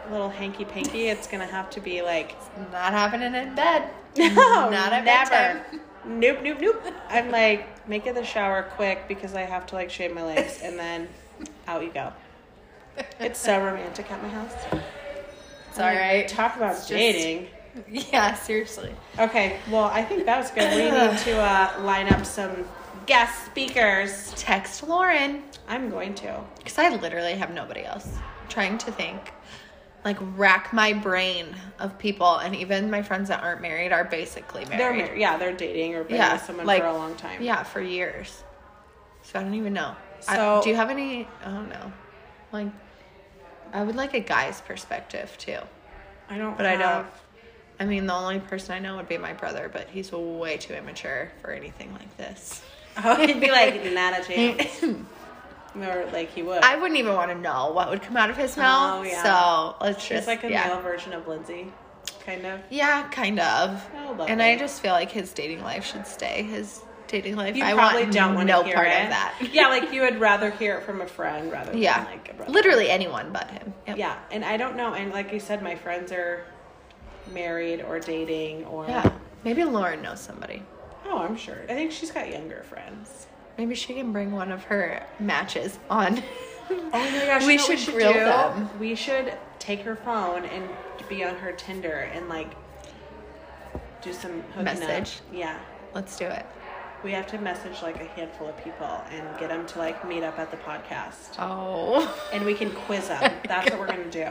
a 0.09 0.11
little 0.11 0.29
hanky 0.29 0.65
panky, 0.65 1.07
it's 1.07 1.25
going 1.27 1.39
to 1.39 1.49
have 1.53 1.69
to 1.69 1.79
be 1.79 2.01
like, 2.01 2.35
Not 2.73 2.91
happening 2.91 3.33
in 3.33 3.55
bed. 3.55 3.91
No, 4.17 4.69
Not 4.71 4.93
at 4.93 5.03
never. 5.05 5.29
bedtime. 5.29 5.79
Nope, 6.07 6.39
nope, 6.43 6.57
nope. 6.61 6.83
I'm 7.09 7.31
like, 7.31 7.87
make 7.87 8.07
it 8.07 8.15
the 8.15 8.23
shower 8.23 8.63
quick 8.63 9.07
because 9.07 9.33
I 9.35 9.41
have 9.41 9.65
to 9.67 9.75
like 9.75 9.89
shave 9.89 10.13
my 10.13 10.23
legs 10.23 10.59
and 10.63 10.77
then 10.79 11.07
out 11.67 11.83
you 11.83 11.91
go. 11.91 12.11
It's 13.19 13.39
so 13.39 13.63
romantic 13.63 14.09
at 14.11 14.21
my 14.23 14.29
house. 14.29 14.53
It's 15.69 15.79
all 15.79 15.85
right. 15.85 16.27
Talk 16.27 16.55
about 16.55 16.71
It's 16.71 16.87
just- 16.87 16.91
dating. 16.93 17.47
Yeah, 17.91 18.33
seriously. 18.33 18.91
Okay, 19.19 19.59
well, 19.69 19.83
I 19.83 20.01
think 20.03 20.25
that 20.25 20.39
was 20.39 20.49
good. 20.49 20.67
We 20.75 20.85
need 20.89 21.17
to 21.19 21.37
uh, 21.39 21.79
line 21.83 22.07
up 22.11 22.25
some 22.25 22.65
guest 23.05 23.45
speakers. 23.45 24.33
Text 24.35 24.81
Lauren. 24.81 25.43
I'm 25.67 25.91
going 25.91 26.15
to. 26.15 26.39
Because 26.57 26.79
I 26.79 26.89
literally 26.95 27.33
have 27.35 27.53
nobody 27.53 27.83
else. 27.83 28.17
trying 28.49 28.79
to 28.79 28.91
think. 28.91 29.31
Like, 30.07 30.17
rack 30.37 30.71
my 30.71 30.93
brain 30.93 31.47
of 31.79 31.99
people. 31.99 32.37
And 32.37 32.55
even 32.55 32.89
my 32.89 33.01
friends 33.01 33.27
that 33.27 33.43
aren't 33.43 33.61
married 33.61 33.91
are 33.91 34.05
basically 34.05 34.63
married. 34.63 34.79
They're 34.79 34.93
married. 34.93 35.09
mar- 35.09 35.17
yeah, 35.17 35.35
they're 35.37 35.51
dating 35.51 35.95
or 35.95 36.05
been 36.05 36.15
Yeah, 36.15 36.31
with 36.31 36.43
someone 36.43 36.65
like- 36.65 36.81
for 36.81 36.87
a 36.87 36.93
long 36.93 37.15
time. 37.15 37.41
Yeah, 37.41 37.63
for 37.63 37.81
years. 37.81 38.41
So 39.23 39.37
I 39.37 39.43
don't 39.43 39.53
even 39.55 39.73
know. 39.73 39.97
I- 40.29 40.35
So- 40.37 40.61
do 40.63 40.69
you 40.69 40.77
have 40.77 40.89
any? 40.89 41.27
I 41.43 41.49
don't 41.49 41.67
know. 41.67 41.91
Like, 42.53 42.67
I 43.73 43.83
would 43.83 43.97
like 43.97 44.13
a 44.13 44.21
guy's 44.21 44.61
perspective 44.61 45.37
too. 45.37 45.57
I 46.29 46.37
don't. 46.37 46.55
But 46.55 46.67
I 46.67 46.77
don't. 46.77 47.05
I 47.77 47.83
mean, 47.83 48.05
the 48.07 48.13
only 48.13 48.39
person 48.39 48.75
I 48.75 48.79
know 48.79 48.95
would 48.95 49.09
be 49.09 49.17
my 49.17 49.33
brother, 49.33 49.69
but 49.71 49.89
he's 49.89 50.09
way 50.13 50.55
too 50.55 50.73
immature 50.73 51.33
for 51.41 51.51
anything 51.51 51.91
like 51.91 52.15
this. 52.15 52.61
Oh, 53.03 53.15
he'd 53.17 53.41
be 53.41 53.51
like, 53.51 53.83
not 53.91 54.17
a 54.21 54.23
chance. 54.23 54.85
Or 55.83 56.09
like 56.11 56.29
he 56.31 56.43
would. 56.43 56.63
I 56.63 56.75
wouldn't 56.75 56.99
even 56.99 57.13
want 57.13 57.31
to 57.31 57.37
know 57.37 57.71
what 57.71 57.89
would 57.89 58.01
come 58.01 58.17
out 58.17 58.29
of 58.29 58.37
his 58.37 58.57
oh, 58.57 58.61
mouth. 58.61 58.99
Oh, 58.99 59.03
yeah. 59.03 59.23
So 59.23 59.85
let's 59.85 60.01
She's 60.01 60.09
just 60.09 60.27
like 60.27 60.43
a 60.43 60.49
yeah. 60.49 60.67
male 60.67 60.81
version 60.81 61.13
of 61.13 61.25
Lyndsey, 61.25 61.69
kind 62.25 62.45
of. 62.45 62.61
Yeah, 62.69 63.07
kind 63.09 63.39
of. 63.39 63.87
Oh, 63.95 64.25
and 64.25 64.41
I 64.41 64.57
just 64.57 64.81
feel 64.81 64.93
like 64.93 65.11
his 65.11 65.33
dating 65.33 65.61
life 65.61 65.85
should 65.85 66.07
stay 66.07 66.43
his 66.43 66.81
dating 67.07 67.35
life. 67.35 67.55
You 67.55 67.63
I 67.63 67.73
probably 67.73 68.03
want 68.03 68.13
don't 68.13 68.35
want 68.35 68.47
no 68.47 68.61
to 68.61 68.67
hear 68.67 68.75
part 68.75 68.87
it. 68.87 69.03
of 69.03 69.09
that. 69.09 69.35
yeah, 69.53 69.67
like 69.67 69.91
you 69.91 70.01
would 70.01 70.19
rather 70.19 70.51
hear 70.51 70.77
it 70.77 70.83
from 70.83 71.01
a 71.01 71.07
friend 71.07 71.51
rather 71.51 71.71
than 71.71 71.81
yeah, 71.81 72.05
like 72.05 72.29
a 72.29 72.33
brother. 72.33 72.51
literally 72.51 72.89
anyone 72.89 73.31
but 73.31 73.49
him. 73.49 73.73
Yep. 73.87 73.97
Yeah, 73.97 74.19
and 74.31 74.43
I 74.43 74.57
don't 74.57 74.75
know. 74.75 74.93
And 74.93 75.11
like 75.11 75.31
you 75.31 75.39
said, 75.39 75.61
my 75.61 75.75
friends 75.75 76.11
are 76.11 76.45
married 77.33 77.81
or 77.81 77.99
dating 77.99 78.65
or. 78.65 78.85
Yeah. 78.87 79.11
Maybe 79.43 79.63
Lauren 79.63 80.01
knows 80.01 80.19
somebody. 80.19 80.63
Oh, 81.05 81.19
I'm 81.19 81.37
sure. 81.37 81.63
I 81.69 81.73
think 81.73 81.91
she's 81.91 82.11
got 82.11 82.29
younger 82.29 82.63
friends. 82.63 83.27
Maybe 83.57 83.73
she 83.75 83.93
can 83.93 84.11
bring 84.11 84.31
one 84.31 84.51
of 84.51 84.63
her 84.65 85.03
matches 85.19 85.79
on. 85.89 86.21
Oh 86.69 86.75
my 86.91 87.25
gosh, 87.25 87.45
We 87.45 87.53
you 87.53 87.59
know 87.59 87.67
what 87.67 87.79
should 87.79 87.93
grill 87.93 88.13
do? 88.13 88.19
them. 88.19 88.69
We 88.79 88.93
should 88.95 89.33
take 89.59 89.81
her 89.81 89.95
phone 89.95 90.45
and 90.45 90.67
be 91.09 91.23
on 91.23 91.35
her 91.35 91.51
Tinder 91.53 92.09
and 92.13 92.27
like 92.29 92.49
do 94.01 94.13
some 94.13 94.43
Message. 94.61 95.17
Up. 95.29 95.33
Yeah, 95.33 95.59
Let's 95.95 96.17
do 96.17 96.25
it. 96.25 96.45
we 97.03 97.11
have 97.11 97.25
to 97.27 97.37
message 97.37 97.81
like 97.81 97.95
a 98.01 98.05
handful 98.05 98.47
of 98.47 98.57
people 98.63 99.01
and 99.11 99.39
get 99.39 99.49
them 99.49 99.65
to 99.67 99.79
like 99.79 100.07
meet 100.07 100.23
up 100.23 100.37
at 100.39 100.51
the 100.51 100.57
podcast, 100.57 101.35
Oh. 101.39 102.13
and 102.33 102.43
we 102.45 102.53
can 102.53 102.71
quiz 102.71 103.07
them. 103.07 103.31
That's 103.47 103.69
what 103.71 103.79
we're 103.79 103.87
gonna 103.87 104.11
do, 104.11 104.27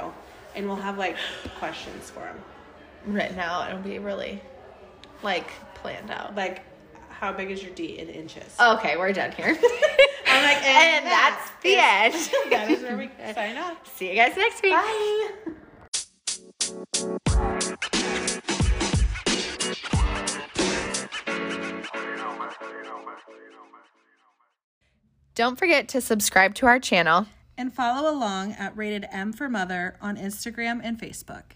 and 0.54 0.66
we'll 0.66 0.76
have 0.76 0.98
like 0.98 1.16
questions 1.58 2.10
for 2.10 2.20
them, 2.20 2.36
Written 3.06 3.38
out. 3.38 3.68
It'll 3.70 3.80
be 3.80 3.98
really, 3.98 4.42
like, 5.22 5.48
planned 5.74 6.10
out. 6.10 6.34
like 6.34 6.62
how 7.18 7.32
big 7.32 7.50
is 7.50 7.62
your 7.62 7.72
D 7.74 7.98
in 7.98 8.08
inches? 8.08 8.54
Okay, 8.60 8.96
we're 8.96 9.12
done 9.12 9.32
here. 9.32 9.46
I'm 10.26 10.42
like, 10.42 10.62
and, 10.66 11.06
that's 11.06 11.50
the 11.62 11.76
end. 11.76 12.14
that 12.50 12.70
is 12.70 12.82
where 12.82 12.96
we 12.96 13.10
sign 13.34 13.56
off. 13.56 13.96
See 13.96 14.10
you 14.10 14.16
guys 14.16 14.36
next 14.36 14.62
week. 14.62 14.72
Bye. 14.72 15.56
Don't 25.34 25.58
forget 25.58 25.88
to 25.88 26.00
subscribe 26.00 26.54
to 26.56 26.66
our 26.66 26.78
channel. 26.78 27.26
and 27.58 27.72
follow 27.72 28.10
along 28.10 28.52
at 28.52 28.76
Rated 28.76 29.06
M 29.10 29.32
for 29.32 29.48
Mother 29.48 29.96
on 30.02 30.16
Instagram 30.18 30.80
and 30.82 31.00
Facebook. 31.00 31.52